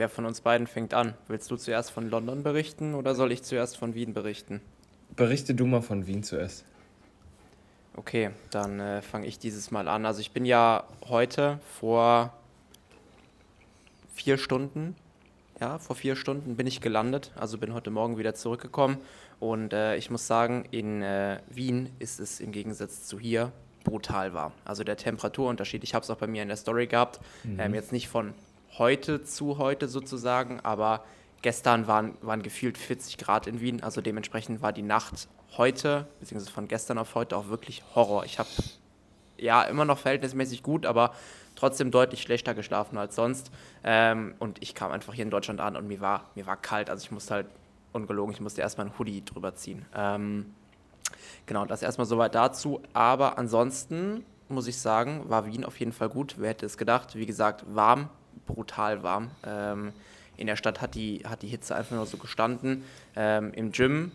Wer 0.00 0.08
von 0.08 0.24
uns 0.24 0.40
beiden 0.40 0.66
fängt 0.66 0.94
an? 0.94 1.12
Willst 1.28 1.50
du 1.50 1.56
zuerst 1.56 1.90
von 1.90 2.08
London 2.08 2.42
berichten 2.42 2.94
oder 2.94 3.14
soll 3.14 3.32
ich 3.32 3.42
zuerst 3.42 3.76
von 3.76 3.94
Wien 3.94 4.14
berichten? 4.14 4.62
Berichte 5.14 5.54
du 5.54 5.66
mal 5.66 5.82
von 5.82 6.06
Wien 6.06 6.22
zuerst. 6.22 6.64
Okay, 7.96 8.30
dann 8.50 8.80
äh, 8.80 9.02
fange 9.02 9.26
ich 9.26 9.38
dieses 9.38 9.70
Mal 9.70 9.88
an. 9.88 10.06
Also 10.06 10.22
ich 10.22 10.30
bin 10.30 10.46
ja 10.46 10.84
heute 11.06 11.60
vor 11.78 12.32
vier 14.14 14.38
Stunden, 14.38 14.96
ja, 15.60 15.76
vor 15.78 15.96
vier 15.96 16.16
Stunden 16.16 16.56
bin 16.56 16.66
ich 16.66 16.80
gelandet. 16.80 17.30
Also 17.36 17.58
bin 17.58 17.74
heute 17.74 17.90
Morgen 17.90 18.16
wieder 18.16 18.34
zurückgekommen. 18.34 18.96
Und 19.38 19.74
äh, 19.74 19.96
ich 19.96 20.08
muss 20.08 20.26
sagen, 20.26 20.64
in 20.70 21.02
äh, 21.02 21.40
Wien 21.50 21.90
ist 21.98 22.20
es 22.20 22.40
im 22.40 22.52
Gegensatz 22.52 23.06
zu 23.06 23.20
hier 23.20 23.52
brutal 23.84 24.32
warm. 24.32 24.52
Also 24.64 24.82
der 24.82 24.96
Temperaturunterschied, 24.96 25.84
ich 25.84 25.94
habe 25.94 26.04
es 26.04 26.08
auch 26.08 26.16
bei 26.16 26.26
mir 26.26 26.40
in 26.40 26.48
der 26.48 26.56
Story 26.56 26.86
gehabt, 26.86 27.20
mhm. 27.44 27.60
ähm, 27.60 27.74
jetzt 27.74 27.92
nicht 27.92 28.08
von 28.08 28.32
heute 28.78 29.22
zu 29.22 29.58
heute 29.58 29.88
sozusagen, 29.88 30.60
aber 30.60 31.04
gestern 31.42 31.86
waren, 31.86 32.16
waren 32.20 32.42
gefühlt 32.42 32.78
40 32.78 33.18
Grad 33.18 33.46
in 33.46 33.60
Wien, 33.60 33.82
also 33.82 34.00
dementsprechend 34.00 34.62
war 34.62 34.72
die 34.72 34.82
Nacht 34.82 35.28
heute, 35.56 36.06
beziehungsweise 36.20 36.52
von 36.52 36.68
gestern 36.68 36.98
auf 36.98 37.14
heute 37.14 37.36
auch 37.36 37.48
wirklich 37.48 37.82
Horror. 37.94 38.24
Ich 38.24 38.38
habe 38.38 38.48
ja 39.38 39.62
immer 39.62 39.84
noch 39.84 39.98
verhältnismäßig 39.98 40.62
gut, 40.62 40.86
aber 40.86 41.14
trotzdem 41.56 41.90
deutlich 41.90 42.22
schlechter 42.22 42.54
geschlafen 42.54 42.98
als 42.98 43.16
sonst. 43.16 43.50
Ähm, 43.82 44.34
und 44.38 44.62
ich 44.62 44.74
kam 44.74 44.92
einfach 44.92 45.14
hier 45.14 45.24
in 45.24 45.30
Deutschland 45.30 45.60
an 45.60 45.76
und 45.76 45.88
mir 45.88 46.00
war, 46.00 46.30
mir 46.34 46.46
war 46.46 46.56
kalt, 46.56 46.90
also 46.90 47.02
ich 47.02 47.10
musste 47.10 47.34
halt, 47.34 47.46
ungelogen, 47.92 48.32
ich 48.32 48.40
musste 48.40 48.60
erstmal 48.60 48.86
ein 48.86 48.98
Hoodie 48.98 49.24
drüber 49.24 49.54
ziehen. 49.54 49.84
Ähm, 49.94 50.54
genau, 51.46 51.64
das 51.64 51.82
erstmal 51.82 52.06
soweit 52.06 52.34
dazu. 52.34 52.80
Aber 52.92 53.36
ansonsten 53.38 54.24
muss 54.48 54.66
ich 54.66 54.78
sagen, 54.78 55.28
war 55.28 55.46
Wien 55.46 55.64
auf 55.64 55.78
jeden 55.80 55.92
Fall 55.92 56.08
gut. 56.08 56.36
Wer 56.38 56.50
hätte 56.50 56.66
es 56.66 56.76
gedacht? 56.76 57.16
Wie 57.16 57.26
gesagt, 57.26 57.64
warm, 57.68 58.08
brutal 58.46 59.02
warm. 59.02 59.30
Ähm, 59.44 59.92
in 60.36 60.46
der 60.46 60.56
Stadt 60.56 60.80
hat 60.80 60.94
die, 60.94 61.22
hat 61.28 61.42
die 61.42 61.48
Hitze 61.48 61.76
einfach 61.76 61.94
nur 61.94 62.06
so 62.06 62.16
gestanden. 62.16 62.84
Ähm, 63.14 63.52
Im 63.52 63.72
Gym 63.72 64.12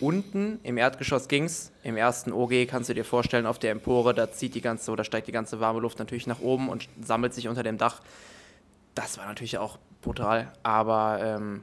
unten 0.00 0.58
im 0.62 0.76
Erdgeschoss 0.76 1.28
ging 1.28 1.44
es. 1.44 1.72
Im 1.82 1.96
ersten 1.96 2.32
OG 2.32 2.66
kannst 2.68 2.88
du 2.88 2.94
dir 2.94 3.04
vorstellen, 3.04 3.46
auf 3.46 3.58
der 3.58 3.72
Empore, 3.72 4.14
da 4.14 4.30
zieht 4.30 4.54
die 4.54 4.60
ganze 4.60 4.90
oder 4.90 5.04
steigt 5.04 5.26
die 5.26 5.32
ganze 5.32 5.60
warme 5.60 5.80
Luft 5.80 5.98
natürlich 5.98 6.26
nach 6.26 6.40
oben 6.40 6.68
und 6.68 6.88
sammelt 7.02 7.34
sich 7.34 7.48
unter 7.48 7.62
dem 7.62 7.78
Dach. 7.78 8.00
Das 8.94 9.18
war 9.18 9.26
natürlich 9.26 9.58
auch 9.58 9.78
brutal, 10.02 10.52
aber 10.62 11.18
ähm, 11.22 11.62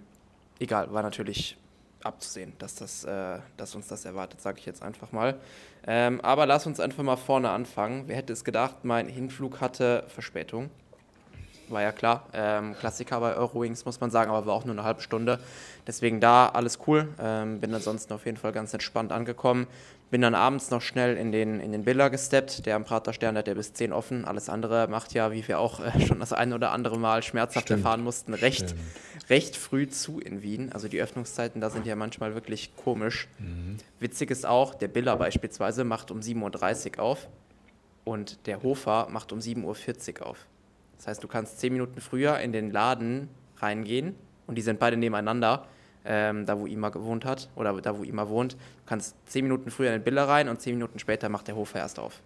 egal, 0.60 0.92
war 0.94 1.04
natürlich 1.04 1.58
abzusehen, 2.04 2.54
dass, 2.60 2.76
das, 2.76 3.04
äh, 3.06 3.40
dass 3.58 3.76
uns 3.76 3.88
das 3.88 4.06
erwartet, 4.06 4.42
sage 4.42 4.60
ich 4.60 4.66
jetzt 4.66 4.84
einfach 4.84 5.12
mal. 5.12 5.40
Ähm, 5.88 6.22
aber 6.22 6.46
lass 6.46 6.68
uns 6.68 6.80
einfach 6.80 7.04
mal 7.04 7.16
vorne 7.16 7.50
anfangen. 7.50 8.04
Wer 8.08 8.18
hätte 8.18 8.34
es 8.34 8.44
gedacht, 8.44 8.84
mein 8.84 9.08
Hinflug 9.08 9.62
hatte 9.62 10.04
Verspätung 10.08 10.70
war 11.70 11.82
ja 11.82 11.92
klar. 11.92 12.28
Ähm, 12.34 12.76
Klassiker 12.80 13.20
bei 13.20 13.36
Eurowings, 13.36 13.86
muss 13.86 14.00
man 14.00 14.12
sagen, 14.12 14.32
aber 14.32 14.46
war 14.46 14.54
auch 14.54 14.66
nur 14.66 14.76
eine 14.76 14.84
halbe 14.84 15.02
Stunde. 15.02 15.40
Deswegen 15.88 16.20
da 16.20 16.48
alles 16.48 16.80
cool. 16.88 17.10
Ähm, 17.20 17.60
bin 17.60 17.74
ansonsten 17.74 18.14
auf 18.14 18.26
jeden 18.26 18.38
Fall 18.38 18.52
ganz 18.52 18.74
entspannt 18.74 19.12
angekommen. 19.12 19.68
Bin 20.12 20.22
dann 20.22 20.36
abends 20.36 20.70
noch 20.70 20.82
schnell 20.82 21.18
in 21.18 21.32
den, 21.32 21.60
in 21.60 21.72
den 21.72 21.84
Billa 21.84 22.10
gesteppt. 22.10 22.66
Der 22.66 22.76
am 22.76 22.84
Praterstern 22.84 23.36
hat 23.36 23.48
der 23.48 23.56
bis 23.56 23.74
10 23.74 23.92
offen. 23.92 24.26
Alles 24.26 24.48
andere 24.48 24.88
macht 24.88 25.14
ja, 25.14 25.32
wie 25.32 25.48
wir 25.48 25.60
auch 25.60 25.80
äh, 25.80 26.06
schon 26.06 26.20
das 26.20 26.34
ein 26.34 26.54
oder 26.54 26.72
andere 26.72 27.00
Mal 27.00 27.24
schmerzhaft 27.24 27.68
Stimmt. 27.68 27.80
erfahren 27.80 28.04
mussten, 28.04 28.34
recht, 28.34 28.76
recht 29.30 29.56
früh 29.58 29.88
zu 29.88 30.20
in 30.20 30.44
Wien. 30.44 30.72
Also 30.72 30.88
die 30.88 31.02
Öffnungszeiten 31.02 31.62
da 31.62 31.70
sind 31.70 31.86
ja 31.86 31.96
manchmal 31.96 32.36
wirklich 32.36 32.76
komisch. 32.76 33.28
Mhm. 33.40 33.78
Witzig 34.00 34.30
ist 34.32 34.46
auch, 34.46 34.76
der 34.76 34.88
Billa 34.88 35.16
beispielsweise 35.16 35.84
macht 35.84 36.12
um 36.12 36.20
7.30 36.20 36.98
Uhr 36.98 37.04
auf 37.04 37.28
und 38.04 38.46
der 38.48 38.62
Hofer 38.62 39.08
macht 39.10 39.32
um 39.32 39.40
7.40 39.40 40.20
Uhr 40.20 40.28
auf. 40.28 40.46
Das 40.98 41.08
heißt, 41.08 41.24
du 41.24 41.28
kannst 41.28 41.60
zehn 41.60 41.74
Minuten 41.74 42.00
früher 42.02 42.40
in 42.40 42.52
den 42.52 42.72
Laden 42.72 43.30
reingehen 43.58 44.16
und 44.48 44.56
die 44.56 44.62
sind 44.62 44.80
beide 44.80 44.98
nebeneinander, 44.98 45.68
ähm, 46.06 46.46
da 46.46 46.60
wo 46.60 46.66
Ima 46.66 46.90
gewohnt 46.90 47.26
hat 47.26 47.50
oder 47.56 47.74
da 47.82 47.98
wo 47.98 48.04
Ima 48.04 48.28
wohnt. 48.28 48.54
Du 48.54 48.58
kannst 48.86 49.16
zehn 49.26 49.46
Minuten 49.46 49.72
früher 49.72 49.88
in 49.88 50.00
den 50.00 50.04
Biller 50.04 50.28
rein 50.28 50.50
und 50.50 50.62
zehn 50.62 50.76
Minuten 50.76 51.00
später 51.00 51.30
macht 51.30 51.48
der 51.48 51.56
Hof 51.56 51.76
erst 51.76 52.00
auf. 52.00 52.22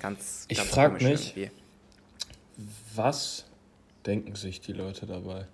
Ganz, 0.00 0.46
ich 0.48 0.60
frage 0.60 0.94
mich, 0.94 1.36
irgendwie. 1.36 1.50
was 2.94 3.44
denken 4.06 4.34
sich 4.34 4.60
die 4.60 4.72
Leute 4.72 5.06
dabei? 5.06 5.46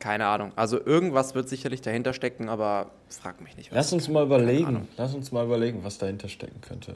Keine 0.00 0.26
Ahnung. 0.26 0.52
Also 0.56 0.84
irgendwas 0.84 1.34
wird 1.34 1.48
sicherlich 1.48 1.82
dahinter 1.82 2.14
stecken, 2.14 2.48
aber 2.48 2.90
frag 3.08 3.40
mich 3.42 3.56
nicht. 3.56 3.70
Was 3.70 3.76
Lass 3.76 3.92
uns 3.92 4.08
mal 4.08 4.24
überlegen. 4.24 4.88
Lass 4.96 5.14
uns 5.14 5.30
mal 5.30 5.44
überlegen, 5.44 5.84
was 5.84 5.98
dahinter 5.98 6.28
stecken 6.28 6.60
könnte. 6.62 6.94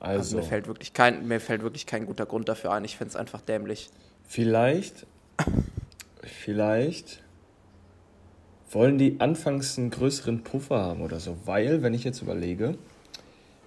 Also, 0.00 0.18
also 0.18 0.36
mir, 0.38 0.42
fällt 0.42 0.66
wirklich 0.66 0.92
kein, 0.94 1.28
mir 1.28 1.40
fällt 1.40 1.62
wirklich 1.62 1.86
kein 1.86 2.06
guter 2.06 2.26
Grund 2.26 2.48
dafür 2.48 2.72
ein. 2.72 2.84
Ich 2.84 2.96
finde 2.96 3.10
es 3.10 3.16
einfach 3.16 3.42
dämlich. 3.42 3.90
Vielleicht, 4.26 5.06
vielleicht 6.24 7.22
wollen 8.70 8.98
die 8.98 9.20
anfangs 9.20 9.78
einen 9.78 9.90
größeren 9.90 10.42
Puffer 10.42 10.78
haben 10.78 11.02
oder 11.02 11.20
so. 11.20 11.36
Weil, 11.44 11.82
wenn 11.82 11.92
ich 11.92 12.04
jetzt 12.04 12.22
überlege, 12.22 12.78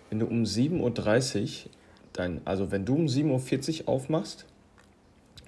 wenn 0.10 0.20
du 0.20 0.26
um 0.26 0.44
7.30 0.44 1.66
Uhr, 1.66 1.72
dein, 2.14 2.42
also 2.46 2.72
wenn 2.72 2.86
du 2.86 2.96
um 2.96 3.06
7.40 3.06 3.82
Uhr 3.82 3.90
aufmachst, 3.90 4.46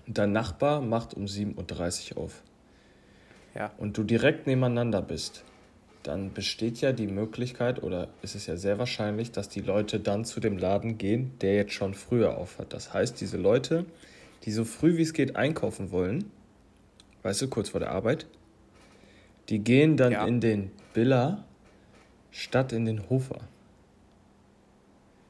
dein 0.08 0.32
Nachbar 0.32 0.82
macht 0.82 1.14
um 1.16 1.26
7.30 1.26 2.16
Uhr 2.16 2.24
auf. 2.24 2.44
Ja. 3.56 3.72
Und 3.78 3.98
du 3.98 4.04
direkt 4.04 4.46
nebeneinander 4.46 5.02
bist, 5.02 5.44
dann 6.08 6.34
besteht 6.34 6.82
ja 6.82 6.92
die 6.92 7.08
Möglichkeit 7.08 7.82
oder 7.82 8.10
ist 8.22 8.36
es 8.36 8.48
ja 8.48 8.58
sehr 8.58 8.78
wahrscheinlich, 8.78 9.32
dass 9.32 9.50
die 9.50 9.62
Leute 9.62 10.00
dann 10.00 10.26
zu 10.26 10.40
dem 10.40 10.58
Laden 10.58 10.98
gehen, 10.98 11.32
der 11.42 11.56
jetzt 11.56 11.74
schon 11.74 11.94
früher 11.94 12.38
aufhat. 12.38 12.74
Das 12.74 12.94
heißt, 12.94 13.20
diese 13.20 13.38
Leute, 13.38 13.86
die 14.44 14.52
so 14.52 14.64
früh 14.66 14.98
wie 14.98 15.02
es 15.02 15.14
geht 15.14 15.36
einkaufen 15.36 15.92
wollen, 15.92 16.32
weißt 17.24 17.42
du, 17.42 17.48
kurz 17.48 17.70
vor 17.70 17.80
der 17.80 17.92
Arbeit, 17.92 18.28
die 19.50 19.60
gehen 19.60 19.98
dann 19.98 20.12
ja. 20.12 20.26
in 20.26 20.42
den 20.42 20.72
Billa 20.94 21.44
statt 22.32 22.72
in 22.72 22.86
den 22.86 23.10
Hofer. 23.10 23.42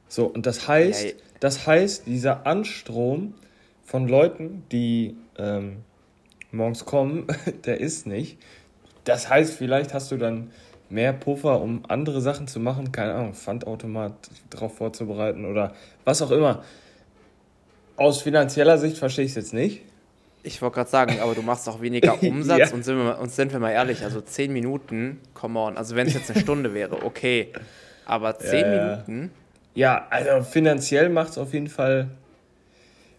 So, 0.08 0.26
und 0.26 0.46
das 0.46 0.68
heißt, 0.68 1.04
hey. 1.04 1.14
das 1.40 1.66
heißt, 1.66 2.06
dieser 2.06 2.46
Anstrom 2.46 3.34
von 3.84 4.08
Leuten, 4.08 4.64
die 4.72 5.16
ähm, 5.38 5.78
morgens 6.52 6.84
kommen, 6.84 7.26
der 7.64 7.80
ist 7.80 8.06
nicht. 8.06 8.38
Das 9.06 9.30
heißt, 9.30 9.54
vielleicht 9.54 9.94
hast 9.94 10.10
du 10.10 10.18
dann 10.18 10.50
mehr 10.90 11.12
Puffer, 11.12 11.60
um 11.60 11.82
andere 11.88 12.20
Sachen 12.20 12.48
zu 12.48 12.60
machen, 12.60 12.92
keine 12.92 13.14
Ahnung, 13.14 13.34
Pfandautomat 13.34 14.12
drauf 14.50 14.76
vorzubereiten 14.76 15.44
oder 15.44 15.74
was 16.04 16.22
auch 16.22 16.30
immer. 16.30 16.62
Aus 17.96 18.22
finanzieller 18.22 18.78
Sicht 18.78 18.98
verstehe 18.98 19.24
ich 19.24 19.30
es 19.30 19.36
jetzt 19.36 19.54
nicht. 19.54 19.82
Ich 20.42 20.60
wollte 20.60 20.76
gerade 20.76 20.90
sagen, 20.90 21.20
aber 21.20 21.34
du 21.34 21.42
machst 21.42 21.68
auch 21.68 21.80
weniger 21.80 22.22
Umsatz 22.22 22.58
ja. 22.58 22.72
und, 22.72 22.84
sind 22.84 22.98
wir, 22.98 23.18
und 23.18 23.32
sind 23.32 23.52
wir 23.52 23.58
mal 23.58 23.70
ehrlich, 23.70 24.04
also 24.04 24.20
10 24.20 24.52
Minuten, 24.52 25.20
come 25.34 25.58
on, 25.58 25.76
also 25.76 25.96
wenn 25.96 26.06
es 26.06 26.14
jetzt 26.14 26.30
eine 26.30 26.40
Stunde 26.40 26.74
wäre, 26.74 27.04
okay, 27.04 27.52
aber 28.04 28.38
10 28.38 28.60
ja, 28.60 28.68
Minuten? 28.68 29.30
Ja, 29.74 30.06
also 30.10 30.42
finanziell 30.44 31.08
macht 31.08 31.30
es 31.30 31.38
auf 31.38 31.52
jeden 31.52 31.68
Fall, 31.68 32.08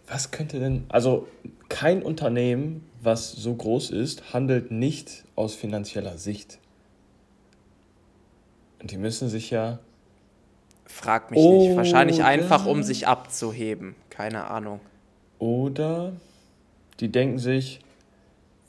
was 0.07 0.31
könnte 0.31 0.59
denn, 0.59 0.85
also 0.89 1.27
kein 1.69 2.01
Unternehmen, 2.01 2.86
was 3.07 3.31
so 3.31 3.55
groß 3.55 3.89
ist, 3.91 4.33
handelt 4.33 4.69
nicht 4.69 5.23
aus 5.35 5.55
finanzieller 5.55 6.17
Sicht. 6.17 6.59
Und 8.81 8.91
die 8.91 8.97
müssen 8.97 9.29
sich 9.29 9.49
ja. 9.49 9.79
Frag 10.85 11.31
mich 11.31 11.39
nicht. 11.39 11.75
Wahrscheinlich 11.77 12.23
einfach, 12.23 12.65
um 12.65 12.83
sich 12.83 13.07
abzuheben. 13.07 13.95
Keine 14.09 14.49
Ahnung. 14.49 14.81
Oder 15.39 16.11
die 16.99 17.09
denken 17.09 17.39
sich, 17.39 17.79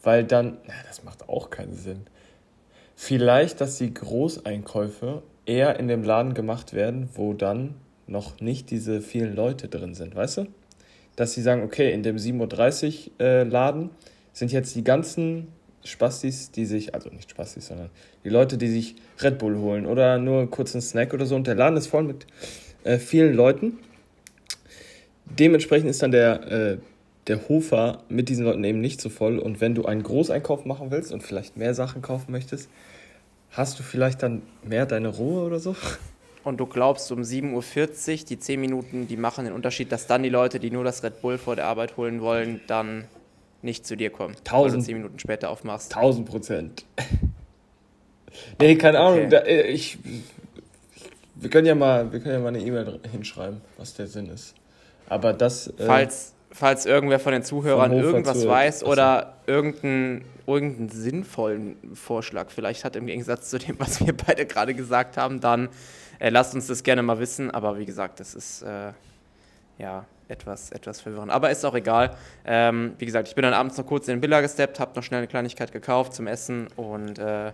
weil 0.02 0.22
dann. 0.24 0.58
Na, 0.66 0.74
das 0.86 1.02
macht 1.02 1.28
auch 1.28 1.50
keinen 1.50 1.74
Sinn. 1.74 2.06
Vielleicht, 2.94 3.60
dass 3.60 3.76
die 3.76 3.92
Großeinkäufe 3.92 5.22
eher 5.46 5.80
in 5.80 5.88
dem 5.88 6.04
Laden 6.04 6.34
gemacht 6.34 6.74
werden, 6.74 7.08
wo 7.14 7.32
dann 7.32 7.74
noch 8.06 8.40
nicht 8.40 8.70
diese 8.70 9.00
vielen 9.00 9.34
Leute 9.34 9.66
drin 9.66 9.94
sind, 9.94 10.14
weißt 10.14 10.38
du? 10.38 10.46
Dass 11.16 11.32
sie 11.32 11.42
sagen, 11.42 11.64
okay, 11.64 11.92
in 11.92 12.04
dem 12.04 12.16
7.30 12.16 13.10
Uhr 13.18 13.20
äh, 13.20 13.42
Laden 13.42 13.90
sind 14.38 14.52
jetzt 14.52 14.74
die 14.74 14.84
ganzen 14.84 15.48
Spastis, 15.84 16.50
die 16.50 16.66
sich, 16.66 16.94
also 16.94 17.08
nicht 17.10 17.30
Spastis, 17.30 17.68
sondern 17.68 17.90
die 18.24 18.28
Leute, 18.28 18.58
die 18.58 18.68
sich 18.68 18.96
Red 19.20 19.38
Bull 19.38 19.56
holen 19.56 19.86
oder 19.86 20.18
nur 20.18 20.50
kurz 20.50 20.74
einen 20.74 20.82
Snack 20.82 21.14
oder 21.14 21.26
so. 21.26 21.36
Und 21.36 21.46
der 21.46 21.54
Laden 21.54 21.76
ist 21.76 21.86
voll 21.86 22.02
mit 22.02 22.26
äh, 22.84 22.98
vielen 22.98 23.34
Leuten. 23.34 23.78
Dementsprechend 25.24 25.90
ist 25.90 26.02
dann 26.02 26.10
der, 26.10 26.50
äh, 26.50 26.78
der 27.26 27.48
Hofer 27.48 28.02
mit 28.08 28.28
diesen 28.28 28.44
Leuten 28.44 28.64
eben 28.64 28.80
nicht 28.80 29.00
so 29.00 29.08
voll. 29.08 29.38
Und 29.38 29.60
wenn 29.60 29.74
du 29.74 29.84
einen 29.84 30.02
Großeinkauf 30.02 30.64
machen 30.64 30.90
willst 30.90 31.12
und 31.12 31.22
vielleicht 31.22 31.56
mehr 31.56 31.74
Sachen 31.74 32.02
kaufen 32.02 32.32
möchtest, 32.32 32.68
hast 33.50 33.78
du 33.78 33.82
vielleicht 33.82 34.22
dann 34.22 34.42
mehr 34.62 34.86
deine 34.86 35.08
Ruhe 35.08 35.42
oder 35.44 35.58
so. 35.58 35.76
Und 36.44 36.58
du 36.58 36.66
glaubst, 36.66 37.10
um 37.12 37.20
7.40 37.20 37.52
Uhr, 38.20 38.26
die 38.26 38.38
10 38.38 38.60
Minuten, 38.60 39.06
die 39.06 39.16
machen 39.16 39.44
den 39.44 39.52
Unterschied, 39.52 39.92
dass 39.92 40.06
dann 40.06 40.22
die 40.22 40.28
Leute, 40.28 40.58
die 40.58 40.70
nur 40.70 40.84
das 40.84 41.02
Red 41.02 41.20
Bull 41.20 41.36
vor 41.36 41.56
der 41.56 41.66
Arbeit 41.66 41.96
holen 41.96 42.20
wollen, 42.20 42.60
dann 42.66 43.04
nicht 43.62 43.86
zu 43.86 43.96
dir 43.96 44.10
kommen, 44.10 44.34
Tausend, 44.44 44.72
weil 44.72 44.80
du 44.80 44.86
zehn 44.86 44.96
Minuten 44.96 45.18
später 45.18 45.50
aufmachst. 45.50 45.92
Tausend 45.92 46.28
Prozent. 46.28 46.84
nee, 48.60 48.76
keine 48.76 49.00
Ahnung. 49.00 49.18
Okay. 49.20 49.28
Da, 49.30 49.38
äh, 49.38 49.62
ich, 49.68 49.98
wir 51.34 51.50
können 51.50 51.66
ja 51.66 51.74
mal, 51.74 52.12
wir 52.12 52.20
können 52.20 52.34
ja 52.34 52.40
mal 52.40 52.48
eine 52.48 52.60
E-Mail 52.60 53.00
hinschreiben, 53.10 53.60
was 53.76 53.94
der 53.94 54.06
Sinn 54.06 54.28
ist. 54.28 54.54
Aber 55.08 55.32
das. 55.32 55.68
Äh 55.68 55.86
falls, 55.86 56.34
falls 56.50 56.86
irgendwer 56.86 57.18
von 57.18 57.32
den 57.32 57.42
Zuhörern 57.42 57.92
irgendwas 57.92 58.46
weiß 58.46 58.84
oder 58.84 59.34
irgendeinen, 59.46 60.24
irgendeinen 60.46 60.88
sinnvollen 60.88 61.76
Vorschlag 61.94 62.50
vielleicht 62.50 62.84
hat 62.84 62.96
im 62.96 63.06
Gegensatz 63.06 63.50
zu 63.50 63.58
dem, 63.58 63.78
was 63.78 64.04
wir 64.04 64.16
beide 64.16 64.46
gerade 64.46 64.74
gesagt 64.74 65.16
haben, 65.16 65.40
dann 65.40 65.68
äh, 66.18 66.30
lasst 66.30 66.54
uns 66.54 66.66
das 66.66 66.82
gerne 66.82 67.02
mal 67.02 67.18
wissen. 67.18 67.50
Aber 67.50 67.78
wie 67.78 67.86
gesagt, 67.86 68.20
das 68.20 68.34
ist 68.34 68.62
äh, 68.62 68.92
ja 69.78 70.04
etwas, 70.28 70.70
etwas 70.70 71.00
verwirrend. 71.00 71.32
Aber 71.32 71.50
ist 71.50 71.64
auch 71.64 71.74
egal. 71.74 72.16
Ähm, 72.44 72.94
wie 72.98 73.06
gesagt, 73.06 73.28
ich 73.28 73.34
bin 73.34 73.42
dann 73.42 73.54
abends 73.54 73.78
noch 73.78 73.86
kurz 73.86 74.08
in 74.08 74.16
den 74.16 74.20
Billa 74.20 74.40
gesteppt, 74.40 74.78
habe 74.78 74.94
noch 74.94 75.02
schnell 75.02 75.18
eine 75.18 75.26
Kleinigkeit 75.28 75.72
gekauft 75.72 76.14
zum 76.14 76.26
Essen 76.26 76.68
und 76.76 77.18
äh, 77.18 77.52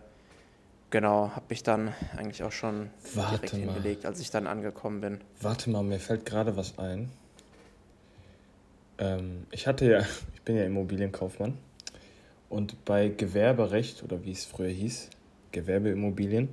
genau, 0.90 1.30
habe 1.30 1.46
mich 1.48 1.62
dann 1.62 1.94
eigentlich 2.16 2.42
auch 2.42 2.52
schon 2.52 2.90
Warte 3.14 3.36
direkt 3.36 3.52
mal. 3.52 3.74
hingelegt, 3.74 4.06
als 4.06 4.20
ich 4.20 4.30
dann 4.30 4.46
angekommen 4.46 5.00
bin. 5.00 5.20
Warte 5.40 5.70
mal, 5.70 5.82
mir 5.82 6.00
fällt 6.00 6.26
gerade 6.26 6.56
was 6.56 6.78
ein. 6.78 7.10
Ähm, 8.98 9.46
ich 9.50 9.66
hatte 9.66 9.88
ja, 9.88 10.00
ich 10.34 10.42
bin 10.42 10.56
ja 10.56 10.64
Immobilienkaufmann 10.64 11.56
und 12.48 12.84
bei 12.84 13.08
Gewerberecht 13.08 14.02
oder 14.02 14.24
wie 14.24 14.32
es 14.32 14.44
früher 14.44 14.68
hieß, 14.68 15.10
Gewerbeimmobilien, 15.52 16.48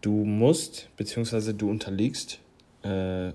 du 0.00 0.10
musst 0.24 0.88
bzw. 0.96 1.52
du 1.52 1.70
unterliegst 1.70 2.40
äh, 2.82 3.32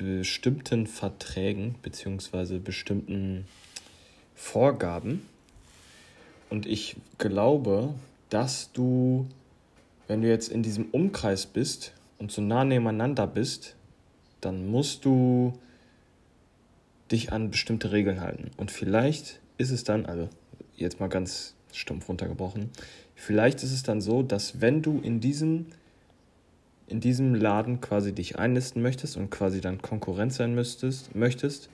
bestimmten 0.00 0.86
Verträgen 0.86 1.74
bzw. 1.82 2.58
bestimmten 2.58 3.44
Vorgaben. 4.34 5.26
Und 6.48 6.66
ich 6.66 6.96
glaube, 7.18 7.94
dass 8.30 8.72
du, 8.72 9.26
wenn 10.08 10.22
du 10.22 10.28
jetzt 10.28 10.48
in 10.48 10.62
diesem 10.62 10.86
Umkreis 10.86 11.44
bist 11.44 11.92
und 12.18 12.32
so 12.32 12.40
nah 12.40 12.64
nebeneinander 12.64 13.26
bist, 13.26 13.76
dann 14.40 14.70
musst 14.70 15.04
du 15.04 15.52
dich 17.12 17.32
an 17.32 17.50
bestimmte 17.50 17.92
Regeln 17.92 18.22
halten. 18.22 18.50
Und 18.56 18.70
vielleicht 18.70 19.40
ist 19.58 19.70
es 19.70 19.84
dann, 19.84 20.06
also 20.06 20.30
jetzt 20.76 20.98
mal 20.98 21.08
ganz 21.08 21.54
stumpf 21.72 22.08
runtergebrochen, 22.08 22.70
vielleicht 23.14 23.62
ist 23.62 23.72
es 23.72 23.82
dann 23.82 24.00
so, 24.00 24.22
dass 24.22 24.62
wenn 24.62 24.80
du 24.80 24.98
in 25.00 25.20
diesem 25.20 25.66
in 26.90 27.00
diesem 27.00 27.34
Laden 27.34 27.80
quasi 27.80 28.12
dich 28.12 28.38
einlisten 28.38 28.82
möchtest 28.82 29.16
und 29.16 29.30
quasi 29.30 29.60
dann 29.60 29.80
Konkurrenz 29.80 30.36
sein 30.36 30.54
müsstest, 30.54 31.14
möchtest, 31.14 31.70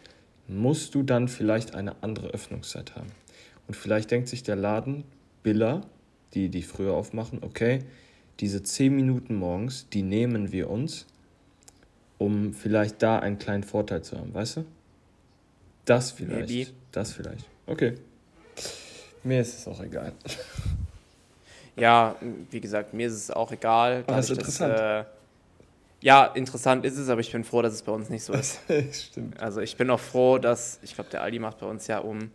musst 0.47 0.95
du 0.95 1.03
dann 1.03 1.29
vielleicht 1.29 1.75
eine 1.75 2.03
andere 2.03 2.29
Öffnungszeit 2.29 2.95
haben. 2.95 3.09
Und 3.67 3.75
vielleicht 3.75 4.11
denkt 4.11 4.29
sich 4.29 4.43
der 4.43 4.57
Laden, 4.57 5.05
Biller, 5.43 5.83
die, 6.35 6.49
die 6.49 6.63
früher 6.63 6.95
aufmachen, 6.95 7.39
okay, 7.43 7.81
diese 8.41 8.63
10 8.63 8.95
Minuten 8.95 9.35
morgens, 9.35 9.89
die 9.89 10.03
nehmen 10.03 10.53
wir 10.53 10.69
uns, 10.71 11.07
um 12.19 12.53
vielleicht 12.53 13.03
da 13.03 13.19
einen 13.19 13.39
kleinen 13.39 13.62
Vorteil 13.62 14.03
zu 14.03 14.19
haben, 14.19 14.35
weißt 14.35 14.59
du? 14.59 14.65
Das 15.85 16.11
vielleicht. 16.11 16.49
Maybe. 16.49 16.71
Das 16.93 17.12
vielleicht. 17.12 17.47
Okay. 17.67 17.95
Mir 19.25 19.41
ist 19.41 19.59
es 19.59 19.69
auch 19.69 19.81
egal. 19.81 20.12
Ja, 21.76 22.17
wie 22.50 22.61
gesagt, 22.61 22.94
mir 22.94 23.06
ist 23.06 23.14
es 23.14 23.31
auch 23.31 23.52
egal. 23.52 24.05
Ah, 24.06 24.17
das 24.17 24.31
ist 24.31 24.38
interessant. 24.38 24.73
Dass, 24.73 24.81
äh, 24.81 25.05
ja, 26.00 26.25
interessant 26.25 26.84
ist 26.84 26.99
es, 26.99 27.08
aber 27.08 27.20
ich 27.20 27.32
bin 27.32 27.44
froh, 27.44 27.62
dass 27.62 27.75
es 27.75 27.82
bei 27.82 27.93
uns 27.93 28.08
nicht 28.08 28.25
so 28.25 28.32
ist. 28.32 28.61
Stimmt. 28.93 29.40
Also 29.40 29.61
ich 29.61 29.76
bin 29.76 29.90
auch 29.90 30.00
froh, 30.00 30.38
dass, 30.38 30.78
ich 30.82 30.94
glaube, 30.94 31.11
der 31.11 31.23
Aldi 31.23 31.38
macht 31.38 31.58
bei 31.58 31.67
uns 31.67 31.87
ja 31.87 31.99
um 31.99 32.31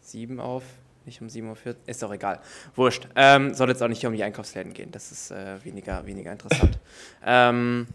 7 0.00 0.40
auf, 0.40 0.62
nicht 1.04 1.20
um 1.20 1.28
7.40 1.28 1.66
Uhr. 1.66 1.76
Ist 1.86 2.02
doch 2.02 2.12
egal. 2.12 2.40
Wurscht. 2.74 3.08
Ähm, 3.16 3.52
soll 3.54 3.68
jetzt 3.68 3.82
auch 3.82 3.88
nicht 3.88 4.04
um 4.06 4.14
die 4.14 4.22
Einkaufsläden 4.22 4.72
gehen. 4.72 4.90
Das 4.90 5.12
ist 5.12 5.30
äh, 5.30 5.62
weniger, 5.64 6.06
weniger 6.06 6.32
interessant. 6.32 6.78
ähm, 7.24 7.86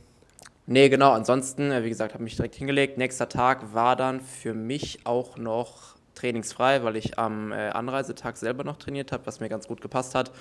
nee, 0.68 0.90
genau. 0.90 1.14
Ansonsten, 1.14 1.72
äh, 1.72 1.84
wie 1.84 1.90
gesagt, 1.90 2.14
habe 2.14 2.24
mich 2.24 2.36
direkt 2.36 2.56
hingelegt. 2.56 2.98
Nächster 2.98 3.30
Tag 3.30 3.74
war 3.74 3.96
dann 3.96 4.22
für 4.22 4.54
mich 4.54 5.00
auch 5.06 5.38
noch 5.38 5.99
trainingsfrei, 6.20 6.84
weil 6.84 6.96
ich 6.96 7.18
am 7.18 7.52
äh, 7.52 7.70
Anreisetag 7.70 8.38
selber 8.38 8.64
noch 8.64 8.78
trainiert 8.78 9.12
habe, 9.12 9.26
was 9.26 9.40
mir 9.40 9.50
ganz 9.50 9.68
gut 9.68 9.82
gepasst 9.82 10.16
hat. 10.16 10.32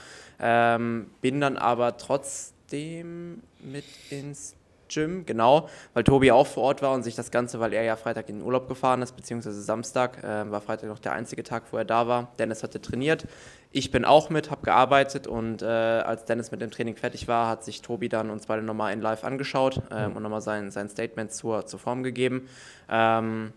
Ähm, 0.41 1.11
bin 1.21 1.41
dann 1.41 1.57
aber 1.57 1.97
trotzdem 1.97 3.43
mit 3.61 3.85
ins 4.11 4.55
Gym, 4.89 5.27
genau, 5.27 5.69
weil 5.95 6.03
Tobi 6.03 6.33
auch 6.33 6.47
vor 6.47 6.63
Ort 6.65 6.83
war 6.83 6.93
und 6.95 7.03
sich 7.03 7.15
das 7.15 7.31
Ganze, 7.31 7.61
weil 7.61 7.75
er 7.75 7.83
ja 7.83 7.97
Freitag 7.97 8.29
in 8.29 8.39
den 8.39 8.45
Urlaub 8.45 8.69
gefahren 8.69 9.03
ist, 9.03 9.13
beziehungsweise 9.13 9.61
Samstag, 9.61 10.25
äh, 10.25 10.51
war 10.51 10.61
Freitag 10.61 10.89
noch 10.89 10.99
der 10.99 11.13
einzige 11.13 11.43
Tag, 11.43 11.65
wo 11.71 11.77
er 11.77 11.85
da 11.85 12.09
war. 12.09 12.33
Dennis 12.39 12.63
hatte 12.63 12.81
trainiert, 12.81 13.27
ich 13.71 13.91
bin 13.91 14.07
auch 14.07 14.31
mit, 14.31 14.51
habe 14.51 14.63
gearbeitet 14.63 15.27
und 15.27 15.61
äh, 15.61 15.67
als 15.67 16.25
Dennis 16.25 16.51
mit 16.51 16.63
dem 16.63 16.71
Training 16.71 16.97
fertig 16.97 17.29
war, 17.29 17.49
hat 17.49 17.65
sich 17.65 17.83
Tobi 17.83 18.09
dann 18.09 18.31
uns 18.31 18.47
beide 18.47 18.63
nochmal 18.63 18.95
in 18.95 19.03
Live 19.03 19.25
angeschaut 19.25 19.83
ähm, 19.91 20.17
und 20.17 20.23
nochmal 20.23 20.41
sein, 20.41 20.71
sein 20.71 20.89
Statement 20.89 21.33
zur, 21.33 21.67
zur 21.67 21.79
Form 21.79 22.03
gegeben. 22.03 22.49
Ähm, 22.89 23.53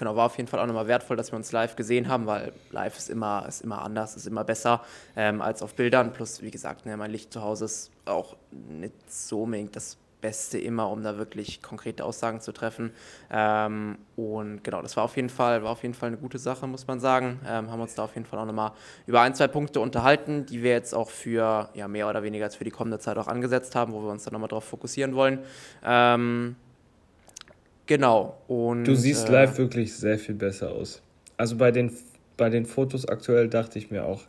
genau, 0.00 0.16
war 0.16 0.26
auf 0.26 0.36
jeden 0.36 0.48
Fall 0.48 0.58
auch 0.58 0.66
nochmal 0.66 0.88
wertvoll, 0.88 1.16
dass 1.16 1.30
wir 1.30 1.36
uns 1.36 1.52
live 1.52 1.76
gesehen 1.76 2.08
haben, 2.08 2.26
weil 2.26 2.52
live 2.72 2.96
ist 2.98 3.08
immer, 3.08 3.44
ist 3.46 3.60
immer 3.60 3.82
anders, 3.82 4.16
ist 4.16 4.26
immer 4.26 4.42
besser 4.42 4.82
ähm, 5.14 5.40
als 5.40 5.62
auf 5.62 5.74
Bildern. 5.74 6.12
Plus, 6.12 6.42
wie 6.42 6.50
gesagt, 6.50 6.86
ne, 6.86 6.96
mein 6.96 7.12
Licht 7.12 7.32
zu 7.32 7.42
Hause 7.42 7.66
ist 7.66 7.92
auch 8.06 8.34
nicht 8.50 8.94
so 9.08 9.42
unbedingt 9.42 9.76
das 9.76 9.98
Beste 10.20 10.58
immer, 10.58 10.90
um 10.90 11.02
da 11.02 11.18
wirklich 11.18 11.62
konkrete 11.62 12.04
Aussagen 12.04 12.40
zu 12.40 12.52
treffen. 12.52 12.92
Ähm, 13.30 13.98
und 14.16 14.64
genau, 14.64 14.82
das 14.82 14.96
war 14.96 15.04
auf 15.04 15.16
jeden 15.16 15.28
Fall, 15.28 15.62
war 15.62 15.70
auf 15.70 15.82
jeden 15.82 15.94
Fall 15.94 16.08
eine 16.08 16.18
gute 16.18 16.38
Sache, 16.38 16.66
muss 16.66 16.86
man 16.86 16.98
sagen. 16.98 17.40
Ähm, 17.46 17.70
haben 17.70 17.80
uns 17.80 17.94
da 17.94 18.04
auf 18.04 18.14
jeden 18.14 18.26
Fall 18.26 18.38
auch 18.38 18.46
nochmal 18.46 18.72
über 19.06 19.20
ein, 19.20 19.34
zwei 19.34 19.48
Punkte 19.48 19.80
unterhalten, 19.80 20.46
die 20.46 20.62
wir 20.62 20.72
jetzt 20.72 20.94
auch 20.94 21.10
für 21.10 21.68
ja, 21.74 21.88
mehr 21.88 22.08
oder 22.08 22.22
weniger 22.22 22.46
als 22.46 22.56
für 22.56 22.64
die 22.64 22.70
kommende 22.70 22.98
Zeit 22.98 23.18
auch 23.18 23.28
angesetzt 23.28 23.74
haben, 23.76 23.92
wo 23.92 24.02
wir 24.02 24.10
uns 24.10 24.24
dann 24.24 24.32
nochmal 24.32 24.48
drauf 24.48 24.64
fokussieren 24.64 25.14
wollen. 25.14 25.40
Ähm, 25.84 26.56
Genau. 27.90 28.36
Und, 28.46 28.84
du 28.84 28.94
siehst 28.94 29.28
äh, 29.28 29.32
live 29.32 29.58
wirklich 29.58 29.92
sehr 29.92 30.16
viel 30.16 30.36
besser 30.36 30.70
aus. 30.70 31.02
Also 31.36 31.56
bei 31.56 31.72
den, 31.72 31.90
bei 32.36 32.48
den 32.48 32.64
Fotos 32.64 33.04
aktuell 33.04 33.48
dachte 33.48 33.80
ich 33.80 33.90
mir 33.90 34.04
auch, 34.04 34.22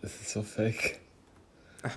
es 0.00 0.18
ist 0.18 0.30
so 0.30 0.40
fake. 0.40 0.98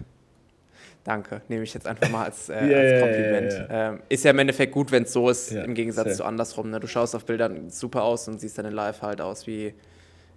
Danke, 1.06 1.42
nehme 1.48 1.64
ich 1.64 1.74
jetzt 1.74 1.88
einfach 1.88 2.10
mal 2.10 2.26
als, 2.26 2.50
äh, 2.50 2.56
yeah, 2.68 2.80
als 2.80 3.02
Kompliment. 3.02 3.54
Yeah, 3.54 3.70
yeah, 3.70 3.94
ähm, 3.94 4.00
ist 4.10 4.26
ja 4.26 4.32
im 4.32 4.40
Endeffekt 4.40 4.74
gut, 4.74 4.92
wenn 4.92 5.04
es 5.04 5.14
so 5.14 5.30
ist, 5.30 5.54
im 5.54 5.74
Gegensatz 5.74 6.08
safe. 6.08 6.18
zu 6.18 6.26
andersrum. 6.26 6.70
Ne? 6.70 6.82
Du 6.82 6.88
schaust 6.88 7.16
auf 7.16 7.24
Bildern 7.24 7.70
super 7.70 8.04
aus 8.04 8.28
und 8.28 8.42
siehst 8.42 8.58
dann 8.58 8.66
in 8.66 8.74
Live 8.74 9.02
halt 9.02 9.22
aus 9.22 9.48
wie, 9.48 9.74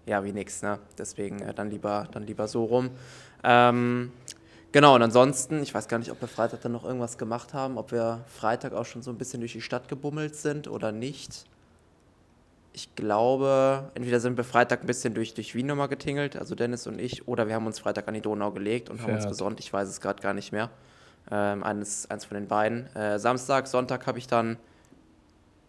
ja, 0.06 0.22
wie 0.22 0.30
nix. 0.30 0.62
Ne? 0.62 0.78
Deswegen 0.96 1.42
äh, 1.42 1.54
dann, 1.54 1.70
lieber, 1.70 2.06
dann 2.12 2.22
lieber 2.22 2.46
so 2.46 2.66
rum. 2.66 2.90
Ähm, 3.42 4.12
Genau, 4.72 4.94
und 4.94 5.02
ansonsten, 5.02 5.62
ich 5.62 5.72
weiß 5.72 5.88
gar 5.88 5.98
nicht, 5.98 6.10
ob 6.10 6.20
wir 6.20 6.28
Freitag 6.28 6.60
dann 6.60 6.72
noch 6.72 6.84
irgendwas 6.84 7.18
gemacht 7.18 7.54
haben, 7.54 7.78
ob 7.78 7.92
wir 7.92 8.24
Freitag 8.26 8.72
auch 8.72 8.84
schon 8.84 9.02
so 9.02 9.10
ein 9.10 9.18
bisschen 9.18 9.40
durch 9.40 9.52
die 9.52 9.60
Stadt 9.60 9.88
gebummelt 9.88 10.36
sind 10.36 10.68
oder 10.68 10.92
nicht. 10.92 11.44
Ich 12.72 12.94
glaube, 12.94 13.90
entweder 13.94 14.20
sind 14.20 14.36
wir 14.36 14.44
Freitag 14.44 14.82
ein 14.82 14.86
bisschen 14.86 15.14
durch, 15.14 15.32
durch 15.32 15.54
Wien 15.54 15.66
nochmal 15.66 15.88
getingelt, 15.88 16.36
also 16.36 16.54
Dennis 16.54 16.86
und 16.86 17.00
ich, 17.00 17.26
oder 17.26 17.48
wir 17.48 17.54
haben 17.54 17.66
uns 17.66 17.78
Freitag 17.78 18.06
an 18.06 18.12
die 18.12 18.20
Donau 18.20 18.50
gelegt 18.50 18.90
und 18.90 18.98
Fährt. 18.98 19.08
haben 19.08 19.16
uns 19.16 19.26
gesonnt. 19.26 19.60
Ich 19.60 19.72
weiß 19.72 19.88
es 19.88 20.00
gerade 20.02 20.22
gar 20.22 20.34
nicht 20.34 20.52
mehr. 20.52 20.68
Ähm, 21.30 21.62
eines, 21.62 22.10
eins 22.10 22.26
von 22.26 22.34
den 22.34 22.46
beiden. 22.46 22.94
Äh, 22.94 23.18
Samstag, 23.18 23.66
Sonntag 23.68 24.06
habe 24.06 24.18
ich 24.18 24.26
dann, 24.26 24.58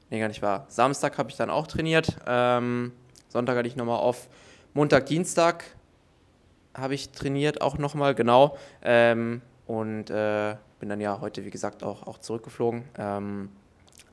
nee, 0.10 0.20
gar 0.20 0.27
nicht 0.27 0.42
wahr. 0.42 0.66
Samstag 0.68 1.18
habe 1.18 1.30
ich 1.30 1.38
dann 1.38 1.50
auch 1.50 1.68
trainiert. 1.68 2.18
Ähm, 2.27 2.92
Sonntag 3.30 3.56
hatte 3.58 3.70
ich 3.70 3.77
nochmal 3.77 4.00
auf. 4.00 4.27
Montag, 4.74 5.06
Dienstag 5.06 5.63
habe 6.77 6.93
ich 6.93 7.10
trainiert, 7.10 7.62
auch 7.62 7.77
nochmal, 7.77 8.15
genau. 8.15 8.57
Ähm, 8.84 9.41
und 9.65 10.10
äh, 10.10 10.55
bin 10.79 10.89
dann 10.89 11.01
ja 11.01 11.19
heute, 11.19 11.43
wie 11.43 11.50
gesagt, 11.50 11.84
auch, 11.84 12.07
auch 12.07 12.19
zurückgeflogen. 12.19 12.84
Ähm, 12.98 13.50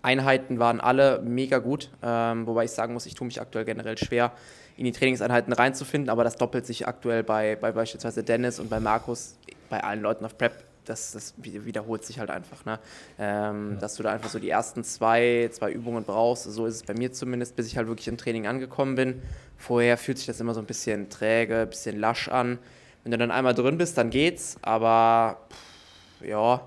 Einheiten 0.02 0.58
waren 0.58 0.80
alle 0.80 1.20
mega 1.22 1.58
gut, 1.58 1.90
ähm, 2.02 2.46
wobei 2.46 2.64
ich 2.64 2.72
sagen 2.72 2.92
muss, 2.92 3.06
ich 3.06 3.14
tue 3.14 3.26
mich 3.26 3.40
aktuell 3.40 3.64
generell 3.64 3.96
schwer, 3.96 4.32
in 4.76 4.84
die 4.84 4.92
Trainingseinheiten 4.92 5.52
reinzufinden, 5.52 6.10
aber 6.10 6.24
das 6.24 6.36
doppelt 6.36 6.66
sich 6.66 6.86
aktuell 6.86 7.22
bei, 7.22 7.56
bei 7.56 7.72
beispielsweise 7.72 8.22
Dennis 8.22 8.58
und 8.58 8.68
bei 8.68 8.80
Markus, 8.80 9.38
bei 9.70 9.82
allen 9.82 10.02
Leuten 10.02 10.24
auf 10.24 10.36
Prep 10.36 10.64
das, 10.84 11.12
das 11.12 11.34
wiederholt 11.38 12.04
sich 12.04 12.18
halt 12.18 12.30
einfach, 12.30 12.64
ne? 12.64 12.78
Ähm, 13.18 13.72
ja. 13.72 13.80
Dass 13.80 13.96
du 13.96 14.02
da 14.02 14.12
einfach 14.12 14.30
so 14.30 14.38
die 14.38 14.50
ersten 14.50 14.84
zwei, 14.84 15.48
zwei 15.52 15.72
Übungen 15.72 16.04
brauchst. 16.04 16.44
So 16.44 16.66
ist 16.66 16.76
es 16.76 16.82
bei 16.82 16.94
mir 16.94 17.12
zumindest, 17.12 17.56
bis 17.56 17.66
ich 17.66 17.76
halt 17.76 17.88
wirklich 17.88 18.08
im 18.08 18.16
Training 18.16 18.46
angekommen 18.46 18.94
bin. 18.94 19.22
Vorher 19.56 19.96
fühlt 19.96 20.18
sich 20.18 20.26
das 20.26 20.40
immer 20.40 20.54
so 20.54 20.60
ein 20.60 20.66
bisschen 20.66 21.08
träge, 21.10 21.60
ein 21.60 21.68
bisschen 21.68 21.98
lasch 21.98 22.28
an. 22.28 22.58
Wenn 23.02 23.12
du 23.12 23.18
dann 23.18 23.30
einmal 23.30 23.54
drin 23.54 23.78
bist, 23.78 23.98
dann 23.98 24.10
geht's, 24.10 24.56
aber 24.62 25.38
pff, 25.50 26.26
ja, 26.26 26.62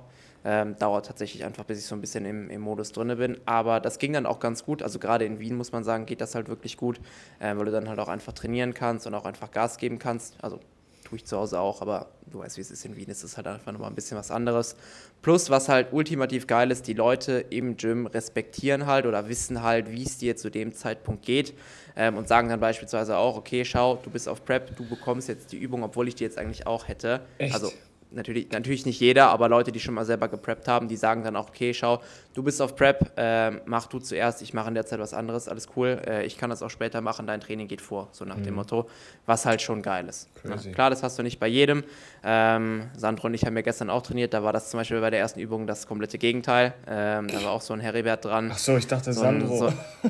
ähm, 0.46 0.78
dauert 0.78 1.08
tatsächlich 1.08 1.44
einfach, 1.44 1.66
bis 1.66 1.80
ich 1.80 1.86
so 1.86 1.96
ein 1.96 2.00
bisschen 2.02 2.26
im, 2.26 2.50
im 2.50 2.62
Modus 2.62 2.92
drin 2.94 3.16
bin. 3.18 3.38
Aber 3.46 3.80
das 3.80 4.00
ging 4.00 4.14
dann 4.14 4.26
auch 4.26 4.40
ganz 4.40 4.64
gut. 4.64 4.82
Also 4.82 4.98
gerade 4.98 5.26
in 5.26 5.40
Wien 5.40 5.58
muss 5.58 5.72
man 5.72 5.84
sagen, 5.84 6.06
geht 6.06 6.22
das 6.22 6.36
halt 6.36 6.48
wirklich 6.48 6.78
gut, 6.78 7.00
äh, 7.40 7.56
weil 7.56 7.66
du 7.66 7.72
dann 7.72 7.90
halt 7.90 8.00
auch 8.00 8.08
einfach 8.08 8.34
trainieren 8.34 8.74
kannst 8.74 9.08
und 9.08 9.14
auch 9.14 9.26
einfach 9.26 9.52
Gas 9.52 9.78
geben 9.78 10.00
kannst. 10.00 10.42
Also 10.42 10.60
tue 11.08 11.18
ich 11.18 11.26
zu 11.26 11.38
Hause 11.38 11.60
auch, 11.60 11.82
aber 11.82 12.08
du 12.30 12.40
weißt, 12.40 12.58
wie 12.58 12.62
es 12.62 12.70
ist 12.70 12.84
in 12.84 12.98
Wien, 12.98 13.08
ist 13.08 13.24
es 13.24 13.38
halt 13.38 13.48
einfach 13.48 13.72
nochmal 13.72 13.90
ein 13.90 13.96
bisschen 13.96 14.18
was 14.18 14.30
anderes. 14.30 14.76
Plus, 15.22 15.50
was 15.50 15.70
halt 15.70 15.94
ultimativ 15.94 16.48
geil 16.48 16.70
ist, 16.70 16.86
die 16.88 16.94
Leute 16.94 17.46
im 17.50 17.78
Gym 17.78 18.08
respektieren 18.08 18.86
halt 18.86 19.06
oder 19.06 19.30
wissen 19.30 19.64
halt, 19.64 19.90
wie 19.90 20.04
es 20.04 20.18
dir 20.18 20.36
zu 20.36 20.50
dem 20.50 20.74
Zeitpunkt 20.74 21.26
geht 21.26 21.54
ähm, 21.96 22.18
und 22.18 22.28
sagen 22.28 22.50
dann 22.50 22.60
beispielsweise 22.60 23.16
auch, 23.18 23.38
okay, 23.38 23.64
schau, 23.64 23.96
du 24.04 24.10
bist 24.10 24.28
auf 24.28 24.44
Prep, 24.44 24.76
du 24.76 24.88
bekommst 24.88 25.30
jetzt 25.30 25.54
die 25.54 25.58
Übung, 25.58 25.84
obwohl 25.84 26.10
ich 26.10 26.16
die 26.16 26.26
jetzt 26.26 26.38
eigentlich 26.38 26.68
auch 26.68 26.90
hätte. 26.90 27.22
Echt? 27.38 27.54
Also 27.54 27.72
natürlich, 28.12 28.52
natürlich 28.52 28.86
nicht 28.86 29.00
jeder, 29.00 29.30
aber 29.30 29.50
Leute, 29.50 29.72
die 29.72 29.80
schon 29.80 29.94
mal 29.94 30.06
selber 30.06 30.28
gepreppt 30.28 30.68
haben, 30.68 30.88
die 30.88 30.96
sagen 30.96 31.24
dann 31.24 31.36
auch, 31.36 31.50
okay, 31.50 31.74
schau, 31.74 32.02
du 32.34 32.44
bist 32.44 32.62
auf 32.62 32.76
Prep, 32.76 33.12
äh, 33.18 33.52
mach 33.66 33.88
du 33.88 34.00
zuerst, 34.00 34.42
ich 34.42 34.54
mache 34.54 34.70
in 34.70 34.76
der 34.76 34.86
Zeit 34.86 35.00
was 35.00 35.14
anderes, 35.14 35.48
alles 35.48 35.68
cool, 35.76 36.02
äh, 36.08 36.26
ich 36.26 36.38
kann 36.38 36.50
das 36.50 36.62
auch 36.62 36.70
später 36.70 37.02
machen, 37.02 37.28
dein 37.28 37.42
Training 37.42 37.68
geht 37.68 37.82
vor, 37.82 38.10
so 38.12 38.26
nach 38.26 38.38
mhm. 38.38 38.44
dem 38.44 38.56
Motto, 38.56 38.90
was 39.26 39.46
halt 39.46 39.62
schon 39.62 39.82
geil 39.82 40.08
ist. 40.08 40.30
Ne? 40.44 40.56
Klar, 40.74 40.90
das 40.90 41.04
hast 41.04 41.20
du 41.20 41.24
nicht 41.24 41.40
bei 41.40 41.48
jedem. 41.48 41.84
Ähm, 42.24 42.90
Sandro 42.96 43.28
und 43.28 43.34
ich 43.34 43.46
haben 43.46 43.56
ja 43.56 43.62
gestern 43.62 43.90
auch 43.90 44.02
trainiert, 44.02 44.34
da 44.34 44.44
war 44.44 44.54
das 44.54 44.70
zum 44.70 44.80
Beispiel 44.80 45.02
bei 45.02 45.10
der 45.10 45.20
ersten 45.20 45.40
Übung 45.40 45.68
das 45.68 45.88
komplette 45.88 46.18
Gegenteil. 46.18 46.74
Ähm, 46.88 47.28
da 47.28 47.44
war 47.44 47.52
auch 47.52 47.62
so 47.62 47.74
ein 47.74 47.80
Heribert 47.80 48.26
dran. 48.26 48.52
Ach 48.54 48.58
so, 48.58 48.78
ich 48.78 48.88
dachte 48.88 49.14
so 49.14 49.22
Sandro. 49.22 49.68
Ein, 49.68 49.74
so, 50.04 50.10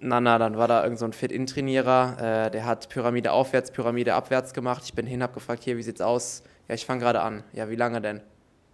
na, 0.00 0.20
na, 0.20 0.38
dann 0.38 0.56
war 0.56 0.68
da 0.68 0.82
irgend 0.82 0.98
so 0.98 1.04
ein 1.04 1.12
Fit-In-Trainierer, 1.12 2.46
äh, 2.46 2.50
der 2.50 2.64
hat 2.64 2.88
Pyramide 2.88 3.32
aufwärts, 3.32 3.70
Pyramide 3.70 4.14
abwärts 4.14 4.52
gemacht. 4.52 4.82
Ich 4.84 4.94
bin 4.94 5.06
hin, 5.06 5.22
hab 5.22 5.34
gefragt, 5.34 5.62
hier, 5.64 5.76
wie 5.76 5.82
sieht's 5.82 6.00
aus? 6.00 6.42
Ja, 6.68 6.74
ich 6.74 6.86
fange 6.86 7.00
gerade 7.00 7.20
an. 7.20 7.44
Ja, 7.52 7.68
wie 7.70 7.76
lange 7.76 8.00
denn? 8.00 8.20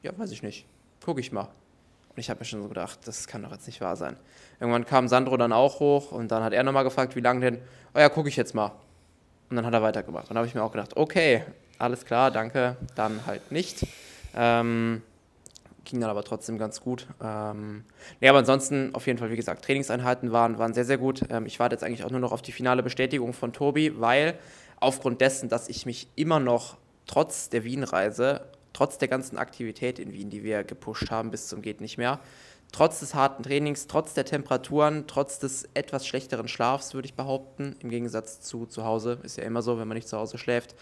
Ja, 0.02 0.16
weiß 0.16 0.30
ich 0.30 0.42
nicht. 0.42 0.66
Guck 1.04 1.18
ich 1.18 1.32
mal. 1.32 1.48
Und 2.08 2.18
ich 2.18 2.28
habe 2.28 2.40
mir 2.40 2.44
schon 2.44 2.62
so 2.62 2.68
gedacht, 2.68 3.00
das 3.06 3.26
kann 3.26 3.42
doch 3.42 3.52
jetzt 3.52 3.66
nicht 3.66 3.80
wahr 3.80 3.96
sein. 3.96 4.16
Irgendwann 4.60 4.84
kam 4.84 5.08
Sandro 5.08 5.36
dann 5.36 5.52
auch 5.52 5.80
hoch 5.80 6.12
und 6.12 6.30
dann 6.30 6.42
hat 6.42 6.52
er 6.52 6.62
nochmal 6.62 6.84
gefragt, 6.84 7.16
wie 7.16 7.20
lange 7.20 7.40
denn? 7.40 7.62
Oh 7.94 7.98
ja, 7.98 8.08
gucke 8.08 8.28
ich 8.28 8.36
jetzt 8.36 8.54
mal. 8.54 8.72
Und 9.48 9.56
dann 9.56 9.66
hat 9.66 9.72
er 9.74 9.82
weitergemacht. 9.82 10.24
Und 10.24 10.30
dann 10.30 10.38
habe 10.38 10.46
ich 10.46 10.54
mir 10.54 10.62
auch 10.62 10.72
gedacht, 10.72 10.96
okay, 10.96 11.44
alles 11.78 12.04
klar, 12.04 12.30
danke, 12.30 12.76
dann 12.94 13.26
halt 13.26 13.50
nicht. 13.50 13.86
Ähm, 14.34 15.02
ging 15.84 16.00
dann 16.00 16.10
aber 16.10 16.22
trotzdem 16.22 16.58
ganz 16.58 16.80
gut. 16.80 17.06
Ähm, 17.22 17.84
nee, 18.20 18.28
aber 18.28 18.38
ansonsten 18.38 18.94
auf 18.94 19.06
jeden 19.06 19.18
Fall, 19.18 19.30
wie 19.30 19.36
gesagt, 19.36 19.64
Trainingseinheiten 19.64 20.32
waren, 20.32 20.58
waren 20.58 20.74
sehr, 20.74 20.84
sehr 20.84 20.98
gut. 20.98 21.22
Ähm, 21.30 21.46
ich 21.46 21.58
warte 21.58 21.74
jetzt 21.74 21.82
eigentlich 21.82 22.04
auch 22.04 22.10
nur 22.10 22.20
noch 22.20 22.32
auf 22.32 22.42
die 22.42 22.52
finale 22.52 22.82
Bestätigung 22.82 23.32
von 23.32 23.52
Tobi, 23.52 24.00
weil 24.00 24.38
aufgrund 24.80 25.20
dessen, 25.20 25.48
dass 25.48 25.68
ich 25.68 25.86
mich 25.86 26.08
immer 26.14 26.40
noch 26.40 26.76
trotz 27.06 27.48
der 27.48 27.64
Wien-Reise, 27.64 28.42
trotz 28.72 28.98
der 28.98 29.08
ganzen 29.08 29.38
Aktivität 29.38 29.98
in 29.98 30.12
Wien, 30.12 30.30
die 30.30 30.42
wir 30.42 30.64
gepusht 30.64 31.10
haben 31.10 31.30
bis 31.30 31.48
zum 31.48 31.62
geht 31.62 31.80
nicht 31.80 31.98
mehr, 31.98 32.20
trotz 32.72 33.00
des 33.00 33.14
harten 33.14 33.42
Trainings, 33.42 33.86
trotz 33.86 34.14
der 34.14 34.24
Temperaturen, 34.24 35.04
trotz 35.06 35.38
des 35.38 35.68
etwas 35.74 36.06
schlechteren 36.06 36.48
Schlafs, 36.48 36.94
würde 36.94 37.06
ich 37.06 37.14
behaupten, 37.14 37.76
im 37.80 37.90
Gegensatz 37.90 38.40
zu 38.40 38.66
zu 38.66 38.84
Hause, 38.84 39.18
ist 39.22 39.36
ja 39.36 39.44
immer 39.44 39.62
so, 39.62 39.78
wenn 39.78 39.88
man 39.88 39.96
nicht 39.96 40.08
zu 40.08 40.16
Hause 40.16 40.38
schläft, 40.38 40.74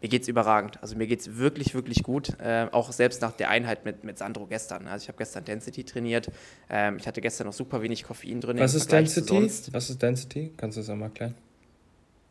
mir 0.00 0.08
geht 0.08 0.22
es 0.22 0.28
überragend. 0.28 0.80
Also 0.80 0.96
mir 0.96 1.06
geht 1.06 1.20
es 1.20 1.38
wirklich, 1.38 1.74
wirklich 1.74 2.02
gut. 2.02 2.38
Äh, 2.40 2.68
auch 2.70 2.92
selbst 2.92 3.20
nach 3.20 3.32
der 3.32 3.50
Einheit 3.50 3.84
mit, 3.84 4.04
mit 4.04 4.18
Sandro 4.18 4.46
gestern. 4.46 4.86
Also 4.86 5.02
ich 5.02 5.08
habe 5.08 5.18
gestern 5.18 5.44
Density 5.44 5.84
trainiert. 5.84 6.30
Ähm, 6.70 6.98
ich 6.98 7.06
hatte 7.06 7.20
gestern 7.20 7.48
noch 7.48 7.52
super 7.52 7.82
wenig 7.82 8.04
Koffein 8.04 8.40
drin. 8.40 8.58
Was 8.60 8.74
ist 8.74 8.92
Density? 8.92 9.50
Was 9.72 9.90
ist 9.90 10.00
Density? 10.00 10.52
Kannst 10.56 10.76
du 10.76 10.82
das 10.82 10.90
einmal 10.90 11.08
erklären? 11.08 11.34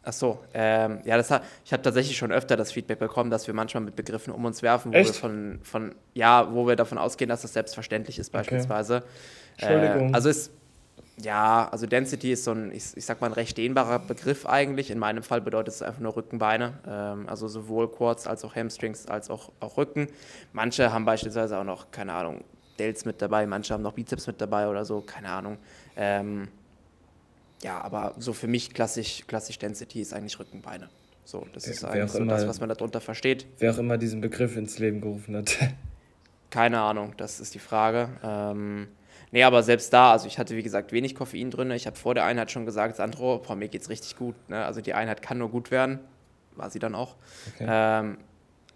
Ach 0.09 0.13
so, 0.13 0.39
ähm, 0.53 1.01
ja, 1.03 1.17
das 1.17 1.29
hat, 1.31 1.43
ich 1.65 1.73
habe 1.73 1.83
tatsächlich 1.83 2.15
schon 2.15 2.31
öfter 2.31 2.55
das 2.55 2.71
Feedback 2.71 2.97
bekommen, 2.97 3.29
dass 3.29 3.45
wir 3.45 3.53
manchmal 3.53 3.83
mit 3.83 3.97
Begriffen 3.97 4.33
um 4.33 4.45
uns 4.45 4.61
werfen, 4.61 4.93
wo 4.93 4.95
Echt? 4.95 5.09
wir 5.09 5.13
von, 5.13 5.59
von, 5.63 5.95
ja, 6.13 6.53
wo 6.53 6.65
wir 6.65 6.77
davon 6.77 6.97
ausgehen, 6.97 7.27
dass 7.27 7.41
das 7.41 7.51
selbstverständlich 7.51 8.17
ist, 8.17 8.31
beispielsweise. 8.31 9.03
Okay. 9.57 9.73
Entschuldigung. 9.73 10.11
Äh, 10.11 10.13
also 10.13 10.29
ist, 10.29 10.51
ja, 11.17 11.67
also 11.69 11.87
Density 11.87 12.31
ist 12.31 12.45
so 12.45 12.51
ein, 12.51 12.71
ich, 12.71 12.95
ich 12.95 13.05
sag 13.05 13.19
mal, 13.19 13.27
ein 13.27 13.33
recht 13.33 13.57
dehnbarer 13.57 13.99
Begriff 13.99 14.45
eigentlich. 14.45 14.91
In 14.91 14.97
meinem 14.97 15.23
Fall 15.23 15.41
bedeutet 15.41 15.73
es 15.73 15.81
einfach 15.81 15.99
nur 15.99 16.15
Rückenbeine, 16.15 16.75
ähm, 16.87 17.27
also 17.27 17.49
sowohl 17.49 17.91
Quads 17.91 18.27
als 18.27 18.45
auch 18.45 18.55
Hamstrings 18.55 19.07
als 19.07 19.29
auch, 19.29 19.51
auch 19.59 19.75
Rücken. 19.75 20.07
Manche 20.53 20.93
haben 20.93 21.03
beispielsweise 21.03 21.57
auch 21.57 21.65
noch, 21.65 21.91
keine 21.91 22.13
Ahnung, 22.13 22.45
Delts 22.79 23.03
mit 23.03 23.21
dabei, 23.21 23.45
manche 23.45 23.73
haben 23.73 23.83
noch 23.83 23.91
Bizeps 23.91 24.25
mit 24.25 24.39
dabei 24.39 24.69
oder 24.69 24.85
so, 24.85 25.01
keine 25.01 25.31
Ahnung. 25.31 25.57
Ähm, 25.97 26.47
ja, 27.63 27.81
aber 27.81 28.15
so 28.17 28.33
für 28.33 28.47
mich 28.47 28.73
klassisch, 28.73 29.23
klassisch 29.27 29.57
Density 29.59 30.01
ist 30.01 30.13
eigentlich 30.13 30.39
Rückenbeine. 30.39 30.89
So, 31.25 31.45
das 31.53 31.67
ist 31.67 31.83
eigentlich 31.83 32.11
so 32.11 32.19
immer, 32.19 32.33
das, 32.33 32.47
was 32.47 32.59
man 32.59 32.69
darunter 32.69 33.01
versteht. 33.01 33.47
Wer 33.59 33.73
auch 33.73 33.77
immer 33.77 33.97
diesen 33.97 34.21
Begriff 34.21 34.55
ins 34.55 34.79
Leben 34.79 35.01
gerufen 35.01 35.35
hat. 35.35 35.57
Keine 36.49 36.79
Ahnung, 36.79 37.13
das 37.17 37.41
ist 37.41 37.53
die 37.53 37.59
Frage. 37.59 38.09
Ähm, 38.23 38.87
nee, 39.31 39.43
aber 39.43 39.61
selbst 39.61 39.91
da, 39.91 40.13
also 40.13 40.27
ich 40.27 40.39
hatte 40.39 40.55
wie 40.55 40.63
gesagt 40.63 40.93
wenig 40.93 41.15
Koffein 41.15 41.51
drin. 41.51 41.71
Ich 41.71 41.85
habe 41.85 41.97
vor 41.97 42.15
der 42.15 42.23
Einheit 42.23 42.51
schon 42.51 42.65
gesagt, 42.65 42.95
Sandro, 42.95 43.39
boah, 43.39 43.57
mir 43.57 43.67
geht's 43.67 43.89
richtig 43.89 44.15
gut. 44.15 44.35
Ne? 44.47 44.63
Also 44.63 44.79
die 44.79 44.93
Einheit 44.93 45.21
kann 45.21 45.37
nur 45.37 45.49
gut 45.49 45.69
werden. 45.69 45.99
War 46.55 46.69
sie 46.69 46.79
dann 46.79 46.95
auch. 46.95 47.15
Okay. 47.55 47.65
Ähm, 47.69 48.17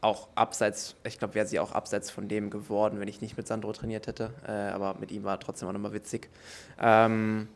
auch 0.02 0.28
abseits, 0.36 0.96
ich 1.06 1.20
glaube, 1.20 1.36
wäre 1.36 1.46
sie 1.46 1.60
auch 1.60 1.72
abseits 1.72 2.10
von 2.10 2.28
dem 2.28 2.50
geworden, 2.50 3.00
wenn 3.00 3.08
ich 3.08 3.22
nicht 3.22 3.38
mit 3.38 3.48
Sandro 3.48 3.72
trainiert 3.72 4.08
hätte. 4.08 4.32
Äh, 4.46 4.52
aber 4.52 4.96
mit 5.00 5.12
ihm 5.12 5.24
war 5.24 5.40
trotzdem 5.40 5.70
auch 5.70 5.74
nochmal 5.74 5.94
witzig. 5.94 6.30
Ähm, 6.82 7.48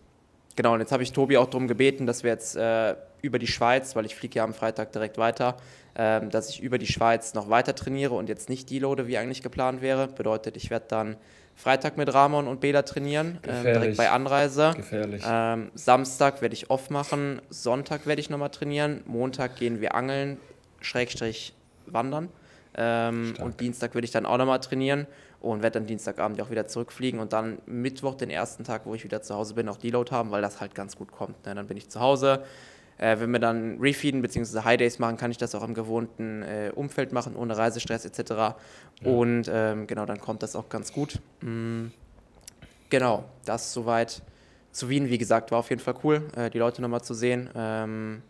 Genau, 0.56 0.74
und 0.74 0.80
jetzt 0.80 0.92
habe 0.92 1.04
ich 1.04 1.12
Tobi 1.12 1.38
auch 1.38 1.48
darum 1.48 1.68
gebeten, 1.68 2.06
dass 2.06 2.24
wir 2.24 2.32
jetzt 2.32 2.56
äh, 2.56 2.96
über 3.22 3.40
die 3.40 3.48
Schweiz, 3.48 3.96
weil 3.96 4.06
ich 4.06 4.16
fliege 4.16 4.38
ja 4.38 4.44
am 4.44 4.54
Freitag 4.54 4.92
direkt 4.94 5.18
weiter, 5.18 5.58
äh, 5.96 6.26
dass 6.28 6.50
ich 6.50 6.62
über 6.62 6.78
die 6.78 6.88
Schweiz 6.88 7.34
noch 7.34 7.50
weiter 7.50 7.76
trainiere 7.76 8.14
und 8.14 8.30
jetzt 8.30 8.48
nicht 8.48 8.70
deloade, 8.70 9.08
wie 9.08 9.18
eigentlich 9.18 9.42
geplant 9.42 9.82
wäre. 9.82 10.08
Bedeutet, 10.08 10.56
ich 10.56 10.70
werde 10.70 10.86
dann 10.88 11.18
Freitag 11.56 11.98
mit 11.98 12.14
Ramon 12.14 12.48
und 12.48 12.60
Bela 12.60 12.84
trainieren, 12.84 13.40
äh, 13.44 13.64
direkt 13.64 13.98
bei 13.98 14.10
Anreise. 14.10 14.74
Gefährlich. 14.76 15.24
Ähm, 15.26 15.72
Samstag 15.74 16.42
werde 16.42 16.54
ich 16.54 16.70
off 16.70 16.90
machen, 16.90 17.42
Sonntag 17.50 18.06
werde 18.08 18.22
ich 18.22 18.30
nochmal 18.30 18.50
trainieren, 18.50 19.02
Montag 19.06 19.56
gehen 19.56 19.82
wir 19.82 19.96
angeln, 19.96 20.38
Schrägstrich 20.82 21.54
wandern. 21.86 22.30
Ähm, 22.78 23.36
und 23.42 23.62
Dienstag 23.62 23.96
werde 23.96 24.06
ich 24.06 24.12
dann 24.12 24.26
auch 24.26 24.38
nochmal 24.38 24.60
trainieren 24.60 25.08
und 25.42 25.62
werde 25.62 25.80
dann 25.80 25.88
Dienstagabend 25.88 26.42
auch 26.42 26.50
wieder 26.50 26.68
zurückfliegen 26.68 27.20
und 27.20 27.34
dann 27.34 27.60
Mittwoch, 27.66 28.16
den 28.16 28.30
ersten 28.30 28.64
Tag, 28.64 28.82
wo 28.86 28.96
ich 28.96 29.04
wieder 29.04 29.22
zu 29.22 29.36
Hause 29.36 29.54
bin, 29.54 29.70
auch 29.70 29.78
Deload 29.78 30.12
haben, 30.12 30.32
weil 30.32 30.42
das 30.42 30.60
halt 30.60 30.76
ganz 30.76 30.96
gut 30.96 31.12
kommt. 31.12 31.46
Ne? 31.46 31.56
Dann 31.56 31.68
bin 31.68 31.78
ich 31.78 31.90
zu 31.90 32.00
Hause. 32.00 32.44
Äh, 32.98 33.20
wenn 33.20 33.32
wir 33.32 33.40
dann 33.40 33.78
Refeeden 33.80 34.22
bzw. 34.22 34.62
High 34.62 34.78
Days 34.78 35.00
machen, 35.00 35.18
kann 35.18 35.32
ich 35.32 35.38
das 35.38 35.54
auch 35.54 35.64
im 35.64 35.74
gewohnten 35.74 36.44
äh, 36.44 36.72
Umfeld 36.74 37.12
machen, 37.12 37.36
ohne 37.36 37.58
Reisestress 37.58 38.06
etc. 38.06 38.32
Ja. 38.32 38.56
Und 39.04 39.50
ähm, 39.52 39.88
genau, 39.88 40.06
dann 40.06 40.20
kommt 40.20 40.44
das 40.44 40.56
auch 40.56 40.70
ganz 40.70 40.94
gut. 40.94 41.20
Mhm. 41.42 41.92
Genau, 42.90 43.26
das 43.46 43.74
soweit 43.74 44.22
zu 44.72 44.90
Wien. 44.90 45.10
Wie 45.10 45.18
gesagt, 45.18 45.52
war 45.52 45.60
auf 45.60 45.70
jeden 45.70 45.82
Fall 45.82 45.96
cool, 46.04 46.24
äh, 46.36 46.50
die 46.50 46.60
Leute 46.60 46.82
nochmal 46.82 47.02
zu 47.02 47.14
sehen. 47.14 47.50
Ähm, 47.56 48.22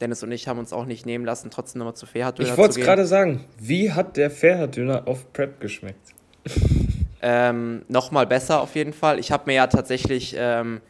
Dennis 0.00 0.22
und 0.22 0.32
ich 0.32 0.48
haben 0.48 0.58
uns 0.58 0.72
auch 0.72 0.86
nicht 0.86 1.06
nehmen 1.06 1.24
lassen, 1.24 1.50
trotzdem 1.50 1.80
nochmal 1.80 1.94
zu 1.94 2.06
Fairhard-Döner 2.06 2.50
Ich 2.50 2.56
wollte 2.56 2.80
es 2.80 2.86
gerade 2.86 3.06
sagen, 3.06 3.44
wie 3.58 3.92
hat 3.92 4.16
der 4.16 4.30
Fairhard-Döner 4.30 5.06
auf 5.06 5.32
Prep 5.32 5.60
geschmeckt? 5.60 6.14
ähm, 7.22 7.82
Nochmal 7.88 8.26
besser 8.26 8.60
auf 8.60 8.74
jeden 8.74 8.92
Fall. 8.92 9.18
Ich 9.18 9.30
habe 9.30 9.44
mir 9.46 9.54
ja 9.54 9.66
tatsächlich, 9.66 10.34
ähm, 10.38 10.80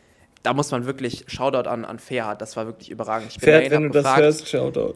da 0.42 0.54
muss 0.54 0.70
man 0.70 0.86
wirklich, 0.86 1.24
Shoutout 1.26 1.68
an, 1.68 1.84
an 1.84 1.98
Fairhard, 1.98 2.40
das 2.40 2.56
war 2.56 2.66
wirklich 2.66 2.90
überragend. 2.90 3.32
Ich 3.32 3.42
Fairhard, 3.42 3.70
wenn 3.70 3.82
du 3.84 3.90
gefragt, 3.90 4.18
das 4.18 4.22
hörst, 4.22 4.48
Shoutout. 4.48 4.94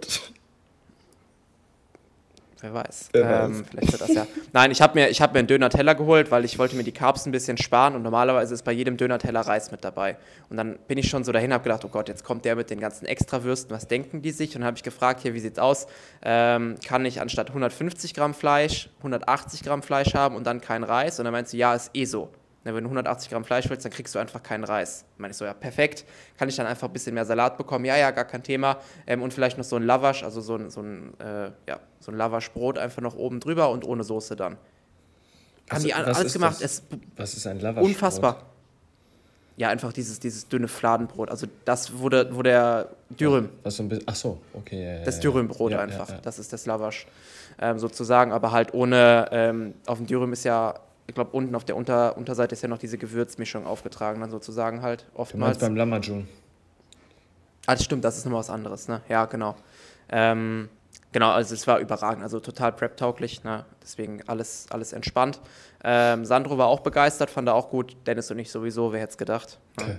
Wer 2.64 2.72
weiß. 2.72 3.08
Wer 3.12 3.22
ähm, 3.44 3.60
weiß. 3.60 3.66
Vielleicht 3.68 3.92
wird 3.92 4.00
das 4.00 4.14
ja. 4.14 4.26
Nein, 4.54 4.70
ich 4.70 4.80
habe 4.80 4.98
mir, 4.98 5.10
hab 5.10 5.34
mir 5.34 5.40
einen 5.40 5.48
Döner-Teller 5.48 5.94
geholt, 5.94 6.30
weil 6.30 6.46
ich 6.46 6.58
wollte 6.58 6.76
mir 6.76 6.82
die 6.82 6.92
Carbs 6.92 7.26
ein 7.26 7.32
bisschen 7.32 7.58
sparen 7.58 7.94
und 7.94 8.02
normalerweise 8.02 8.54
ist 8.54 8.62
bei 8.62 8.72
jedem 8.72 8.96
Döner-Teller 8.96 9.42
Reis 9.42 9.70
mit 9.70 9.84
dabei. 9.84 10.16
Und 10.48 10.56
dann 10.56 10.78
bin 10.88 10.96
ich 10.96 11.10
schon 11.10 11.24
so 11.24 11.32
dahin, 11.32 11.52
habe 11.52 11.62
gedacht, 11.62 11.84
oh 11.84 11.88
Gott, 11.88 12.08
jetzt 12.08 12.24
kommt 12.24 12.46
der 12.46 12.56
mit 12.56 12.70
den 12.70 12.80
ganzen 12.80 13.04
Extrawürsten, 13.04 13.76
was 13.76 13.86
denken 13.86 14.22
die 14.22 14.30
sich? 14.30 14.54
Und 14.54 14.62
dann 14.62 14.68
habe 14.68 14.78
ich 14.78 14.82
gefragt, 14.82 15.20
hier, 15.20 15.34
wie 15.34 15.40
sieht's 15.40 15.58
aus? 15.58 15.86
Ähm, 16.22 16.76
kann 16.86 17.04
ich 17.04 17.20
anstatt 17.20 17.48
150 17.48 18.14
Gramm 18.14 18.32
Fleisch 18.32 18.88
180 18.98 19.62
Gramm 19.62 19.82
Fleisch 19.82 20.14
haben 20.14 20.34
und 20.34 20.46
dann 20.46 20.62
kein 20.62 20.84
Reis? 20.84 21.18
Und 21.18 21.26
dann 21.26 21.32
meinst 21.32 21.52
du, 21.52 21.58
ja, 21.58 21.74
ist 21.74 21.90
eh 21.92 22.06
so. 22.06 22.30
Wenn 22.72 22.84
du 22.84 22.88
180 22.88 23.30
Gramm 23.30 23.44
Fleisch 23.44 23.68
willst, 23.68 23.84
dann 23.84 23.92
kriegst 23.92 24.14
du 24.14 24.18
einfach 24.18 24.42
keinen 24.42 24.64
Reis. 24.64 25.04
Meine 25.18 25.32
ich 25.32 25.36
so, 25.36 25.44
ja, 25.44 25.52
perfekt. 25.52 26.04
Kann 26.38 26.48
ich 26.48 26.56
dann 26.56 26.66
einfach 26.66 26.88
ein 26.88 26.92
bisschen 26.92 27.14
mehr 27.14 27.26
Salat 27.26 27.58
bekommen? 27.58 27.84
Ja, 27.84 27.96
ja, 27.96 28.10
gar 28.10 28.24
kein 28.24 28.42
Thema. 28.42 28.78
Ähm, 29.06 29.22
und 29.22 29.34
vielleicht 29.34 29.58
noch 29.58 29.64
so 29.64 29.76
ein 29.76 29.82
Lavash, 29.82 30.22
also 30.22 30.40
so 30.40 30.56
ein, 30.56 30.70
so 30.70 30.80
ein 30.80 31.12
äh, 31.20 31.50
ja, 31.68 31.80
so 32.00 32.10
ein 32.10 32.16
Lavaschbrot 32.16 32.78
einfach 32.78 33.02
noch 33.02 33.16
oben 33.16 33.40
drüber 33.40 33.70
und 33.70 33.84
ohne 33.84 34.02
Soße 34.02 34.34
dann. 34.34 34.56
Haben 35.70 35.84
die 35.84 35.92
alles 35.92 36.32
gemacht. 36.32 36.60
Es, 36.60 36.82
was 37.16 37.34
ist 37.34 37.46
ein 37.46 37.60
Lavaschbrot? 37.60 37.90
Unfassbar. 37.90 38.42
Ja, 39.56 39.68
einfach 39.68 39.92
dieses, 39.92 40.18
dieses 40.18 40.48
dünne 40.48 40.66
Fladenbrot. 40.66 41.30
Also 41.30 41.46
das 41.64 41.98
wurde, 41.98 42.28
wo 42.34 42.42
der 42.42 42.88
Dürüm. 43.08 43.50
Was 43.62 43.76
so 43.76 43.84
ein 43.84 43.88
bisschen, 43.88 44.04
ach 44.06 44.16
so, 44.16 44.40
okay. 44.52 44.98
Ja, 44.98 45.04
das 45.04 45.20
Dürümbrot 45.20 45.72
ja, 45.72 45.78
einfach. 45.78 46.08
Ja, 46.08 46.18
das 46.22 46.40
ist 46.40 46.52
das 46.52 46.66
Lavasch 46.66 47.06
ähm, 47.60 47.78
sozusagen, 47.78 48.32
aber 48.32 48.50
halt 48.50 48.74
ohne, 48.74 49.28
ähm, 49.30 49.74
auf 49.86 49.98
dem 49.98 50.06
Dürüm 50.06 50.32
ist 50.32 50.44
ja, 50.44 50.74
ich 51.06 51.14
glaube 51.14 51.30
unten 51.32 51.54
auf 51.54 51.64
der 51.64 51.76
Unter, 51.76 52.16
Unterseite 52.16 52.54
ist 52.54 52.62
ja 52.62 52.68
noch 52.68 52.78
diese 52.78 52.98
Gewürzmischung 52.98 53.66
aufgetragen, 53.66 54.20
dann 54.20 54.30
sozusagen 54.30 54.82
halt 54.82 55.06
oftmals. 55.14 55.58
Du 55.58 55.66
beim 55.66 55.76
Lamajun. 55.76 56.28
Ah, 57.66 57.74
das 57.74 57.84
stimmt, 57.84 58.04
das 58.04 58.18
ist 58.18 58.24
nochmal 58.24 58.40
was 58.40 58.50
anderes, 58.50 58.88
ne? 58.88 59.00
Ja, 59.08 59.24
genau. 59.26 59.56
Ähm, 60.10 60.68
Genau, 61.14 61.30
also 61.30 61.54
es 61.54 61.64
war 61.68 61.78
überragend, 61.78 62.24
also 62.24 62.40
total 62.40 62.72
prep-tauglich, 62.72 63.44
ne? 63.44 63.64
deswegen 63.80 64.20
alles, 64.26 64.66
alles 64.70 64.92
entspannt. 64.92 65.40
Ähm, 65.84 66.24
Sandro 66.24 66.58
war 66.58 66.66
auch 66.66 66.80
begeistert, 66.80 67.30
fand 67.30 67.46
er 67.46 67.54
auch 67.54 67.70
gut. 67.70 67.96
Dennis 68.04 68.32
und 68.32 68.40
ich 68.40 68.50
sowieso, 68.50 68.92
wer 68.92 69.00
hätte 69.00 69.12
es 69.12 69.16
gedacht. 69.16 69.60
Ne? 69.78 69.84
Okay. 69.84 69.98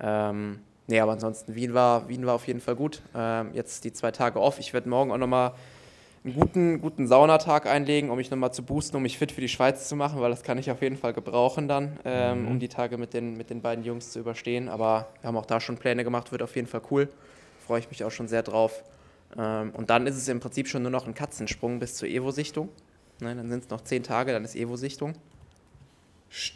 Ähm, 0.00 0.60
nee, 0.86 0.98
aber 1.00 1.12
ansonsten, 1.12 1.54
Wien 1.54 1.74
war, 1.74 2.08
Wien 2.08 2.24
war 2.24 2.32
auf 2.32 2.46
jeden 2.46 2.62
Fall 2.62 2.76
gut. 2.76 3.02
Ähm, 3.14 3.50
jetzt 3.52 3.84
die 3.84 3.92
zwei 3.92 4.10
Tage 4.10 4.40
off. 4.40 4.58
Ich 4.58 4.72
werde 4.72 4.88
morgen 4.88 5.12
auch 5.12 5.18
nochmal 5.18 5.52
einen 6.24 6.34
guten, 6.34 6.80
guten 6.80 7.06
Saunatag 7.06 7.66
einlegen, 7.66 8.08
um 8.08 8.16
mich 8.16 8.30
nochmal 8.30 8.52
zu 8.52 8.62
boosten, 8.62 8.96
um 8.96 9.02
mich 9.02 9.18
fit 9.18 9.30
für 9.30 9.42
die 9.42 9.48
Schweiz 9.48 9.88
zu 9.88 9.94
machen, 9.94 10.20
weil 10.20 10.30
das 10.30 10.42
kann 10.42 10.56
ich 10.56 10.70
auf 10.70 10.80
jeden 10.80 10.96
Fall 10.96 11.12
gebrauchen 11.12 11.68
dann, 11.68 11.98
ähm, 12.04 12.42
mhm. 12.42 12.48
um 12.48 12.58
die 12.60 12.68
Tage 12.68 12.96
mit 12.96 13.12
den, 13.12 13.36
mit 13.36 13.50
den 13.50 13.60
beiden 13.60 13.84
Jungs 13.84 14.10
zu 14.10 14.20
überstehen. 14.20 14.70
Aber 14.70 15.08
wir 15.20 15.28
haben 15.28 15.36
auch 15.36 15.44
da 15.44 15.60
schon 15.60 15.76
Pläne 15.76 16.02
gemacht, 16.02 16.32
wird 16.32 16.42
auf 16.42 16.56
jeden 16.56 16.66
Fall 16.66 16.80
cool. 16.90 17.08
Freue 17.66 17.80
ich 17.80 17.90
mich 17.90 18.04
auch 18.04 18.10
schon 18.10 18.26
sehr 18.26 18.42
drauf. 18.42 18.82
Ähm, 19.36 19.70
und 19.74 19.90
dann 19.90 20.06
ist 20.06 20.16
es 20.16 20.26
im 20.28 20.40
Prinzip 20.40 20.66
schon 20.66 20.82
nur 20.82 20.90
noch 20.90 21.06
ein 21.06 21.14
Katzensprung 21.14 21.78
bis 21.78 21.94
zur 21.94 22.08
Evo-Sichtung. 22.08 22.70
Ne, 23.20 23.34
dann 23.36 23.48
sind 23.50 23.64
es 23.64 23.70
noch 23.70 23.82
zehn 23.82 24.02
Tage, 24.02 24.32
dann 24.32 24.44
ist 24.44 24.56
Evo-Sichtung. 24.56 25.14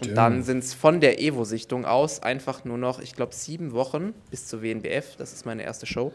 Und 0.01 0.15
dann 0.15 0.43
sind 0.43 0.59
es 0.59 0.75
von 0.75 1.01
der 1.01 1.21
Evo-Sichtung 1.21 1.85
aus 1.85 2.21
einfach 2.21 2.65
nur 2.65 2.79
noch, 2.79 3.01
ich 3.01 3.15
glaube, 3.15 3.35
sieben 3.35 3.73
Wochen 3.73 4.13
bis 4.31 4.47
zur 4.47 4.63
WNBF. 4.63 5.17
Das 5.17 5.33
ist 5.33 5.47
meine 5.47 5.63
erste 5.63 5.87
Show. 5.87 6.13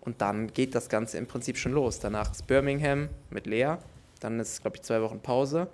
Und 0.00 0.20
dann 0.20 0.52
geht 0.52 0.74
das 0.74 0.88
Ganze 0.88 1.18
im 1.18 1.26
Prinzip 1.26 1.56
schon 1.56 1.72
los. 1.72 2.00
Danach 2.00 2.32
ist 2.32 2.46
Birmingham 2.46 3.08
mit 3.30 3.46
Lea. 3.46 3.76
Dann 4.20 4.40
ist, 4.40 4.62
glaube 4.62 4.76
ich, 4.76 4.82
zwei 4.82 5.02
Wochen 5.02 5.20
Pause. 5.20 5.68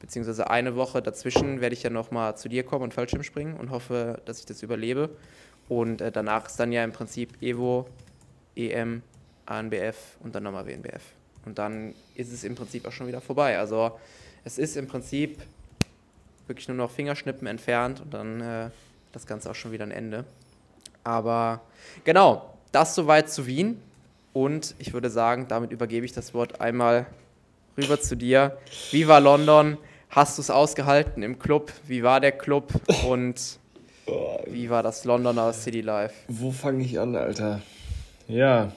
Beziehungsweise 0.00 0.50
eine 0.50 0.76
Woche 0.76 1.02
dazwischen 1.02 1.60
werde 1.60 1.74
ich 1.74 1.82
ja 1.82 1.90
nochmal 1.90 2.36
zu 2.36 2.48
dir 2.48 2.62
kommen 2.62 2.84
und 2.84 2.94
Fallschirm 2.94 3.22
springen 3.22 3.54
und 3.54 3.70
hoffe, 3.70 4.20
dass 4.24 4.38
ich 4.38 4.46
das 4.46 4.62
überlebe. 4.62 5.10
Und 5.68 6.00
äh, 6.00 6.12
danach 6.12 6.46
ist 6.46 6.60
dann 6.60 6.72
ja 6.72 6.84
im 6.84 6.92
Prinzip 6.92 7.42
Evo, 7.42 7.86
EM, 8.54 9.02
ANBF 9.46 10.16
und 10.20 10.34
dann 10.34 10.44
nochmal 10.44 10.66
WNBF. 10.66 11.02
Und 11.44 11.58
dann 11.58 11.94
ist 12.14 12.32
es 12.32 12.44
im 12.44 12.54
Prinzip 12.54 12.86
auch 12.86 12.92
schon 12.92 13.06
wieder 13.06 13.20
vorbei. 13.20 13.58
Also 13.58 13.98
es 14.44 14.58
ist 14.58 14.76
im 14.76 14.86
Prinzip 14.86 15.38
wirklich 16.46 16.68
nur 16.68 16.76
noch 16.76 16.90
Fingerschnippen 16.90 17.46
entfernt 17.46 18.00
und 18.00 18.14
dann 18.14 18.40
äh, 18.40 18.70
das 19.12 19.26
Ganze 19.26 19.50
auch 19.50 19.54
schon 19.54 19.72
wieder 19.72 19.84
ein 19.84 19.90
Ende. 19.90 20.24
Aber 21.04 21.62
genau, 22.04 22.57
das 22.72 22.94
soweit 22.94 23.30
zu 23.30 23.46
Wien. 23.46 23.80
Und 24.32 24.74
ich 24.78 24.92
würde 24.92 25.10
sagen, 25.10 25.46
damit 25.48 25.72
übergebe 25.72 26.04
ich 26.04 26.12
das 26.12 26.34
Wort 26.34 26.60
einmal 26.60 27.06
rüber 27.76 28.00
zu 28.00 28.16
dir. 28.16 28.58
Wie 28.90 29.08
war 29.08 29.20
London? 29.20 29.78
Hast 30.10 30.38
du 30.38 30.42
es 30.42 30.50
ausgehalten 30.50 31.22
im 31.22 31.38
Club? 31.38 31.72
Wie 31.86 32.02
war 32.02 32.20
der 32.20 32.32
Club? 32.32 32.72
Und 33.06 33.58
wie 34.46 34.70
war 34.70 34.82
das 34.82 35.04
Londoner 35.04 35.52
City 35.52 35.80
Life? 35.80 36.14
Wo 36.28 36.50
fange 36.50 36.84
ich 36.84 36.98
an, 36.98 37.14
Alter? 37.14 37.60
Ja. 38.26 38.72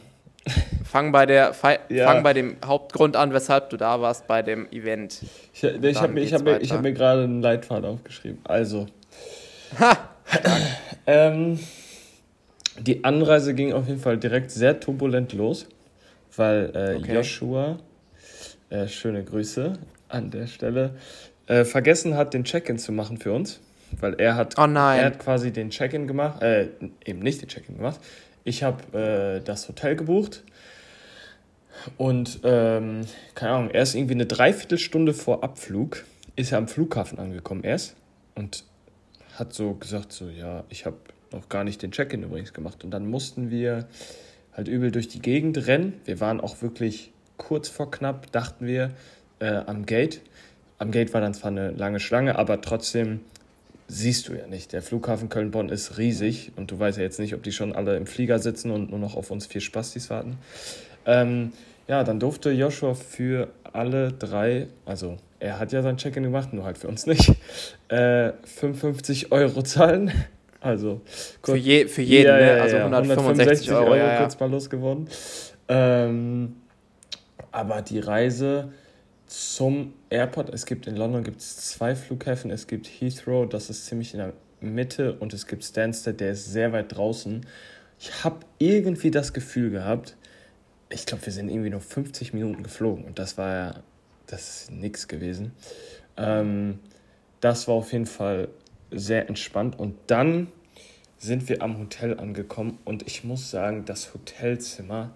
Fang 0.83 1.11
bei, 1.11 1.25
der, 1.25 1.53
ja. 1.89 2.05
fang 2.05 2.23
bei 2.23 2.33
dem 2.33 2.57
Hauptgrund 2.65 3.15
an, 3.15 3.31
weshalb 3.31 3.69
du 3.69 3.77
da 3.77 4.01
warst 4.01 4.27
bei 4.27 4.41
dem 4.41 4.67
Event. 4.71 5.21
Ich, 5.53 5.63
ich 5.63 5.97
habe 5.97 6.13
mir, 6.13 6.25
hab 6.31 6.41
mir, 6.41 6.59
hab 6.59 6.81
mir 6.81 6.93
gerade 6.93 7.23
einen 7.23 7.41
Leitfaden 7.41 7.85
aufgeschrieben. 7.85 8.39
Also. 8.43 8.87
Ha! 9.79 10.09
ähm, 11.05 11.59
die 12.79 13.03
Anreise 13.03 13.53
ging 13.53 13.73
auf 13.73 13.87
jeden 13.87 13.99
Fall 13.99 14.17
direkt 14.17 14.51
sehr 14.51 14.79
turbulent 14.79 15.33
los, 15.33 15.67
weil 16.35 16.71
äh, 16.73 16.95
okay. 16.97 17.15
Joshua, 17.15 17.79
äh, 18.69 18.87
schöne 18.87 19.23
Grüße 19.23 19.73
an 20.07 20.31
der 20.31 20.47
Stelle, 20.47 20.95
äh, 21.47 21.65
vergessen 21.65 22.15
hat, 22.15 22.33
den 22.33 22.43
Check-in 22.43 22.77
zu 22.77 22.91
machen 22.91 23.17
für 23.17 23.33
uns. 23.33 23.59
Weil 23.99 24.13
er 24.19 24.35
hat, 24.35 24.57
oh 24.57 24.63
er 24.63 25.05
hat 25.05 25.19
quasi 25.19 25.51
den 25.51 25.69
Check-in 25.69 26.07
gemacht, 26.07 26.41
äh, 26.41 26.69
eben 27.03 27.19
nicht 27.19 27.41
den 27.41 27.49
Check-in 27.49 27.75
gemacht. 27.75 27.99
Ich 28.45 28.63
habe 28.63 28.97
äh, 28.97 29.43
das 29.43 29.67
Hotel 29.67 29.97
gebucht 29.97 30.43
und, 31.97 32.39
ähm, 32.43 33.01
keine 33.35 33.53
Ahnung, 33.53 33.69
er 33.71 33.83
ist 33.83 33.95
irgendwie 33.95 34.13
eine 34.13 34.25
Dreiviertelstunde 34.25 35.13
vor 35.13 35.43
Abflug, 35.43 36.05
ist 36.35 36.51
er 36.51 36.59
am 36.59 36.67
Flughafen 36.67 37.19
angekommen 37.19 37.63
erst 37.63 37.95
und 38.35 38.63
hat 39.35 39.53
so 39.53 39.73
gesagt, 39.73 40.13
so, 40.13 40.29
ja, 40.29 40.63
ich 40.69 40.85
habe 40.85 40.97
noch 41.31 41.49
gar 41.49 41.63
nicht 41.63 41.81
den 41.81 41.91
Check-in 41.91 42.23
übrigens 42.23 42.53
gemacht. 42.53 42.83
Und 42.83 42.91
dann 42.91 43.07
mussten 43.07 43.49
wir 43.49 43.87
halt 44.53 44.67
übel 44.67 44.91
durch 44.91 45.07
die 45.07 45.21
Gegend 45.21 45.67
rennen. 45.67 45.93
Wir 46.05 46.19
waren 46.19 46.41
auch 46.41 46.61
wirklich 46.61 47.11
kurz 47.37 47.69
vor 47.69 47.91
knapp, 47.91 48.31
dachten 48.31 48.67
wir, 48.67 48.91
äh, 49.39 49.55
am 49.65 49.85
Gate. 49.85 50.21
Am 50.77 50.91
Gate 50.91 51.13
war 51.13 51.21
dann 51.21 51.33
zwar 51.33 51.51
eine 51.51 51.71
lange 51.71 51.99
Schlange, 51.99 52.37
aber 52.37 52.61
trotzdem 52.61 53.21
siehst 53.87 54.29
du 54.29 54.33
ja 54.33 54.47
nicht. 54.47 54.73
Der 54.73 54.81
Flughafen 54.81 55.29
Köln-Bonn 55.29 55.69
ist 55.69 55.97
riesig 55.97 56.51
und 56.55 56.71
du 56.71 56.79
weißt 56.79 56.97
ja 56.97 57.03
jetzt 57.03 57.19
nicht, 57.19 57.35
ob 57.35 57.43
die 57.43 57.51
schon 57.51 57.75
alle 57.75 57.97
im 57.97 58.07
Flieger 58.07 58.39
sitzen 58.39 58.71
und 58.71 58.89
nur 58.89 58.99
noch 58.99 59.15
auf 59.15 59.31
uns 59.31 59.45
vier 59.45 59.61
Spastis 59.61 60.09
warten. 60.09 60.37
Ähm, 61.05 61.51
ja, 61.87 62.03
dann 62.03 62.19
durfte 62.19 62.51
Joshua 62.51 62.93
für 62.93 63.49
alle 63.73 64.13
drei, 64.13 64.67
also 64.85 65.17
er 65.39 65.59
hat 65.59 65.71
ja 65.71 65.81
sein 65.81 65.97
Check-in 65.97 66.23
gemacht, 66.23 66.53
nur 66.53 66.63
halt 66.63 66.77
für 66.77 66.87
uns 66.87 67.05
nicht, 67.05 67.33
äh, 67.89 68.31
55 68.43 69.31
Euro 69.31 69.61
zahlen. 69.63 70.11
Also 70.61 71.01
für, 71.43 71.57
je, 71.57 71.87
für 71.87 72.03
jeden, 72.03 72.27
ja, 72.27 72.37
ne? 72.37 72.61
also 72.61 72.77
165 72.77 73.71
Euro, 73.71 73.83
Euro 73.83 73.95
ja, 73.95 74.19
kurz 74.19 74.39
mal 74.39 74.49
losgeworden. 74.49 75.09
Ähm, 75.67 76.55
aber 77.51 77.81
die 77.81 77.99
Reise 77.99 78.71
zum 79.25 79.93
Airport, 80.09 80.53
es 80.53 80.65
gibt 80.65 80.85
in 80.85 80.95
London 80.95 81.23
gibt's 81.23 81.71
zwei 81.71 81.95
Flughäfen, 81.95 82.51
es 82.51 82.67
gibt 82.67 82.87
Heathrow, 82.87 83.49
das 83.49 83.69
ist 83.69 83.87
ziemlich 83.87 84.13
in 84.13 84.19
der 84.19 84.33
Mitte 84.59 85.13
und 85.13 85.33
es 85.33 85.47
gibt 85.47 85.63
Stansted, 85.63 86.19
der 86.19 86.33
ist 86.33 86.51
sehr 86.51 86.71
weit 86.73 86.95
draußen. 86.95 87.45
Ich 87.99 88.23
habe 88.23 88.41
irgendwie 88.59 89.09
das 89.09 89.33
Gefühl 89.33 89.71
gehabt, 89.71 90.15
ich 90.89 91.05
glaube, 91.05 91.25
wir 91.25 91.33
sind 91.33 91.49
irgendwie 91.49 91.69
nur 91.71 91.81
50 91.81 92.33
Minuten 92.33 92.61
geflogen 92.61 93.05
und 93.05 93.17
das 93.17 93.37
war 93.37 93.53
ja, 93.53 93.75
das 94.27 94.63
ist 94.63 94.71
nichts 94.71 95.07
gewesen. 95.07 95.53
Ähm, 96.17 96.79
das 97.39 97.67
war 97.67 97.75
auf 97.75 97.91
jeden 97.93 98.05
Fall 98.05 98.49
sehr 98.91 99.27
entspannt. 99.29 99.79
Und 99.79 99.95
dann 100.07 100.47
sind 101.17 101.49
wir 101.49 101.61
am 101.61 101.77
Hotel 101.79 102.19
angekommen 102.19 102.79
und 102.83 103.05
ich 103.07 103.23
muss 103.23 103.51
sagen, 103.51 103.85
das 103.85 104.13
Hotelzimmer 104.13 105.11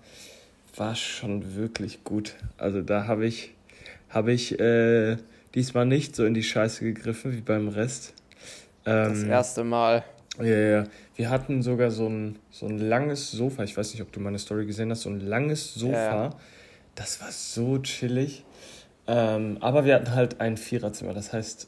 war 0.76 0.96
schon 0.96 1.56
wirklich 1.56 2.04
gut. 2.04 2.36
Also 2.58 2.82
da 2.82 3.08
habe 3.08 3.26
ich, 3.26 3.54
hab 4.10 4.28
ich 4.28 4.60
äh, 4.60 5.18
diesmal 5.56 5.86
nicht 5.86 6.16
so 6.16 6.26
in 6.26 6.34
die 6.34 6.44
Scheiße 6.44 6.84
gegriffen 6.84 7.34
wie 7.34 7.42
beim 7.42 7.70
Rest. 7.70 8.14
Ähm, 8.86 9.10
das 9.10 9.24
erste 9.24 9.64
Mal. 9.64 10.04
Ja, 10.38 10.46
ja. 10.46 10.84
Wir 11.16 11.30
hatten 11.30 11.64
sogar 11.64 11.92
so 11.92 12.08
ein, 12.08 12.38
so 12.52 12.68
ein 12.68 12.78
langes 12.78 13.32
Sofa. 13.32 13.64
Ich 13.64 13.76
weiß 13.76 13.94
nicht, 13.94 14.02
ob 14.02 14.12
du 14.12 14.20
meine 14.20 14.38
Story 14.38 14.66
gesehen 14.66 14.92
hast. 14.92 15.02
So 15.02 15.10
ein 15.10 15.22
langes 15.22 15.74
Sofa. 15.74 16.26
Ja. 16.26 16.30
Das 16.94 17.22
war 17.22 17.32
so 17.32 17.80
chillig. 17.80 18.44
Ähm, 19.08 19.58
aber 19.62 19.86
wir 19.86 19.96
hatten 19.96 20.14
halt 20.14 20.42
ein 20.42 20.58
Viererzimmer. 20.58 21.14
Das 21.14 21.32
heißt, 21.32 21.68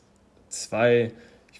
zwei 0.50 1.12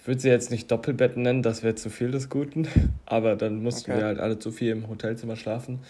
würde 0.08 0.20
sie 0.20 0.30
jetzt 0.30 0.50
nicht 0.50 0.70
Doppelbett 0.70 1.18
nennen, 1.18 1.42
das 1.42 1.62
wäre 1.62 1.74
zu 1.74 1.90
viel 1.90 2.10
des 2.10 2.30
Guten, 2.30 2.66
aber 3.06 3.36
dann 3.36 3.62
mussten 3.62 3.90
okay. 3.92 4.00
wir 4.00 4.06
halt 4.06 4.18
alle 4.18 4.38
zu 4.38 4.50
viel 4.50 4.72
im 4.72 4.88
Hotelzimmer 4.88 5.36
schlafen. 5.36 5.80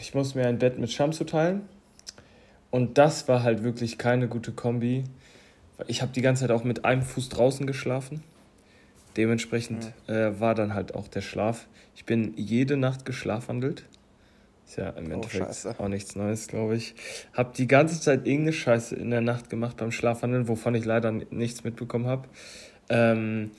Ich 0.00 0.14
musste 0.14 0.38
mir 0.38 0.48
ein 0.48 0.58
Bett 0.58 0.78
mit 0.78 0.90
Shamsu 0.90 1.24
teilen 1.24 1.60
und 2.70 2.96
das 2.96 3.28
war 3.28 3.42
halt 3.42 3.62
wirklich 3.62 3.98
keine 3.98 4.28
gute 4.28 4.50
Kombi. 4.52 5.04
Ich 5.86 6.00
habe 6.00 6.12
die 6.12 6.22
ganze 6.22 6.40
Zeit 6.40 6.50
auch 6.50 6.64
mit 6.64 6.86
einem 6.86 7.02
Fuß 7.02 7.28
draußen 7.28 7.66
geschlafen. 7.66 8.22
Dementsprechend 9.18 9.92
mhm. 10.08 10.14
äh, 10.14 10.40
war 10.40 10.54
dann 10.54 10.72
halt 10.72 10.94
auch 10.94 11.08
der 11.08 11.20
Schlaf. 11.20 11.66
Ich 11.94 12.06
bin 12.06 12.32
jede 12.36 12.78
Nacht 12.78 13.04
geschlafwandelt. 13.04 13.84
Ist 14.72 14.78
ja 14.78 14.88
im 14.88 15.10
oh, 15.10 15.14
Endeffekt 15.16 15.66
oh, 15.66 15.82
auch 15.82 15.88
nichts 15.88 16.16
Neues, 16.16 16.48
glaube 16.48 16.76
ich. 16.76 16.94
Hab 17.34 17.52
die 17.52 17.66
ganze 17.66 18.00
Zeit 18.00 18.26
irgendeine 18.26 18.54
Scheiße 18.54 18.96
in 18.96 19.10
der 19.10 19.20
Nacht 19.20 19.50
gemacht 19.50 19.76
beim 19.76 19.92
Schlafwandeln, 19.92 20.48
wovon 20.48 20.74
ich 20.74 20.86
leider 20.86 21.12
nichts 21.12 21.62
mitbekommen 21.62 22.06
habe. 22.06 22.26
Ähm, 22.88 23.50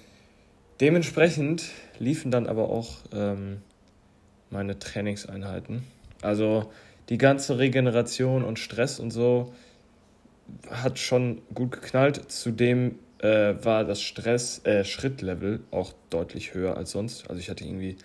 dementsprechend 0.82 1.70
liefen 2.00 2.32
dann 2.32 2.48
aber 2.48 2.68
auch 2.70 2.96
ähm, 3.14 3.62
meine 4.50 4.80
Trainingseinheiten. 4.80 5.84
Also 6.24 6.72
die 7.10 7.20
ganze 7.20 7.60
Regeneration 7.60 8.44
und 8.44 8.58
Stress 8.58 9.00
und 9.00 9.12
so 9.12 9.54
hat 10.72 10.98
schon 10.98 11.44
gut 11.54 11.74
geknallt. 11.74 12.32
Zudem 12.32 12.98
äh, 13.20 13.54
war 13.64 13.86
das 13.86 14.02
Stress, 14.02 14.66
äh, 14.66 14.84
Schrittlevel 14.84 15.60
auch 15.70 15.94
deutlich 16.10 16.56
höher 16.56 16.76
als 16.76 16.90
sonst. 16.90 17.30
Also 17.30 17.40
ich 17.40 17.52
hatte 17.52 17.66
irgendwie 17.66 17.98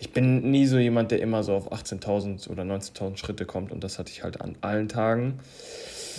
ich 0.00 0.12
bin 0.12 0.50
nie 0.50 0.66
so 0.66 0.78
jemand, 0.78 1.10
der 1.10 1.20
immer 1.20 1.44
so 1.44 1.54
auf 1.54 1.70
18.000 1.72 2.48
oder 2.48 2.62
19.000 2.62 3.18
Schritte 3.18 3.44
kommt 3.44 3.70
und 3.70 3.84
das 3.84 3.98
hatte 3.98 4.10
ich 4.10 4.22
halt 4.24 4.40
an 4.40 4.56
allen 4.62 4.88
Tagen. 4.88 5.38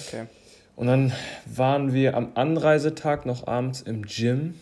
Okay. 0.05 0.27
Und 0.75 0.85
dann 0.87 1.11
waren 1.47 1.91
wir 1.91 2.15
am 2.15 2.31
Anreisetag 2.35 3.25
noch 3.25 3.47
abends 3.47 3.81
im 3.81 4.03
Gym. 4.03 4.53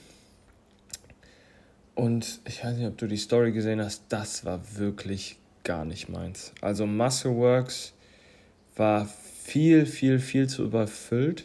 Und 1.95 2.39
ich 2.47 2.63
weiß 2.63 2.77
nicht, 2.77 2.88
ob 2.88 2.97
du 2.97 3.08
die 3.08 3.17
Story 3.17 3.51
gesehen 3.51 3.84
hast, 3.84 4.03
das 4.08 4.45
war 4.45 4.62
wirklich 4.77 5.38
gar 5.65 5.84
nicht 5.84 6.08
meins. 6.08 6.53
Also 6.62 6.86
Muscleworks 6.86 7.91
war 8.77 9.10
viel, 9.43 9.86
viel, 9.86 10.19
viel 10.19 10.47
zu 10.47 10.63
überfüllt. 10.63 11.43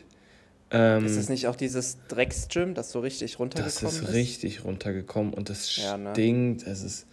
Ähm, 0.71 1.07
ist 1.07 1.17
es 1.17 1.29
nicht 1.29 1.49
auch 1.49 1.57
dieses 1.57 1.99
Drecksgym, 2.07 2.75
das 2.75 2.93
so 2.93 3.01
richtig 3.01 3.41
runtergekommen 3.41 3.69
ist? 3.69 3.83
Das 3.83 3.95
ist, 3.95 4.09
ist? 4.09 4.15
richtig 4.15 4.65
runtergekommen 4.65 5.35
und 5.35 5.51
es 5.51 5.77
ja, 5.77 5.97
ne? 5.97 6.13
stinkt. 6.13 6.67
Es 6.67 6.85
ist 6.85 7.07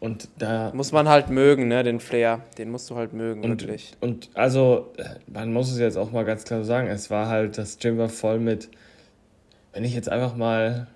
und 0.00 0.28
da. 0.38 0.72
Muss 0.74 0.92
man 0.92 1.08
halt 1.08 1.28
mögen, 1.28 1.68
ne, 1.68 1.82
den 1.82 2.00
Flair. 2.00 2.42
Den 2.56 2.70
musst 2.70 2.88
du 2.90 2.96
halt 2.96 3.12
mögen, 3.12 3.42
und, 3.42 3.62
wirklich. 3.62 3.92
Und 4.00 4.30
also, 4.34 4.92
man 5.26 5.52
muss 5.52 5.72
es 5.72 5.78
jetzt 5.78 5.96
auch 5.96 6.12
mal 6.12 6.24
ganz 6.24 6.44
klar 6.44 6.64
sagen, 6.64 6.88
es 6.88 7.10
war 7.10 7.28
halt, 7.28 7.58
das 7.58 7.78
Gym 7.78 7.98
war 7.98 8.08
voll 8.08 8.38
mit, 8.38 8.68
wenn 9.72 9.84
ich 9.84 9.94
jetzt 9.94 10.08
einfach 10.08 10.36
mal 10.36 10.86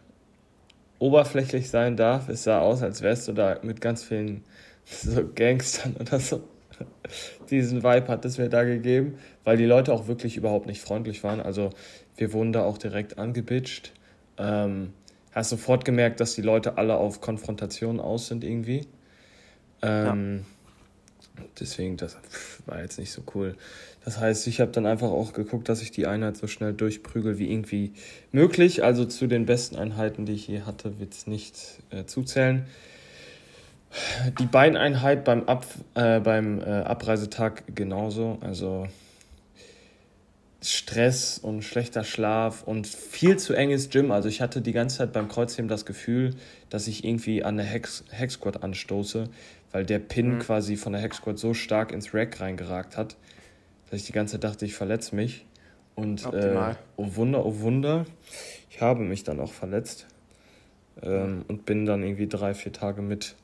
oberflächlich 0.99 1.69
sein 1.69 1.97
darf, 1.97 2.29
es 2.29 2.45
sah 2.45 2.61
aus, 2.61 2.83
als 2.83 3.03
wärst 3.03 3.27
du 3.27 3.33
da 3.33 3.59
mit 3.63 3.81
ganz 3.81 4.05
vielen 4.05 4.45
so 4.85 5.29
Gangstern 5.35 5.97
oder 5.99 6.21
so. 6.21 6.45
Diesen 7.51 7.83
Vibe 7.83 8.09
hat 8.09 8.25
es 8.25 8.39
mir 8.39 8.49
da 8.49 8.63
gegeben, 8.63 9.19
weil 9.43 9.57
die 9.57 9.67
Leute 9.67 9.93
auch 9.93 10.07
wirklich 10.07 10.37
überhaupt 10.37 10.67
nicht 10.67 10.81
freundlich 10.81 11.25
waren. 11.25 11.41
Also 11.41 11.71
wir 12.17 12.33
wurden 12.33 12.53
da 12.53 12.65
auch 12.65 12.79
direkt 12.79 13.19
angebitscht. 13.19 13.93
Ähm, 14.39 14.93
hast 15.33 15.51
sofort 15.51 15.85
gemerkt, 15.85 16.21
dass 16.21 16.35
die 16.35 16.43
Leute 16.43 16.79
alle 16.79 16.97
auf 16.97 17.21
Konfrontation 17.21 18.01
aus 18.01 18.29
sind 18.29 18.45
irgendwie. 18.45 18.87
Ähm, 19.83 20.45
ja. 21.37 21.45
Deswegen, 21.59 21.97
das 21.97 22.17
war 22.67 22.83
jetzt 22.83 22.99
nicht 22.99 23.11
so 23.11 23.23
cool. 23.35 23.57
Das 24.05 24.19
heißt, 24.19 24.47
ich 24.47 24.61
habe 24.61 24.71
dann 24.73 24.87
einfach 24.87 25.09
auch 25.09 25.33
geguckt, 25.33 25.69
dass 25.69 25.81
ich 25.81 25.91
die 25.91 26.07
Einheit 26.07 26.37
so 26.37 26.47
schnell 26.47 26.73
durchprügel 26.73 27.39
wie 27.39 27.51
irgendwie 27.51 27.93
möglich. 28.33 28.85
Also 28.85 29.05
zu 29.05 29.27
den 29.27 29.47
besten 29.47 29.77
Einheiten, 29.77 30.27
die 30.27 30.33
ich 30.33 30.49
je 30.49 30.63
hatte, 30.63 30.99
wird 30.99 31.13
es 31.15 31.27
nicht 31.27 31.57
äh, 31.91 32.05
zuzählen. 32.05 32.67
Die 34.39 34.47
Beineinheit 34.47 35.25
beim, 35.25 35.45
Ab, 35.45 35.67
äh, 35.95 36.21
beim 36.21 36.61
äh, 36.61 36.65
Abreisetag 36.65 37.63
genauso. 37.75 38.39
Also 38.41 38.89
Stress 40.63 41.39
und 41.39 41.63
schlechter 41.63 42.05
Schlaf 42.05 42.63
und 42.63 42.87
viel 42.87 43.37
zu 43.37 43.53
enges 43.53 43.91
Gym. 43.91 44.13
Also 44.13 44.29
ich 44.29 44.41
hatte 44.41 44.61
die 44.61 44.73
ganze 44.73 44.99
Zeit 44.99 45.13
beim 45.13 45.29
Kreuzheben 45.29 45.69
das 45.69 45.85
Gefühl, 45.85 46.37
dass 46.71 46.87
ich 46.87 47.05
irgendwie 47.05 47.43
an 47.43 47.57
der 47.57 47.67
Hex, 47.67 48.05
Hex 48.11 48.39
anstoße, 48.61 49.29
weil 49.73 49.85
der 49.85 49.99
Pin 49.99 50.35
mhm. 50.35 50.39
quasi 50.39 50.77
von 50.77 50.93
der 50.93 51.03
Hex 51.03 51.17
Squad 51.17 51.39
so 51.39 51.53
stark 51.53 51.91
ins 51.91 52.15
Rack 52.15 52.41
reingeragt 52.41 52.97
hat, 52.97 53.17
dass 53.91 54.01
ich 54.01 54.07
die 54.07 54.13
ganze 54.13 54.35
Zeit 54.35 54.45
dachte, 54.45 54.65
ich 54.65 54.75
verletze 54.75 55.17
mich. 55.17 55.47
Und 55.97 56.25
äh, 56.33 56.75
oh 56.97 57.17
Wunder, 57.17 57.45
oh 57.45 57.61
Wunder, 57.61 58.07
ich 58.71 58.81
habe 58.81 59.03
mich 59.03 59.25
dann 59.25 59.41
auch 59.41 59.53
verletzt 59.53 60.07
ähm, 61.03 61.45
und 61.49 61.67
bin 61.67 61.87
dann 61.87 62.03
irgendwie 62.03 62.29
drei, 62.29 62.55
vier 62.55 62.73
Tage 62.73 63.03
mit 63.03 63.35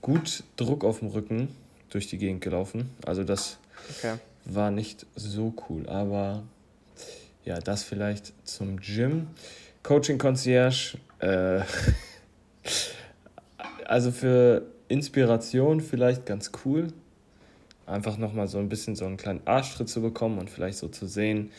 gut 0.00 0.44
Druck 0.56 0.82
auf 0.82 1.00
dem 1.00 1.08
Rücken 1.08 1.48
durch 1.90 2.06
die 2.08 2.18
Gegend 2.18 2.40
gelaufen. 2.40 2.90
Also 3.04 3.22
das 3.22 3.58
okay. 3.98 4.14
War 4.48 4.70
nicht 4.70 5.06
so 5.14 5.54
cool, 5.68 5.88
aber 5.88 6.42
ja, 7.44 7.58
das 7.60 7.82
vielleicht 7.82 8.32
zum 8.46 8.78
Gym. 8.80 9.28
Coaching 9.82 10.18
Concierge, 10.18 10.98
äh, 11.20 11.60
also 13.86 14.10
für 14.10 14.66
Inspiration 14.88 15.80
vielleicht 15.80 16.26
ganz 16.26 16.50
cool. 16.64 16.88
Einfach 17.86 18.18
nochmal 18.18 18.48
so 18.48 18.58
ein 18.58 18.68
bisschen 18.68 18.96
so 18.96 19.06
einen 19.06 19.16
kleinen 19.16 19.40
Arschtritt 19.46 19.88
zu 19.88 20.02
bekommen 20.02 20.38
und 20.38 20.50
vielleicht 20.50 20.78
so 20.78 20.88
zu 20.88 21.06
sehen, 21.06 21.50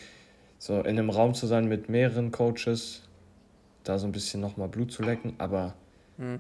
so 0.60 0.78
in 0.80 1.00
einem 1.00 1.10
Raum 1.10 1.34
zu 1.34 1.48
sein 1.48 1.68
mit 1.68 1.90
mehreren 1.90 2.32
Coaches, 2.32 3.02
da 3.84 3.98
so 3.98 4.06
ein 4.06 4.12
bisschen 4.12 4.42
nochmal 4.42 4.68
Blut 4.68 4.92
zu 4.92 5.02
lecken. 5.02 5.34
Aber 5.40 5.74
mhm. 6.18 6.40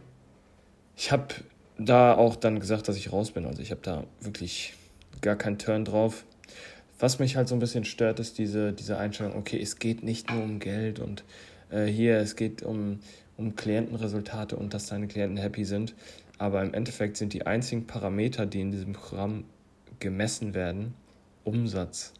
ich 0.95 1.11
habe 1.11 1.33
da 1.79 2.13
auch 2.15 2.35
dann 2.35 2.59
gesagt, 2.59 2.87
dass 2.87 2.97
ich 2.97 3.11
raus 3.11 3.31
bin. 3.31 3.45
Also 3.45 3.61
ich 3.61 3.71
habe 3.71 3.81
da 3.81 4.03
wirklich 4.19 4.73
gar 5.21 5.35
keinen 5.35 5.57
Turn 5.57 5.85
drauf. 5.85 6.25
Was 6.99 7.19
mich 7.19 7.35
halt 7.35 7.47
so 7.47 7.55
ein 7.55 7.59
bisschen 7.59 7.85
stört, 7.85 8.19
ist 8.19 8.37
diese, 8.37 8.73
diese 8.73 8.97
Einstellung, 8.97 9.35
okay, 9.35 9.59
es 9.61 9.79
geht 9.79 10.03
nicht 10.03 10.29
nur 10.29 10.43
um 10.43 10.59
Geld 10.59 10.99
und 10.99 11.23
äh, 11.71 11.85
hier, 11.85 12.17
es 12.17 12.35
geht 12.35 12.61
um, 12.61 12.99
um 13.37 13.55
Klientenresultate 13.55 14.55
und 14.57 14.73
dass 14.73 14.87
deine 14.87 15.07
Klienten 15.07 15.37
happy 15.37 15.63
sind. 15.63 15.95
Aber 16.37 16.61
im 16.61 16.73
Endeffekt 16.73 17.17
sind 17.17 17.33
die 17.33 17.45
einzigen 17.45 17.87
Parameter, 17.87 18.45
die 18.45 18.61
in 18.61 18.71
diesem 18.71 18.93
Programm 18.93 19.45
gemessen 19.99 20.53
werden, 20.53 20.93
Umsatz. 21.43 22.13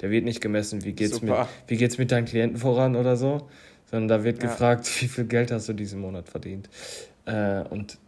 Der 0.00 0.10
wird 0.10 0.24
nicht 0.24 0.40
gemessen, 0.40 0.84
wie 0.84 0.92
geht's, 0.92 1.22
mit, 1.22 1.34
wie 1.68 1.76
geht's 1.76 1.98
mit 1.98 2.10
deinen 2.10 2.24
Klienten 2.24 2.58
voran 2.58 2.96
oder 2.96 3.16
so, 3.16 3.48
sondern 3.90 4.08
da 4.08 4.24
wird 4.24 4.42
ja. 4.42 4.48
gefragt, 4.48 4.88
wie 5.00 5.08
viel 5.08 5.24
Geld 5.24 5.50
hast 5.50 5.68
du 5.68 5.72
diesen 5.72 6.00
Monat 6.00 6.28
verdient. 6.28 6.68
Äh, 7.24 7.62
und 7.62 7.98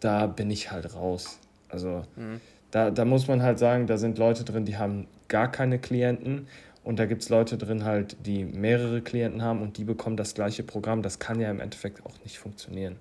da 0.00 0.26
bin 0.26 0.50
ich 0.50 0.70
halt 0.70 0.94
raus. 0.94 1.38
Also 1.68 2.04
mhm. 2.16 2.40
Da, 2.70 2.90
da 2.90 3.04
muss 3.04 3.28
man 3.28 3.42
halt 3.42 3.58
sagen, 3.58 3.86
da 3.86 3.96
sind 3.96 4.18
Leute 4.18 4.44
drin, 4.44 4.64
die 4.64 4.76
haben 4.76 5.06
gar 5.28 5.50
keine 5.50 5.78
Klienten 5.78 6.48
und 6.84 6.98
da 6.98 7.06
gibt 7.06 7.22
es 7.22 7.28
Leute 7.28 7.58
drin 7.58 7.84
halt, 7.84 8.16
die 8.26 8.44
mehrere 8.44 9.02
Klienten 9.02 9.42
haben 9.42 9.62
und 9.62 9.76
die 9.78 9.84
bekommen 9.84 10.16
das 10.16 10.34
gleiche 10.34 10.62
Programm. 10.62 11.02
Das 11.02 11.18
kann 11.18 11.40
ja 11.40 11.50
im 11.50 11.60
Endeffekt 11.60 12.04
auch 12.04 12.14
nicht 12.24 12.38
funktionieren. 12.38 12.96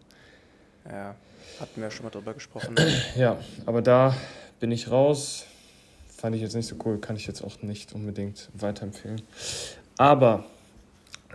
Ja, 0.90 1.16
hatten 1.60 1.76
wir 1.76 1.84
ja 1.84 1.92
schon 1.92 2.06
mal 2.06 2.10
drüber 2.10 2.34
gesprochen. 2.34 2.76
ja, 3.16 3.38
aber 3.66 3.82
da 3.82 4.16
bin 4.60 4.72
ich 4.72 4.92
raus. 4.92 5.46
Fand 6.18 6.36
ich 6.36 6.42
jetzt 6.42 6.56
nicht 6.56 6.68
so 6.68 6.76
cool, 6.86 7.00
kann 7.00 7.16
ich 7.16 7.28
jetzt 7.28 7.44
auch 7.44 7.62
nicht 7.62 7.94
unbedingt 7.94 8.50
weiterempfehlen. 8.54 9.22
Aber 9.98 10.46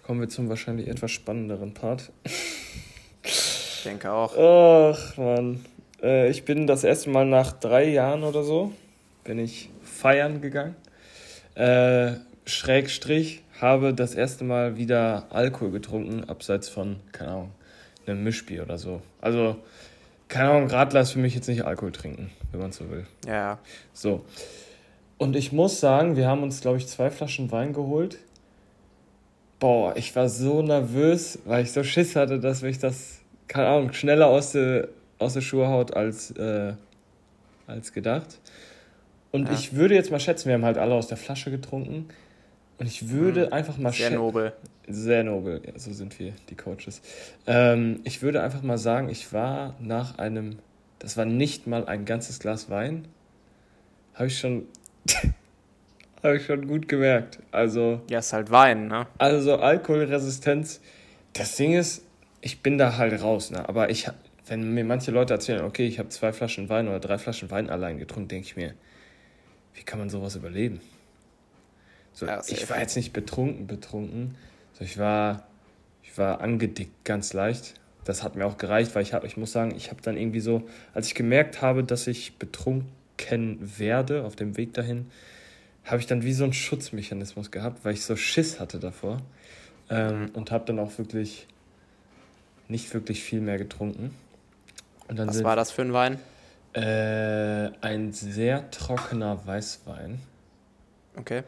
kommen 0.03 0.21
wir 0.21 0.29
zum 0.29 0.49
wahrscheinlich 0.49 0.89
etwas 0.89 1.11
spannenderen 1.11 1.73
Part. 1.73 2.11
Ich 3.23 3.83
denke 3.85 4.13
auch. 4.13 4.37
Ach, 4.37 5.17
Mann. 5.17 5.65
Äh, 6.03 6.31
ich 6.31 6.45
bin 6.45 6.67
das 6.67 6.85
erste 6.85 7.11
Mal 7.11 7.27
nach 7.27 7.53
drei 7.53 7.89
Jahren 7.89 8.25
oder 8.25 8.43
so, 8.43 8.73
bin 9.25 9.39
ich 9.39 9.71
feiern 9.83 10.41
gegangen. 10.41 10.77
Äh, 11.55 12.13
Schrägstrich, 12.45 13.43
habe 13.61 13.95
das 13.95 14.15
erste 14.15 14.45
Mal 14.45 14.77
wieder 14.77 15.27
Alkohol 15.31 15.71
getrunken, 15.71 16.25
abseits 16.29 16.69
von, 16.69 16.97
keine 17.13 17.31
Ahnung, 17.31 17.51
einem 18.07 18.25
Mischbier 18.25 18.65
oder 18.65 18.79
so. 18.79 19.01
Also, 19.21 19.57
keine 20.29 20.51
Ahnung, 20.51 20.69
Radler 20.69 21.03
ist 21.03 21.13
für 21.13 21.21
mich 21.21 21.35
jetzt 21.35 21.49
nicht 21.49 21.65
Alkohol 21.65 21.93
trinken, 21.93 22.31
wenn 22.51 22.61
man 22.61 22.73
so 22.73 22.91
will. 22.91 23.07
Ja. 23.27 23.59
So. 23.93 24.25
Und 25.19 25.37
ich 25.37 25.53
muss 25.53 25.79
sagen, 25.79 26.17
wir 26.17 26.27
haben 26.27 26.43
uns, 26.43 26.61
glaube 26.61 26.79
ich, 26.79 26.89
zwei 26.89 27.11
Flaschen 27.11 27.53
Wein 27.53 27.73
geholt. 27.73 28.19
Boah, 29.61 29.97
ich 29.97 30.17
war 30.17 30.29
so 30.29 30.63
nervös, 30.63 31.39
weil 31.45 31.63
ich 31.63 31.71
so 31.71 31.85
Schiss 31.85 32.17
hatte, 32.17 32.41
dass 32.41 32.63
mich 32.63 32.81
das 32.81 33.23
keine 33.53 33.69
Ahnung, 33.69 33.93
schneller 33.93 34.29
aus 34.29 34.53
der, 34.53 34.89
aus 35.23 35.35
der 35.35 35.41
Schuhe 35.41 35.69
haut 35.69 35.95
als, 35.95 36.31
äh, 36.33 36.75
als 37.67 37.93
gedacht. 37.93 38.41
Und 39.31 39.47
ja. 39.47 39.55
ich 39.55 39.75
würde 39.75 39.95
jetzt 39.95 40.11
mal 40.11 40.21
schätzen, 40.21 40.49
wir 40.49 40.55
haben 40.55 40.65
halt 40.65 40.79
alle 40.79 40.95
aus 40.95 41.07
der 41.07 41.17
Flasche 41.17 41.51
getrunken. 41.51 42.09
Und 42.79 42.87
ich 42.87 43.11
würde 43.11 43.47
mhm. 43.47 43.53
einfach 43.53 43.79
mal 43.79 43.93
Sehr 43.93 44.11
nobel. 44.11 44.53
Sehr 44.89 45.23
nobel, 45.23 45.63
ja, 45.65 45.79
so 45.79 45.93
sind 45.93 46.19
wir, 46.19 46.33
die 46.51 46.57
Coaches. 46.57 47.01
Ähm, 47.47 48.01
ich 48.03 48.23
würde 48.23 48.43
einfach 48.43 48.63
mal 48.63 48.79
sagen, 48.79 49.09
ich 49.09 49.33
war 49.33 49.77
nach 49.79 50.19
einem, 50.19 50.59
das 50.99 51.17
war 51.17 51.25
nicht 51.25 51.69
mal 51.69 51.87
ein 51.87 52.05
ganzes 52.05 52.41
Glas 52.41 52.69
Wein, 52.69 53.07
habe 54.15 54.27
ich 54.27 54.39
schon, 54.39 54.67
habe 56.23 56.37
ich 56.37 56.47
schon 56.47 56.67
gut 56.67 56.89
gemerkt. 56.89 57.39
Also. 57.53 58.01
Ja, 58.11 58.19
ist 58.19 58.33
halt 58.33 58.51
Wein, 58.51 58.89
ne? 58.89 59.07
Also 59.19 59.57
Alkoholresistenz. 59.57 60.81
Das 61.33 61.55
Ding 61.57 61.75
ist, 61.75 62.05
ich 62.41 62.61
bin 62.61 62.77
da 62.77 62.97
halt 62.97 63.23
raus, 63.23 63.53
ne? 63.53 63.69
Aber 63.69 63.91
ich, 63.91 64.09
wenn 64.47 64.75
mir 64.75 64.85
manche 64.85 65.11
Leute 65.11 65.35
erzählen, 65.35 65.63
okay, 65.63 65.87
ich 65.87 65.99
habe 65.99 66.09
zwei 66.09 66.33
Flaschen 66.33 66.69
Wein 66.69 66.89
oder 66.89 67.01
drei 67.01 67.19
Flaschen 67.19 67.51
Wein 67.51 67.71
allein 67.71 67.99
getrunken, 67.99 68.29
denke 68.29 68.47
ich 68.47 68.57
mir, 68.57 68.75
wie 69.75 69.83
kann 69.83 69.99
man 69.99 70.11
sowas 70.11 70.37
überleben? 70.37 70.81
So, 72.13 72.27
ja, 72.27 72.43
ich 72.47 72.69
war 72.69 72.79
jetzt 72.79 72.97
nicht 72.97 73.13
betrunken, 73.13 73.67
betrunken. 73.67 74.35
So, 74.75 74.85
ich 74.85 74.99
war, 74.99 75.47
ich 76.03 76.19
war 76.19 76.41
angedickt, 76.41 77.05
ganz 77.05 77.33
leicht. 77.33 77.75
Das 78.05 78.23
hat 78.23 78.35
mir 78.35 78.45
auch 78.47 78.59
gereicht, 78.59 78.95
weil 78.95 79.03
ich 79.03 79.15
habe, 79.15 79.27
ich 79.27 79.37
muss 79.37 79.53
sagen, 79.53 79.75
ich 79.77 79.91
habe 79.91 80.03
dann 80.03 80.17
irgendwie 80.17 80.41
so, 80.41 80.69
als 80.93 81.07
ich 81.07 81.15
gemerkt 81.15 81.63
habe, 81.63 81.85
dass 81.85 82.07
ich 82.07 82.37
betrunken 82.37 82.91
werde 83.79 84.25
auf 84.25 84.35
dem 84.35 84.57
Weg 84.57 84.75
dahin, 84.75 85.07
habe 85.85 85.99
ich 85.99 86.07
dann 86.07 86.23
wie 86.23 86.33
so 86.33 86.45
einen 86.45 86.53
Schutzmechanismus 86.53 87.51
gehabt, 87.51 87.85
weil 87.85 87.95
ich 87.95 88.05
so 88.05 88.17
Schiss 88.17 88.61
hatte 88.61 88.79
davor. 88.79 89.23
Ähm, 89.89 90.31
und 90.35 90.51
habe 90.51 90.65
dann 90.67 90.79
auch 90.79 90.99
wirklich 90.99 91.47
nicht 92.69 92.93
wirklich 92.95 93.23
viel 93.23 93.41
mehr 93.41 93.59
getrunken. 93.59 94.15
Was 95.09 95.45
war 95.45 95.57
das 95.57 95.71
für 95.71 95.83
ein 95.83 95.93
Wein? 95.93 96.19
Äh, 96.75 97.71
ein 97.81 98.13
sehr 98.13 98.71
trockener 98.71 99.47
Weißwein. 99.47 100.21
Okay. 101.17 101.43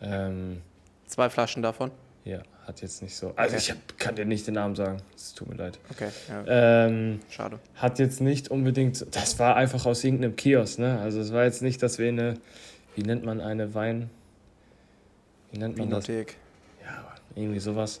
Ähm, 0.00 0.62
Zwei 1.06 1.30
Flaschen 1.30 1.62
davon? 1.62 1.92
Ja, 2.24 2.40
hat 2.66 2.80
jetzt 2.80 3.02
nicht 3.02 3.14
so. 3.14 3.32
Also 3.36 3.54
okay. 3.54 3.62
ich 3.62 3.70
hab, 3.70 3.98
kann 3.98 4.16
dir 4.16 4.24
nicht 4.24 4.46
den 4.46 4.54
Namen 4.54 4.74
sagen. 4.74 4.98
Es 5.14 5.34
tut 5.34 5.48
mir 5.48 5.56
leid. 5.56 5.78
Okay. 5.90 6.08
Ja. 6.28 6.86
Ähm, 6.86 7.20
Schade. 7.30 7.60
Hat 7.76 7.98
jetzt 7.98 8.20
nicht 8.20 8.50
unbedingt. 8.50 9.06
Das 9.14 9.38
war 9.38 9.56
einfach 9.56 9.86
aus 9.86 10.02
irgendeinem 10.02 10.34
Kiosk, 10.34 10.78
ne? 10.78 10.98
Also 11.00 11.20
es 11.20 11.32
war 11.32 11.44
jetzt 11.44 11.62
nicht, 11.62 11.82
dass 11.82 11.98
wir 11.98 12.08
eine. 12.08 12.34
Wie 12.96 13.02
nennt 13.02 13.24
man 13.24 13.40
eine 13.40 13.74
Wein? 13.74 14.10
Wie 15.52 15.58
nennt 15.58 15.76
man 15.76 15.88
Vinothek. 15.88 16.36
das? 16.80 16.88
Ja, 16.88 17.14
irgendwie 17.36 17.60
sowas. 17.60 18.00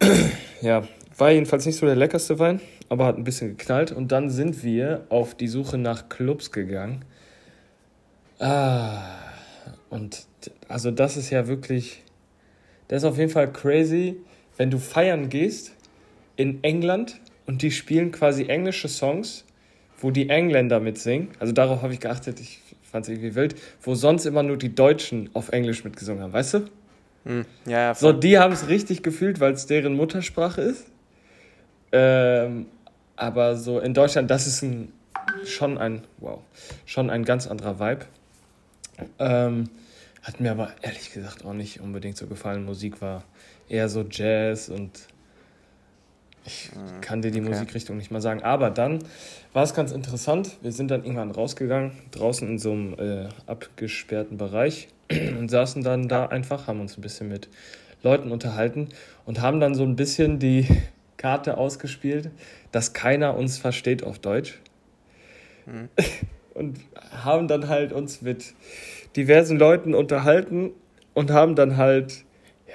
ja, 0.60 0.82
war 1.16 1.30
jedenfalls 1.30 1.66
nicht 1.66 1.76
so 1.76 1.86
der 1.86 1.96
leckerste 1.96 2.38
Wein, 2.38 2.60
aber 2.88 3.06
hat 3.06 3.16
ein 3.16 3.24
bisschen 3.24 3.56
geknallt. 3.56 3.92
Und 3.92 4.12
dann 4.12 4.30
sind 4.30 4.64
wir 4.64 5.06
auf 5.08 5.34
die 5.34 5.48
Suche 5.48 5.78
nach 5.78 6.08
Clubs 6.08 6.50
gegangen. 6.50 7.04
Ah, 8.38 9.02
und 9.90 10.26
also 10.68 10.90
das 10.90 11.16
ist 11.16 11.30
ja 11.30 11.46
wirklich, 11.46 12.02
das 12.88 13.02
ist 13.02 13.08
auf 13.08 13.16
jeden 13.16 13.30
Fall 13.30 13.52
crazy, 13.52 14.16
wenn 14.56 14.70
du 14.70 14.78
feiern 14.78 15.28
gehst 15.28 15.72
in 16.36 16.62
England 16.62 17.20
und 17.46 17.62
die 17.62 17.70
spielen 17.70 18.10
quasi 18.10 18.46
englische 18.46 18.88
Songs, 18.88 19.44
wo 19.98 20.10
die 20.10 20.28
Engländer 20.28 20.80
mitsingen. 20.80 21.28
Also 21.38 21.52
darauf 21.52 21.82
habe 21.82 21.92
ich 21.92 22.00
geachtet, 22.00 22.40
ich 22.40 22.60
fand 22.82 23.04
es 23.04 23.08
irgendwie 23.10 23.34
wild, 23.34 23.54
wo 23.82 23.94
sonst 23.94 24.26
immer 24.26 24.42
nur 24.42 24.56
die 24.56 24.74
Deutschen 24.74 25.30
auf 25.32 25.50
Englisch 25.50 25.84
mitgesungen 25.84 26.22
haben, 26.22 26.32
weißt 26.32 26.54
du? 26.54 26.58
Hm, 27.24 27.44
ja, 27.66 27.80
ja, 27.80 27.94
so, 27.94 28.12
die 28.12 28.38
haben 28.38 28.52
es 28.52 28.68
richtig 28.68 29.02
gefühlt, 29.02 29.40
weil 29.40 29.52
es 29.52 29.66
deren 29.66 29.96
Muttersprache 29.96 30.60
ist. 30.60 30.86
Ähm, 31.96 32.66
aber 33.14 33.56
so 33.56 33.78
in 33.78 33.94
Deutschland, 33.94 34.28
das 34.28 34.48
ist 34.48 34.62
ein, 34.62 34.92
schon 35.44 35.78
ein, 35.78 36.02
wow, 36.18 36.40
schon 36.86 37.08
ein 37.08 37.24
ganz 37.24 37.46
anderer 37.46 37.78
Vibe. 37.78 38.06
Ähm, 39.20 39.70
hat 40.24 40.40
mir 40.40 40.50
aber 40.50 40.72
ehrlich 40.82 41.12
gesagt 41.12 41.44
auch 41.44 41.52
nicht 41.52 41.80
unbedingt 41.80 42.16
so 42.16 42.26
gefallen. 42.26 42.64
Musik 42.64 43.00
war 43.00 43.22
eher 43.68 43.88
so 43.88 44.04
Jazz 44.10 44.68
und 44.68 45.06
Ich 46.46 46.70
kann 47.00 47.22
dir 47.22 47.30
die 47.30 47.40
okay. 47.40 47.50
Musikrichtung 47.50 47.96
nicht 47.96 48.10
mal 48.10 48.20
sagen. 48.20 48.42
Aber 48.42 48.70
dann 48.70 48.98
war 49.52 49.62
es 49.62 49.72
ganz 49.72 49.92
interessant. 49.92 50.58
Wir 50.62 50.72
sind 50.72 50.90
dann 50.90 51.04
irgendwann 51.04 51.30
rausgegangen, 51.30 51.92
draußen 52.10 52.48
in 52.48 52.58
so 52.58 52.72
einem 52.72 52.94
äh, 52.98 53.28
abgesperrten 53.46 54.36
Bereich 54.36 54.88
und 55.38 55.48
saßen 55.48 55.84
dann 55.84 56.08
da 56.08 56.26
einfach, 56.26 56.66
haben 56.66 56.80
uns 56.80 56.98
ein 56.98 57.02
bisschen 57.02 57.28
mit 57.28 57.48
Leuten 58.02 58.32
unterhalten 58.32 58.88
und 59.24 59.40
haben 59.40 59.60
dann 59.60 59.76
so 59.76 59.84
ein 59.84 59.94
bisschen 59.94 60.40
die 60.40 60.66
Karte 61.16 61.56
ausgespielt, 61.56 62.30
dass 62.72 62.92
keiner 62.92 63.36
uns 63.36 63.58
versteht 63.58 64.04
auf 64.04 64.18
Deutsch. 64.18 64.60
Hm. 65.66 65.88
Und 66.54 66.78
haben 67.10 67.48
dann 67.48 67.68
halt 67.68 67.92
uns 67.92 68.22
mit 68.22 68.54
diversen 69.16 69.58
Leuten 69.58 69.92
unterhalten 69.92 70.70
und 71.12 71.32
haben 71.32 71.56
dann 71.56 71.76
halt, 71.76 72.24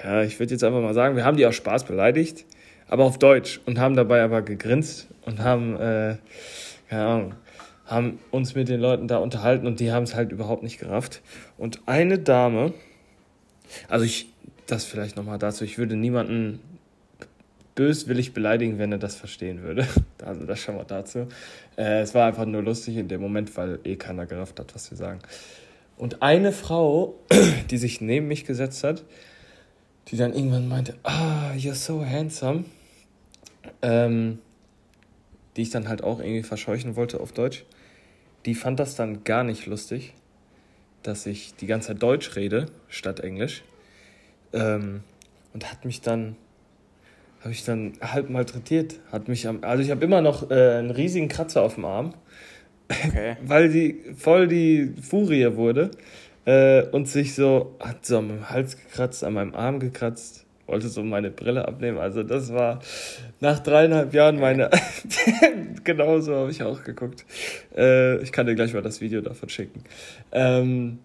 ja, 0.04 0.22
ich 0.22 0.38
würde 0.38 0.52
jetzt 0.52 0.62
einfach 0.62 0.82
mal 0.82 0.92
sagen, 0.92 1.16
wir 1.16 1.24
haben 1.24 1.38
die 1.38 1.46
auch 1.46 1.52
Spaß 1.54 1.84
beleidigt 1.84 2.44
aber 2.90 3.04
auf 3.04 3.18
Deutsch 3.18 3.60
und 3.66 3.78
haben 3.78 3.94
dabei 3.94 4.20
aber 4.22 4.42
gegrinst 4.42 5.06
und 5.24 5.38
haben, 5.38 5.76
äh, 5.76 6.16
keine 6.88 7.06
Ahnung, 7.06 7.34
haben 7.86 8.18
uns 8.32 8.56
mit 8.56 8.68
den 8.68 8.80
Leuten 8.80 9.06
da 9.06 9.18
unterhalten 9.18 9.66
und 9.68 9.78
die 9.78 9.92
haben 9.92 10.02
es 10.02 10.16
halt 10.16 10.32
überhaupt 10.32 10.64
nicht 10.64 10.78
gerafft. 10.78 11.22
Und 11.56 11.82
eine 11.86 12.18
Dame, 12.18 12.74
also 13.88 14.04
ich, 14.04 14.28
das 14.66 14.84
vielleicht 14.84 15.16
nochmal 15.16 15.38
dazu, 15.38 15.64
ich 15.64 15.78
würde 15.78 15.94
niemanden 15.94 16.58
böswillig 17.74 18.34
beleidigen, 18.34 18.78
wenn 18.78 18.92
er 18.92 18.98
das 18.98 19.16
verstehen 19.16 19.62
würde. 19.62 19.86
Also 20.22 20.44
das 20.44 20.60
schon 20.60 20.76
mal 20.76 20.84
dazu. 20.84 21.28
Äh, 21.78 22.02
es 22.02 22.14
war 22.14 22.26
einfach 22.26 22.44
nur 22.44 22.62
lustig 22.62 22.98
in 22.98 23.08
dem 23.08 23.22
Moment, 23.22 23.56
weil 23.56 23.78
eh 23.84 23.96
keiner 23.96 24.26
gerafft 24.26 24.60
hat, 24.60 24.74
was 24.74 24.90
wir 24.90 24.98
sagen. 24.98 25.20
Und 25.96 26.20
eine 26.20 26.52
Frau, 26.52 27.14
die 27.70 27.78
sich 27.78 28.02
neben 28.02 28.28
mich 28.28 28.44
gesetzt 28.44 28.84
hat, 28.84 29.02
die 30.08 30.18
dann 30.18 30.34
irgendwann 30.34 30.68
meinte, 30.68 30.94
ah, 31.04 31.52
you're 31.56 31.72
so 31.72 32.04
handsome 32.04 32.64
ähm, 33.82 34.38
die 35.56 35.62
ich 35.62 35.70
dann 35.70 35.88
halt 35.88 36.02
auch 36.02 36.20
irgendwie 36.20 36.42
verscheuchen 36.42 36.96
wollte 36.96 37.20
auf 37.20 37.32
Deutsch, 37.32 37.64
die 38.46 38.54
fand 38.54 38.80
das 38.80 38.94
dann 38.94 39.24
gar 39.24 39.44
nicht 39.44 39.66
lustig, 39.66 40.14
dass 41.02 41.26
ich 41.26 41.54
die 41.54 41.66
ganze 41.66 41.88
Zeit 41.88 42.02
Deutsch 42.02 42.36
rede 42.36 42.66
statt 42.88 43.20
Englisch. 43.20 43.64
Ähm, 44.52 45.02
und 45.52 45.70
hat 45.70 45.84
mich 45.84 46.00
dann, 46.00 46.36
habe 47.40 47.52
ich 47.52 47.64
dann 47.64 47.92
halb 48.00 48.30
malträtiert, 48.30 48.96
hat 49.12 49.28
mich 49.28 49.48
am, 49.48 49.58
also 49.62 49.82
ich 49.82 49.90
habe 49.90 50.04
immer 50.04 50.20
noch 50.20 50.50
äh, 50.50 50.78
einen 50.78 50.90
riesigen 50.90 51.28
Kratzer 51.28 51.62
auf 51.62 51.74
dem 51.74 51.84
Arm, 51.84 52.14
okay. 52.88 53.36
weil 53.42 53.70
die 53.70 54.00
voll 54.16 54.48
die 54.48 54.94
Furie 55.00 55.56
wurde 55.56 55.90
äh, 56.44 56.82
und 56.82 57.08
sich 57.08 57.34
so, 57.34 57.76
hat 57.80 58.04
so 58.04 58.18
am 58.18 58.50
Hals 58.50 58.76
gekratzt, 58.76 59.24
an 59.24 59.34
meinem 59.34 59.54
Arm 59.54 59.80
gekratzt 59.80 60.46
wollte 60.70 60.88
so 60.88 61.02
meine 61.02 61.30
Brille 61.30 61.66
abnehmen. 61.66 61.98
Also 61.98 62.22
das 62.22 62.52
war 62.52 62.78
nach 63.40 63.58
dreieinhalb 63.58 64.14
Jahren 64.14 64.38
meine... 64.38 64.70
Genauso 65.84 66.36
habe 66.36 66.50
ich 66.50 66.62
auch 66.62 66.84
geguckt. 66.84 67.24
Äh, 67.76 68.18
ich 68.18 68.32
kann 68.32 68.46
dir 68.46 68.54
gleich 68.54 68.72
mal 68.72 68.82
das 68.82 69.00
Video 69.00 69.20
davon 69.20 69.48
schicken. 69.48 69.82
Ähm, 70.30 70.98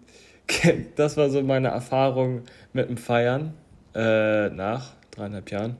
das 0.96 1.16
war 1.16 1.30
so 1.30 1.42
meine 1.42 1.68
Erfahrung 1.68 2.42
mit 2.72 2.88
dem 2.88 2.96
Feiern 2.96 3.54
äh, 3.94 4.50
nach 4.50 4.94
dreieinhalb 5.10 5.50
Jahren. 5.50 5.76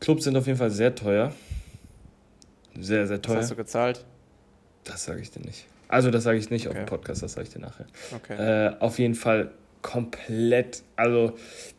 Clubs 0.00 0.24
sind 0.24 0.36
auf 0.36 0.46
jeden 0.46 0.58
Fall 0.58 0.70
sehr 0.70 0.94
teuer. 0.94 1.32
Sehr, 2.78 3.06
sehr 3.06 3.20
teuer. 3.20 3.36
Was 3.36 3.42
hast 3.42 3.50
du 3.50 3.56
gezahlt? 3.56 4.04
Das 4.84 5.04
sage 5.04 5.20
ich 5.20 5.30
dir 5.30 5.40
nicht. 5.40 5.66
Also 5.88 6.10
das 6.10 6.24
sage 6.24 6.38
ich 6.38 6.50
nicht 6.50 6.66
okay. 6.66 6.78
auf 6.78 6.84
dem 6.84 6.86
Podcast, 6.86 7.22
das 7.22 7.32
sage 7.32 7.48
ich 7.48 7.52
dir 7.52 7.60
nachher. 7.60 7.86
Okay. 8.14 8.68
Äh, 8.68 8.76
auf 8.78 8.98
jeden 8.98 9.14
Fall 9.14 9.50
komplett, 9.82 10.82
also 10.96 11.34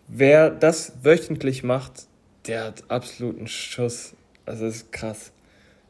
wer 0.07 0.49
das 0.49 0.93
wöchentlich 1.03 1.63
macht, 1.63 2.07
der 2.45 2.65
hat 2.65 2.83
absoluten 2.89 3.47
Schuss. 3.47 4.13
Also 4.45 4.65
das 4.65 4.77
ist 4.77 4.91
krass. 4.91 5.31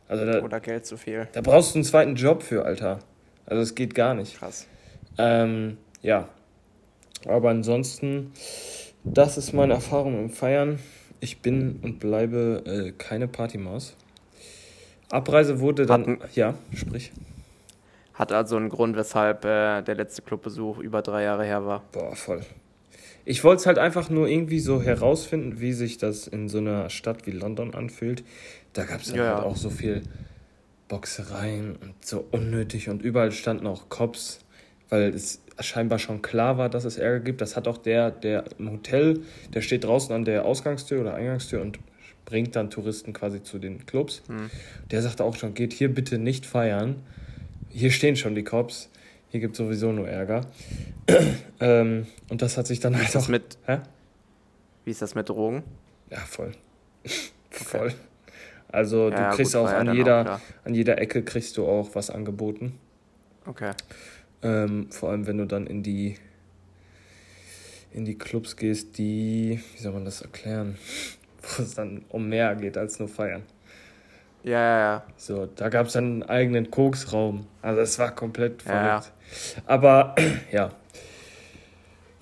Also 0.08 0.26
da, 0.26 0.41
Oder 0.41 0.60
Geld 0.60 0.86
zu 0.86 0.98
viel. 0.98 1.28
Da 1.32 1.41
brauchst 1.41 1.74
du 1.74 1.80
einen 1.80 1.86
zweiten 1.86 2.15
Job 2.15 2.44
für, 2.44 2.65
Alter. 2.65 3.00
Also 3.46 3.62
es 3.62 3.76
geht 3.76 3.96
gar 3.96 4.13
nicht. 4.13 4.38
Krass. 4.38 4.67
Ähm, 5.17 5.78
ja. 6.02 6.28
Aber 7.26 7.50
ansonsten, 7.50 8.34
das 9.04 9.38
ist 9.38 9.54
meine 9.54 9.74
Erfahrung 9.74 10.20
im 10.20 10.30
Feiern. 10.30 10.80
Ich 11.21 11.39
bin 11.39 11.79
und 11.84 11.99
bleibe 11.99 12.63
äh, 12.65 12.91
keine 12.97 13.27
Partymaus. 13.27 13.95
Abreise 15.12 15.60
wurde 15.60 15.86
dann. 15.86 16.01
Hatten, 16.01 16.19
ja, 16.34 16.55
sprich. 16.73 17.12
Hat 18.13 18.31
also 18.31 18.57
einen 18.57 18.69
Grund, 18.69 18.95
weshalb 18.95 19.45
äh, 19.45 19.81
der 19.84 19.95
letzte 19.95 20.23
Clubbesuch 20.23 20.79
über 20.79 21.01
drei 21.01 21.23
Jahre 21.23 21.45
her 21.45 21.65
war. 21.65 21.84
Boah, 21.91 22.15
voll. 22.15 22.41
Ich 23.23 23.43
wollte 23.43 23.62
es 23.62 23.65
halt 23.67 23.77
einfach 23.77 24.10
nur 24.10 24.27
irgendwie 24.27 24.60
so 24.60 24.81
herausfinden, 24.81 25.62
wie 25.62 25.73
sich 25.73 25.99
das 25.99 26.27
in 26.27 26.49
so 26.49 26.57
einer 26.57 26.89
Stadt 26.89 27.27
wie 27.27 27.31
London 27.31 27.75
anfühlt. 27.75 28.23
Da 28.73 28.86
gab 28.86 29.01
es 29.01 29.12
ja, 29.12 29.36
halt 29.36 29.45
auch 29.45 29.57
so 29.57 29.69
viel 29.69 30.01
Boxereien 30.88 31.75
und 31.75 31.93
so 32.03 32.25
unnötig 32.31 32.89
und 32.89 33.03
überall 33.03 33.31
standen 33.31 33.67
auch 33.67 33.89
Cops, 33.89 34.39
weil 34.89 35.13
es 35.13 35.41
scheinbar 35.63 36.00
schon 36.00 36.21
klar 36.21 36.58
war, 36.58 36.69
dass 36.69 36.86
es 36.86 36.97
Ärger 36.97 37.19
gibt. 37.19 37.41
Das 37.41 37.56
hat 37.56 37.67
auch 37.67 37.78
der, 37.78 38.12
der 38.12 38.45
im 38.58 38.71
Hotel, 38.71 39.21
der 39.54 39.62
steht 39.62 39.84
draußen 39.84 40.13
an 40.13 40.26
der 40.26 40.45
Ausgangstür 40.45 41.02
oder 41.02 41.15
Eingangstür 41.15 41.62
und 41.62 41.80
bringt 42.26 42.56
dann 42.56 42.69
Touristen 42.69 43.13
quasi 43.13 43.43
zu 43.43 43.60
den 43.60 43.86
Clubs. 43.86 44.21
Hm. 44.28 44.50
Der 44.89 45.02
sagte 45.02 45.24
auch 45.24 45.36
schon, 45.36 45.54
geht 45.54 45.74
hier 45.74 45.93
bitte 45.93 46.17
nicht 46.17 46.45
feiern. 46.45 46.95
Hier 47.69 47.91
stehen 47.91 48.15
schon 48.15 48.36
die 48.36 48.43
Cops. 48.43 48.89
Hier 49.30 49.39
gibt 49.39 49.54
es 49.54 49.58
sowieso 49.58 49.91
nur 49.91 50.08
Ärger. 50.08 50.45
ähm, 51.60 52.08
und 52.30 52.41
das 52.41 52.58
hat 52.58 52.67
sich 52.67 52.80
dann 52.80 52.93
Wie 52.93 52.97
halt 53.00 53.15
auch... 53.15 53.28
Mit, 53.28 53.58
hä? 53.65 53.80
Wie 54.84 54.91
ist 54.91 55.02
das 55.02 55.15
mit 55.15 55.30
Drogen? 55.30 55.63
Ja, 56.10 56.17
voll. 56.19 56.52
voll. 57.50 57.88
Okay. 57.88 57.95
Also 58.71 59.10
du 59.10 59.15
ja, 59.15 59.32
kriegst 59.32 59.54
gut, 59.54 59.62
auch, 59.62 59.69
an 59.69 59.93
jeder, 59.93 60.36
auch 60.36 60.65
an 60.65 60.74
jeder 60.74 61.00
Ecke 61.00 61.24
kriegst 61.24 61.58
du 61.58 61.65
auch 61.65 61.89
was 61.93 62.10
angeboten. 62.10 62.80
Okay. 63.45 63.71
Ähm, 64.43 64.91
vor 64.91 65.10
allem, 65.10 65.27
wenn 65.27 65.38
du 65.38 65.45
dann 65.45 65.67
in 65.67 65.84
die 65.84 66.17
in 67.93 68.06
die 68.06 68.17
Clubs 68.17 68.56
gehst, 68.56 68.97
die, 68.97 69.60
wie 69.73 69.82
soll 69.82 69.93
man 69.93 70.06
das 70.06 70.21
erklären, 70.21 70.77
wo 71.41 71.63
es 71.63 71.75
dann 71.75 72.06
um 72.10 72.30
mehr 72.30 72.56
geht 72.56 72.77
als 72.77 72.99
nur 72.99 73.10
feiern. 73.10 73.43
Ja, 74.43 74.51
ja, 74.51 74.80
ja. 74.80 75.04
So, 75.17 75.45
da 75.45 75.69
gab 75.69 75.88
es 75.88 75.93
dann 75.93 76.06
einen 76.06 76.23
eigenen 76.23 76.71
Koksraum. 76.71 77.45
Also 77.62 77.82
es 77.82 77.99
war 77.99 78.15
komplett 78.15 78.63
verrückt. 78.63 78.73
Ja, 78.73 78.97
ja. 78.97 79.63
Aber 79.67 80.15
ja, 80.51 80.71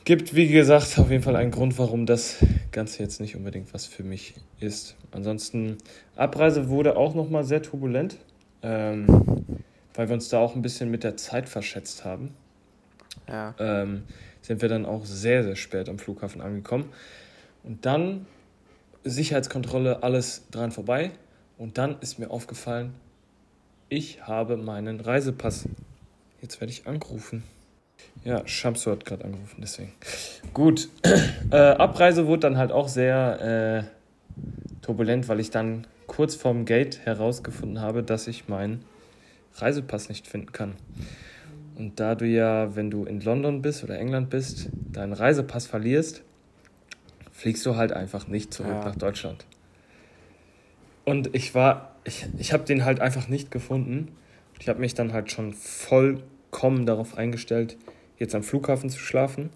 gibt 0.03 0.35
wie 0.35 0.47
gesagt 0.47 0.97
auf 0.99 1.09
jeden 1.11 1.23
Fall 1.23 1.35
einen 1.35 1.51
Grund, 1.51 1.77
warum 1.77 2.05
das 2.05 2.43
Ganze 2.71 3.03
jetzt 3.03 3.21
nicht 3.21 3.35
unbedingt 3.35 3.73
was 3.73 3.85
für 3.85 4.03
mich 4.03 4.33
ist. 4.59 4.97
Ansonsten, 5.11 5.77
Abreise 6.15 6.67
wurde 6.67 6.97
auch 6.97 7.15
nochmal 7.15 7.45
sehr 7.45 7.61
turbulent, 7.61 8.17
ähm, 8.63 9.05
weil 9.99 10.07
wir 10.07 10.13
uns 10.13 10.29
da 10.29 10.39
auch 10.39 10.55
ein 10.55 10.61
bisschen 10.61 10.89
mit 10.89 11.03
der 11.03 11.17
Zeit 11.17 11.49
verschätzt 11.49 12.05
haben. 12.05 12.33
Ja. 13.27 13.53
Ähm, 13.59 14.03
sind 14.41 14.61
wir 14.61 14.69
dann 14.69 14.85
auch 14.85 15.03
sehr, 15.03 15.43
sehr 15.43 15.57
spät 15.57 15.89
am 15.89 15.99
Flughafen 15.99 16.39
angekommen. 16.39 16.85
Und 17.65 17.85
dann 17.85 18.25
Sicherheitskontrolle, 19.03 20.01
alles 20.01 20.47
dran 20.51 20.71
vorbei. 20.71 21.11
Und 21.57 21.77
dann 21.77 21.97
ist 21.99 22.17
mir 22.17 22.31
aufgefallen, 22.31 22.93
ich 23.89 24.25
habe 24.25 24.55
meinen 24.55 25.01
Reisepass. 25.01 25.67
Jetzt 26.41 26.61
werde 26.61 26.71
ich 26.71 26.87
angerufen. 26.87 27.43
Ja, 28.23 28.47
Shamsu 28.47 28.91
hat 28.91 29.03
gerade 29.03 29.25
angerufen, 29.25 29.57
deswegen. 29.59 29.91
Gut, 30.53 30.87
äh, 31.51 31.57
Abreise 31.57 32.25
wurde 32.25 32.39
dann 32.39 32.57
halt 32.57 32.71
auch 32.71 32.87
sehr 32.87 33.83
äh, 33.83 34.81
turbulent, 34.81 35.27
weil 35.27 35.41
ich 35.41 35.51
dann 35.51 35.85
kurz 36.07 36.35
vorm 36.35 36.63
Gate 36.63 36.99
herausgefunden 36.99 37.81
habe, 37.81 38.01
dass 38.01 38.29
ich 38.29 38.47
meinen 38.47 38.85
Reisepass 39.55 40.09
nicht 40.09 40.27
finden 40.27 40.51
kann. 40.51 40.75
Und 41.75 41.99
da 41.99 42.15
du 42.15 42.25
ja, 42.25 42.75
wenn 42.75 42.91
du 42.91 43.05
in 43.05 43.21
London 43.21 43.61
bist 43.61 43.83
oder 43.83 43.97
England 43.97 44.29
bist, 44.29 44.69
deinen 44.73 45.13
Reisepass 45.13 45.65
verlierst, 45.65 46.23
fliegst 47.31 47.65
du 47.65 47.77
halt 47.77 47.93
einfach 47.93 48.27
nicht 48.27 48.53
zurück 48.53 48.73
ja. 48.73 48.85
nach 48.85 48.95
Deutschland. 48.95 49.45
Und 51.05 51.33
ich 51.33 51.55
war, 51.55 51.95
ich, 52.03 52.27
ich 52.37 52.51
habe 52.51 52.65
den 52.65 52.83
halt 52.83 52.99
einfach 52.99 53.29
nicht 53.29 53.49
gefunden. 53.49 54.09
Ich 54.59 54.67
habe 54.67 54.79
mich 54.79 54.93
dann 54.93 55.13
halt 55.13 55.31
schon 55.31 55.53
vollkommen 55.53 56.85
darauf 56.85 57.17
eingestellt, 57.17 57.77
jetzt 58.17 58.35
am 58.35 58.43
Flughafen 58.43 58.89
zu 58.89 58.99
schlafen 58.99 59.49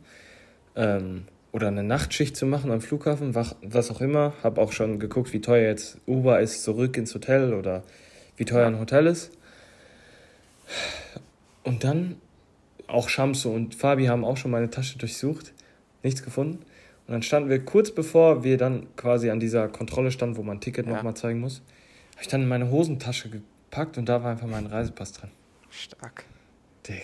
ähm, 0.77 1.25
oder 1.51 1.67
eine 1.67 1.83
Nachtschicht 1.83 2.37
zu 2.37 2.45
machen 2.45 2.71
am 2.71 2.79
Flughafen, 2.79 3.35
was 3.35 3.91
auch 3.91 3.99
immer. 3.99 4.33
Habe 4.43 4.61
auch 4.61 4.71
schon 4.71 4.97
geguckt, 4.97 5.33
wie 5.33 5.41
teuer 5.41 5.67
jetzt 5.67 5.97
Uber 6.07 6.39
ist 6.39 6.63
zurück 6.63 6.95
ins 6.95 7.13
Hotel 7.13 7.53
oder 7.53 7.83
wie 8.37 8.45
teuer 8.45 8.67
ein 8.67 8.79
Hotel 8.79 9.07
ist. 9.07 9.37
Und 11.63 11.83
dann 11.83 12.17
auch 12.87 13.09
Shamso 13.09 13.51
und 13.51 13.75
Fabi 13.75 14.05
haben 14.05 14.25
auch 14.25 14.37
schon 14.37 14.51
meine 14.51 14.69
Tasche 14.69 14.97
durchsucht, 14.97 15.53
nichts 16.03 16.23
gefunden. 16.23 16.63
Und 17.07 17.11
dann 17.11 17.23
standen 17.23 17.49
wir 17.49 17.63
kurz 17.63 17.91
bevor 17.91 18.43
wir 18.43 18.57
dann 18.57 18.87
quasi 18.95 19.29
an 19.29 19.39
dieser 19.39 19.67
Kontrolle 19.67 20.11
standen, 20.11 20.37
wo 20.37 20.43
man 20.43 20.57
ein 20.57 20.61
Ticket 20.61 20.85
ja. 20.85 20.93
nochmal 20.93 21.15
zeigen 21.15 21.39
muss, 21.39 21.61
habe 22.11 22.21
ich 22.21 22.27
dann 22.27 22.41
in 22.43 22.47
meine 22.47 22.69
Hosentasche 22.69 23.29
gepackt 23.29 23.97
und 23.97 24.07
da 24.07 24.23
war 24.23 24.31
einfach 24.31 24.47
mein 24.47 24.67
Reisepass 24.67 25.13
drin. 25.13 25.31
Stark. 25.69 26.25
Digga. 26.87 26.99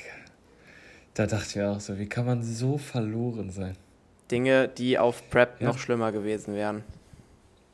Da 1.16 1.26
dachte 1.26 1.46
ich 1.50 1.56
mir 1.56 1.70
auch 1.70 1.80
so, 1.80 1.98
wie 1.98 2.08
kann 2.08 2.26
man 2.26 2.44
so 2.44 2.78
verloren 2.78 3.50
sein? 3.50 3.76
Dinge, 4.32 4.68
die 4.70 4.98
auf 4.98 5.30
Prep 5.30 5.60
ja. 5.60 5.68
noch 5.68 5.80
schlimmer 5.80 6.12
gewesen 6.12 6.56
wären. 6.56 6.84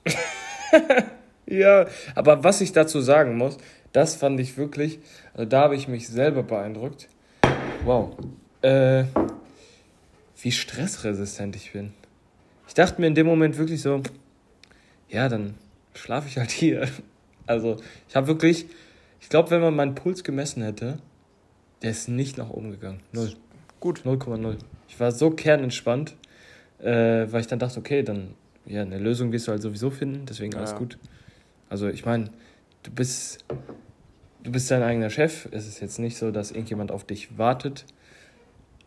ja, 1.46 1.86
aber 2.16 2.44
was 2.44 2.62
ich 2.62 2.72
dazu 2.72 3.02
sagen 3.02 3.38
muss, 3.38 3.58
das 3.96 4.16
fand 4.16 4.40
ich 4.40 4.58
wirklich, 4.58 5.00
also 5.34 5.48
da 5.48 5.62
habe 5.62 5.76
ich 5.76 5.88
mich 5.88 6.10
selber 6.10 6.44
beeindruckt. 6.44 7.08
Wow. 7.86 8.18
Äh, 8.62 9.06
wie 10.42 10.52
stressresistent 10.52 11.56
ich 11.56 11.72
bin. 11.72 11.94
Ich 12.68 12.74
dachte 12.74 13.00
mir 13.00 13.08
in 13.08 13.16
dem 13.16 13.26
Moment 13.26 13.58
wirklich 13.58 13.82
so, 13.82 14.02
ja, 15.08 15.30
dann 15.30 15.56
schlafe 15.94 16.28
ich 16.28 16.38
halt 16.38 16.52
hier. 16.52 16.88
Also, 17.48 17.78
ich 18.10 18.16
habe 18.16 18.26
wirklich, 18.26 18.66
ich 19.22 19.30
glaube, 19.30 19.52
wenn 19.52 19.62
man 19.62 19.76
meinen 19.76 19.94
Puls 19.94 20.24
gemessen 20.24 20.64
hätte, 20.64 20.98
der 21.84 21.92
ist 21.92 22.10
nicht 22.10 22.40
nach 22.40 22.50
oben 22.50 22.72
gegangen. 22.72 23.02
Null. 23.12 23.36
Gut. 23.80 24.02
0,0. 24.04 24.58
Ich 24.88 25.00
war 25.00 25.12
so 25.12 25.30
kernentspannt, 25.30 26.16
äh, 26.80 27.28
weil 27.30 27.42
ich 27.42 27.46
dann 27.46 27.60
dachte, 27.60 27.78
okay, 27.78 28.02
dann, 28.02 28.34
ja, 28.66 28.82
eine 28.82 28.98
Lösung 28.98 29.32
wirst 29.32 29.48
du 29.48 29.52
halt 29.52 29.62
sowieso 29.62 29.92
finden, 29.92 30.26
deswegen 30.26 30.56
alles 30.56 30.72
ja. 30.72 30.80
gut. 30.80 30.98
Also, 31.70 31.88
ich 31.88 32.04
meine, 32.04 32.32
du 32.86 32.92
bist, 32.92 33.44
du 34.44 34.52
bist 34.52 34.70
dein 34.72 34.84
eigener 34.84 35.10
Chef. 35.10 35.48
Es 35.52 35.68
ist 35.68 35.82
jetzt 35.82 36.00
nicht 36.00 36.18
so, 36.18 36.32
dass 36.32 36.52
irgendjemand 36.52 36.92
auf 36.92 37.04
dich 37.04 37.38
wartet. 37.38 37.86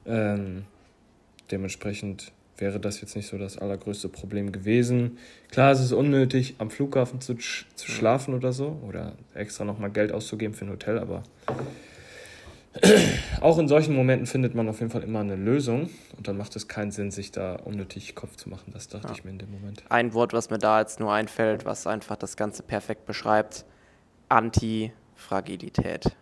Ähm, 0.07 0.65
dementsprechend 1.51 2.33
wäre 2.57 2.81
das 2.81 3.01
jetzt 3.01 3.15
nicht 3.15 3.29
so 3.29 3.39
das 3.39 3.59
allergrößte 3.59 4.09
Problem 4.09 4.53
gewesen. 4.53 5.19
Klar, 5.51 5.73
es 5.73 5.81
ist 5.81 5.93
unnötig, 5.93 6.57
am 6.59 6.71
Flughafen 6.71 7.21
zu, 7.21 7.37
zu 7.37 7.91
schlafen 7.91 8.35
oder 8.35 8.53
so 8.53 8.81
oder 8.87 9.13
extra 9.35 9.65
nochmal 9.65 9.91
Geld 9.91 10.13
auszugeben 10.13 10.55
für 10.55 10.65
ein 10.65 10.71
Hotel, 10.71 10.99
aber 10.99 11.23
auch 13.41 13.59
in 13.59 13.69
solchen 13.69 13.95
Momenten 13.95 14.27
findet 14.27 14.55
man 14.55 14.69
auf 14.69 14.81
jeden 14.81 14.91
Fall 14.91 15.03
immer 15.03 15.21
eine 15.21 15.37
Lösung 15.37 15.89
und 16.17 16.29
dann 16.29 16.37
macht 16.37 16.55
es 16.57 16.69
keinen 16.69 16.91
Sinn, 16.91 17.11
sich 17.11 17.33
da 17.33 17.55
unnötig 17.55 18.15
Kopf 18.15 18.37
zu 18.37 18.49
machen. 18.49 18.73
Das 18.73 18.89
dachte 18.89 19.09
ja. 19.09 19.15
ich 19.15 19.25
mir 19.25 19.31
in 19.31 19.39
dem 19.39 19.51
Moment. 19.51 19.83
Ein 19.89 20.13
Wort, 20.15 20.33
was 20.33 20.51
mir 20.51 20.59
da 20.59 20.81
jetzt 20.81 21.01
nur 21.01 21.13
einfällt, 21.13 21.65
was 21.65 21.87
einfach 21.87 22.17
das 22.17 22.37
Ganze 22.37 22.63
perfekt 22.63 23.07
beschreibt: 23.07 23.65
Antifragilität. 24.29 26.17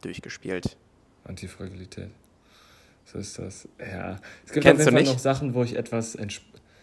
Durchgespielt. 0.00 0.76
Antifragilität. 1.24 2.10
So 3.04 3.18
ist 3.18 3.38
das. 3.38 3.68
Ja. 3.78 4.18
Es 4.44 4.52
gibt 4.52 4.64
Kennst 4.64 4.86
auf 4.86 4.92
jeden 4.92 5.06
Fall 5.06 5.14
noch 5.14 5.18
Sachen, 5.18 5.54
wo 5.54 5.62
ich 5.62 5.76
etwas 5.76 6.16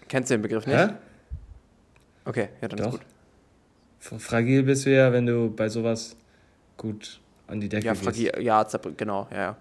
Kennst 0.08 0.30
du 0.30 0.36
den 0.36 0.42
Begriff 0.42 0.68
nicht? 0.68 0.78
Hä? 0.78 0.90
Okay, 2.26 2.50
ja, 2.62 2.68
dann 2.68 2.78
Doch. 2.78 2.94
ist 2.94 3.00
gut. 4.10 4.22
Fragil 4.22 4.64
bist 4.64 4.86
du 4.86 4.94
ja, 4.94 5.12
wenn 5.14 5.26
du 5.26 5.52
bei 5.52 5.70
sowas 5.70 6.16
gut 6.78 7.20
an 7.48 7.62
die 7.62 7.70
Decke 7.70 7.86
ja, 7.86 7.96
fragil, 7.96 8.32
gehst. 8.32 8.44
Ja, 8.44 8.64
genau, 8.98 9.28
ja, 9.32 9.38
ja. 9.38 9.58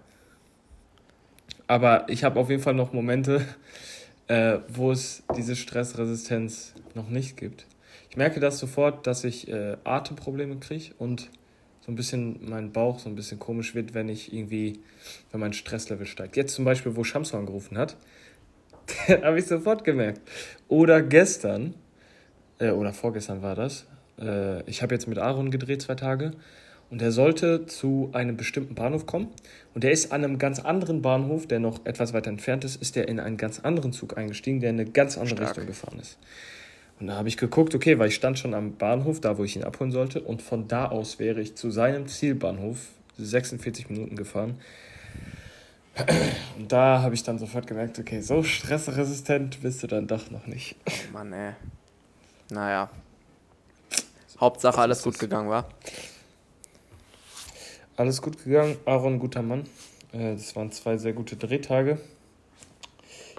Aber 1.67 2.09
ich 2.09 2.23
habe 2.23 2.39
auf 2.39 2.49
jeden 2.49 2.61
Fall 2.61 2.73
noch 2.73 2.91
Momente, 2.91 3.45
äh, 4.27 4.59
wo 4.67 4.91
es 4.91 5.23
diese 5.35 5.55
Stressresistenz 5.55 6.73
noch 6.95 7.07
nicht 7.09 7.37
gibt. 7.37 7.65
Ich 8.11 8.17
merke 8.17 8.41
das 8.41 8.59
sofort, 8.59 9.07
dass 9.07 9.23
ich 9.23 9.47
äh, 9.47 9.77
Atemprobleme 9.85 10.57
kriege 10.57 10.93
und 10.97 11.29
so 11.79 11.93
ein 11.93 11.95
bisschen 11.95 12.41
mein 12.41 12.73
Bauch 12.73 12.99
so 12.99 13.07
ein 13.07 13.15
bisschen 13.15 13.39
komisch 13.39 13.73
wird, 13.73 13.93
wenn 13.93 14.09
ich 14.09 14.33
irgendwie, 14.33 14.81
wenn 15.31 15.39
mein 15.39 15.53
Stresslevel 15.53 16.05
steigt. 16.05 16.35
Jetzt 16.35 16.53
zum 16.53 16.65
Beispiel, 16.65 16.97
wo 16.97 17.05
Shamsu 17.05 17.37
angerufen 17.37 17.77
hat, 17.77 17.95
habe 19.07 19.39
ich 19.39 19.45
sofort 19.45 19.85
gemerkt. 19.85 20.19
Oder 20.67 21.01
gestern, 21.01 21.73
äh, 22.59 22.71
oder 22.71 22.91
vorgestern 22.91 23.41
war 23.41 23.55
das, 23.55 23.87
äh, 24.19 24.61
ich 24.69 24.81
habe 24.81 24.93
jetzt 24.93 25.07
mit 25.07 25.17
Aaron 25.17 25.49
gedreht 25.49 25.81
zwei 25.81 25.95
Tage 25.95 26.31
und 26.89 27.01
er 27.01 27.13
sollte 27.13 27.65
zu 27.65 28.09
einem 28.11 28.35
bestimmten 28.35 28.75
Bahnhof 28.75 29.05
kommen 29.05 29.29
und 29.73 29.85
er 29.85 29.91
ist 29.91 30.11
an 30.11 30.25
einem 30.25 30.37
ganz 30.37 30.59
anderen 30.59 31.01
Bahnhof, 31.01 31.47
der 31.47 31.61
noch 31.61 31.85
etwas 31.85 32.11
weiter 32.11 32.29
entfernt 32.29 32.65
ist, 32.65 32.81
ist 32.81 32.97
er 32.97 33.07
in 33.07 33.21
einen 33.21 33.37
ganz 33.37 33.61
anderen 33.61 33.93
Zug 33.93 34.17
eingestiegen, 34.17 34.59
der 34.59 34.71
in 34.71 34.81
eine 34.81 34.91
ganz 34.91 35.17
andere 35.17 35.37
Stark. 35.37 35.51
Richtung 35.51 35.67
gefahren 35.67 35.99
ist. 35.99 36.17
Und 37.01 37.07
da 37.07 37.15
habe 37.15 37.27
ich 37.27 37.35
geguckt, 37.35 37.73
okay, 37.73 37.97
weil 37.97 38.09
ich 38.09 38.15
stand 38.15 38.37
schon 38.37 38.53
am 38.53 38.75
Bahnhof, 38.77 39.19
da 39.19 39.39
wo 39.39 39.43
ich 39.43 39.55
ihn 39.55 39.63
abholen 39.63 39.91
sollte, 39.91 40.21
und 40.21 40.43
von 40.43 40.67
da 40.67 40.87
aus 40.87 41.17
wäre 41.17 41.41
ich 41.41 41.55
zu 41.55 41.71
seinem 41.71 42.07
Zielbahnhof 42.07 42.77
46 43.17 43.89
Minuten 43.89 44.15
gefahren. 44.15 44.61
Und 46.57 46.71
da 46.71 47.01
habe 47.01 47.15
ich 47.15 47.23
dann 47.23 47.39
sofort 47.39 47.65
gemerkt, 47.65 47.97
okay, 47.97 48.21
so 48.21 48.43
stressresistent 48.43 49.63
bist 49.63 49.81
du 49.81 49.87
dann 49.87 50.05
doch 50.05 50.29
noch 50.29 50.45
nicht. 50.45 50.75
Oh 50.87 51.13
Mann, 51.13 51.33
ey. 51.33 51.53
Naja. 52.51 52.91
Hauptsache 54.39 54.79
alles 54.79 55.01
gut 55.01 55.17
gegangen, 55.17 55.49
war. 55.49 55.67
Alles 57.97 58.21
gut 58.21 58.43
gegangen. 58.43 58.77
Aaron, 58.85 59.17
guter 59.17 59.41
Mann. 59.41 59.65
Äh, 60.13 60.33
das 60.33 60.55
waren 60.55 60.71
zwei 60.71 60.97
sehr 60.97 61.13
gute 61.13 61.35
Drehtage. 61.35 61.99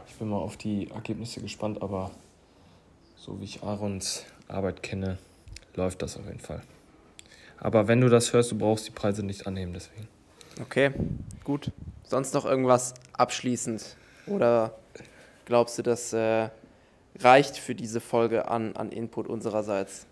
Ich 0.08 0.14
bin 0.16 0.28
mal 0.28 0.38
auf 0.38 0.56
die 0.56 0.90
Ergebnisse 0.90 1.40
gespannt, 1.40 1.80
aber 1.80 2.10
so 3.22 3.40
wie 3.40 3.44
ich 3.44 3.62
Aarons 3.62 4.24
Arbeit 4.48 4.82
kenne, 4.82 5.16
läuft 5.76 6.02
das 6.02 6.16
auf 6.16 6.26
jeden 6.26 6.40
Fall. 6.40 6.60
Aber 7.56 7.86
wenn 7.86 8.00
du 8.00 8.08
das 8.08 8.32
hörst, 8.32 8.50
du 8.50 8.58
brauchst 8.58 8.88
die 8.88 8.90
Preise 8.90 9.24
nicht 9.24 9.46
annehmen, 9.46 9.72
deswegen. 9.72 10.08
Okay, 10.60 10.90
gut. 11.44 11.70
Sonst 12.02 12.34
noch 12.34 12.44
irgendwas 12.44 12.94
abschließend? 13.12 13.96
Oder 14.26 14.76
glaubst 15.44 15.78
du, 15.78 15.82
das 15.82 16.12
äh, 16.12 16.48
reicht 17.20 17.56
für 17.58 17.76
diese 17.76 18.00
Folge 18.00 18.48
an, 18.48 18.74
an 18.74 18.90
Input 18.90 19.28
unsererseits? 19.28 20.06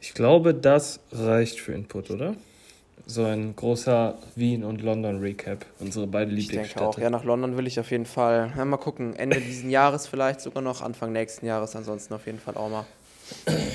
Ich 0.00 0.14
glaube, 0.14 0.54
das 0.54 1.00
reicht 1.12 1.60
für 1.60 1.74
Input, 1.74 2.10
oder? 2.10 2.34
So 3.06 3.24
ein 3.24 3.56
großer 3.56 4.18
Wien- 4.36 4.64
und 4.64 4.82
London-Recap. 4.82 5.64
Unsere 5.80 6.06
beiden 6.06 6.34
Lieblingsstädte. 6.34 6.66
Ich 6.66 6.74
denke 6.74 6.88
auch. 6.88 6.98
Ja, 6.98 7.10
nach 7.10 7.24
London 7.24 7.56
will 7.56 7.66
ich 7.66 7.80
auf 7.80 7.90
jeden 7.90 8.06
Fall. 8.06 8.52
Ja, 8.56 8.64
mal 8.64 8.76
gucken. 8.76 9.16
Ende 9.16 9.40
dieses 9.40 9.70
Jahres 9.70 10.06
vielleicht 10.06 10.40
sogar 10.40 10.62
noch, 10.62 10.82
Anfang 10.82 11.12
nächsten 11.12 11.46
Jahres. 11.46 11.74
Ansonsten 11.76 12.14
auf 12.14 12.26
jeden 12.26 12.38
Fall 12.38 12.56
auch 12.56 12.68
mal. 12.68 12.86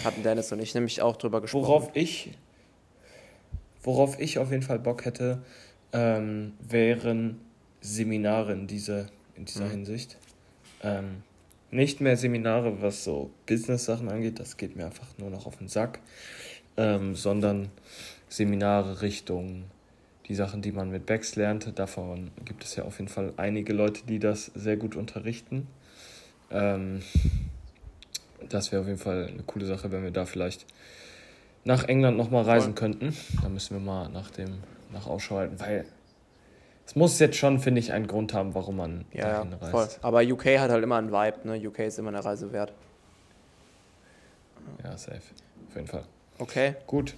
Hatten 0.03 0.23
Dennis 0.23 0.51
und 0.51 0.59
ich 0.59 0.73
nämlich 0.73 1.01
auch 1.01 1.15
drüber 1.15 1.41
gesprochen. 1.41 1.67
Worauf 1.67 1.89
ich, 1.93 2.31
worauf 3.83 4.19
ich 4.19 4.37
auf 4.39 4.51
jeden 4.51 4.63
Fall 4.63 4.79
Bock 4.79 5.05
hätte, 5.05 5.41
ähm, 5.93 6.53
wären 6.59 7.39
Seminare 7.81 8.53
in, 8.53 8.67
diese, 8.67 9.07
in 9.35 9.45
dieser 9.45 9.65
mhm. 9.65 9.71
Hinsicht. 9.71 10.17
Ähm, 10.83 11.23
nicht 11.71 12.01
mehr 12.01 12.17
Seminare, 12.17 12.81
was 12.81 13.03
so 13.03 13.31
Business-Sachen 13.47 14.09
angeht, 14.09 14.39
das 14.39 14.57
geht 14.57 14.75
mir 14.75 14.85
einfach 14.85 15.07
nur 15.17 15.29
noch 15.29 15.45
auf 15.45 15.57
den 15.57 15.67
Sack, 15.67 15.99
ähm, 16.77 17.15
sondern 17.15 17.69
Seminare 18.29 19.01
Richtung 19.01 19.65
die 20.27 20.35
Sachen, 20.35 20.61
die 20.61 20.71
man 20.71 20.89
mit 20.89 21.05
Becks 21.05 21.35
lernt. 21.35 21.77
Davon 21.77 22.31
gibt 22.45 22.63
es 22.63 22.75
ja 22.75 22.83
auf 22.83 22.99
jeden 22.99 23.09
Fall 23.09 23.33
einige 23.37 23.73
Leute, 23.73 24.01
die 24.07 24.19
das 24.19 24.45
sehr 24.55 24.77
gut 24.77 24.95
unterrichten. 24.95 25.67
Ähm, 26.49 27.01
das 28.49 28.71
wäre 28.71 28.81
auf 28.81 28.87
jeden 28.87 28.99
Fall 28.99 29.27
eine 29.27 29.43
coole 29.43 29.65
Sache, 29.65 29.91
wenn 29.91 30.03
wir 30.03 30.11
da 30.11 30.25
vielleicht 30.25 30.65
nach 31.63 31.83
England 31.87 32.17
nochmal 32.17 32.43
reisen 32.43 32.75
könnten. 32.75 33.15
Da 33.41 33.49
müssen 33.49 33.75
wir 33.75 33.81
mal 33.81 34.09
nach 34.09 34.31
dem 34.31 34.59
nach 34.93 35.07
Ausschau 35.07 35.37
halten, 35.37 35.59
weil 35.59 35.85
es 36.85 36.95
muss 36.95 37.19
jetzt 37.19 37.37
schon, 37.37 37.59
finde 37.59 37.79
ich, 37.79 37.91
einen 37.91 38.07
Grund 38.07 38.33
haben, 38.33 38.53
warum 38.53 38.77
man 38.77 39.05
ja, 39.11 39.41
dahin 39.41 39.53
reist. 39.53 39.71
Voll. 39.71 39.87
Aber 40.01 40.21
UK 40.21 40.59
hat 40.59 40.69
halt 40.69 40.83
immer 40.83 40.97
einen 40.97 41.11
Vibe, 41.11 41.47
ne? 41.47 41.67
UK 41.67 41.79
ist 41.79 41.97
immer 41.97 42.09
eine 42.09 42.23
Reise 42.23 42.51
wert. 42.51 42.71
Ja, 44.83 44.95
safe. 44.97 45.21
Auf 45.67 45.75
jeden 45.75 45.87
Fall. 45.87 46.03
Okay. 46.37 46.75
Gut. 46.85 47.15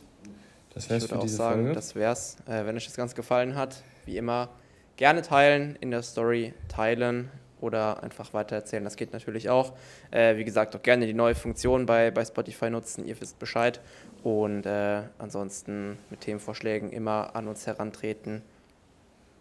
Das 0.78 0.92
wär's 0.92 1.06
ich 1.06 1.10
würde 1.10 1.24
auch 1.24 1.28
sagen, 1.28 1.62
Folge. 1.62 1.74
das 1.74 1.96
wär's. 1.96 2.38
Äh, 2.46 2.68
wenn 2.68 2.76
euch 2.76 2.86
das 2.86 2.96
Ganze 2.96 3.16
gefallen 3.16 3.56
hat, 3.56 3.82
wie 4.06 4.16
immer, 4.16 4.50
gerne 4.96 5.24
teilen, 5.24 5.76
in 5.82 5.90
der 5.90 6.04
Story 6.04 6.54
teilen 6.68 7.32
oder 7.60 8.04
einfach 8.04 8.32
weitererzählen. 8.36 8.84
Das 8.84 8.96
geht 8.96 9.12
natürlich 9.12 9.50
auch. 9.50 9.74
Äh, 10.12 10.38
wie 10.38 10.44
gesagt, 10.44 10.76
auch 10.76 10.84
gerne 10.84 11.08
die 11.08 11.16
neue 11.16 11.34
Funktion 11.34 11.88
bei, 11.88 12.12
bei 12.12 12.24
Spotify 12.24 12.70
nutzen. 12.70 13.08
Ihr 13.08 13.20
wisst 13.20 13.40
Bescheid. 13.40 13.82
Und 14.22 14.68
äh, 14.68 15.02
ansonsten 15.18 15.98
mit 16.12 16.22
Themenvorschlägen 16.22 16.92
immer 16.92 17.36
an 17.36 17.48
uns 17.48 17.66
herantreten. 17.66 18.44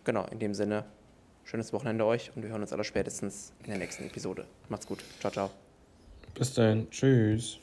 Genau, 0.05 0.25
in 0.31 0.39
dem 0.39 0.55
Sinne, 0.55 0.87
schönes 1.45 1.71
Wochenende 1.75 2.07
euch 2.07 2.31
und 2.35 2.45
wir 2.45 2.49
hören 2.49 2.63
uns 2.63 2.73
aller 2.73 2.85
spätestens 2.85 3.53
in 3.65 3.73
der 3.73 3.79
nächsten 3.79 4.07
Episode. 4.07 4.47
Macht's 4.71 4.87
gut. 4.87 5.05
Ciao, 5.21 5.31
ciao. 5.31 5.51
Bis 6.33 6.55
dann. 6.55 6.89
Tschüss. 6.91 7.59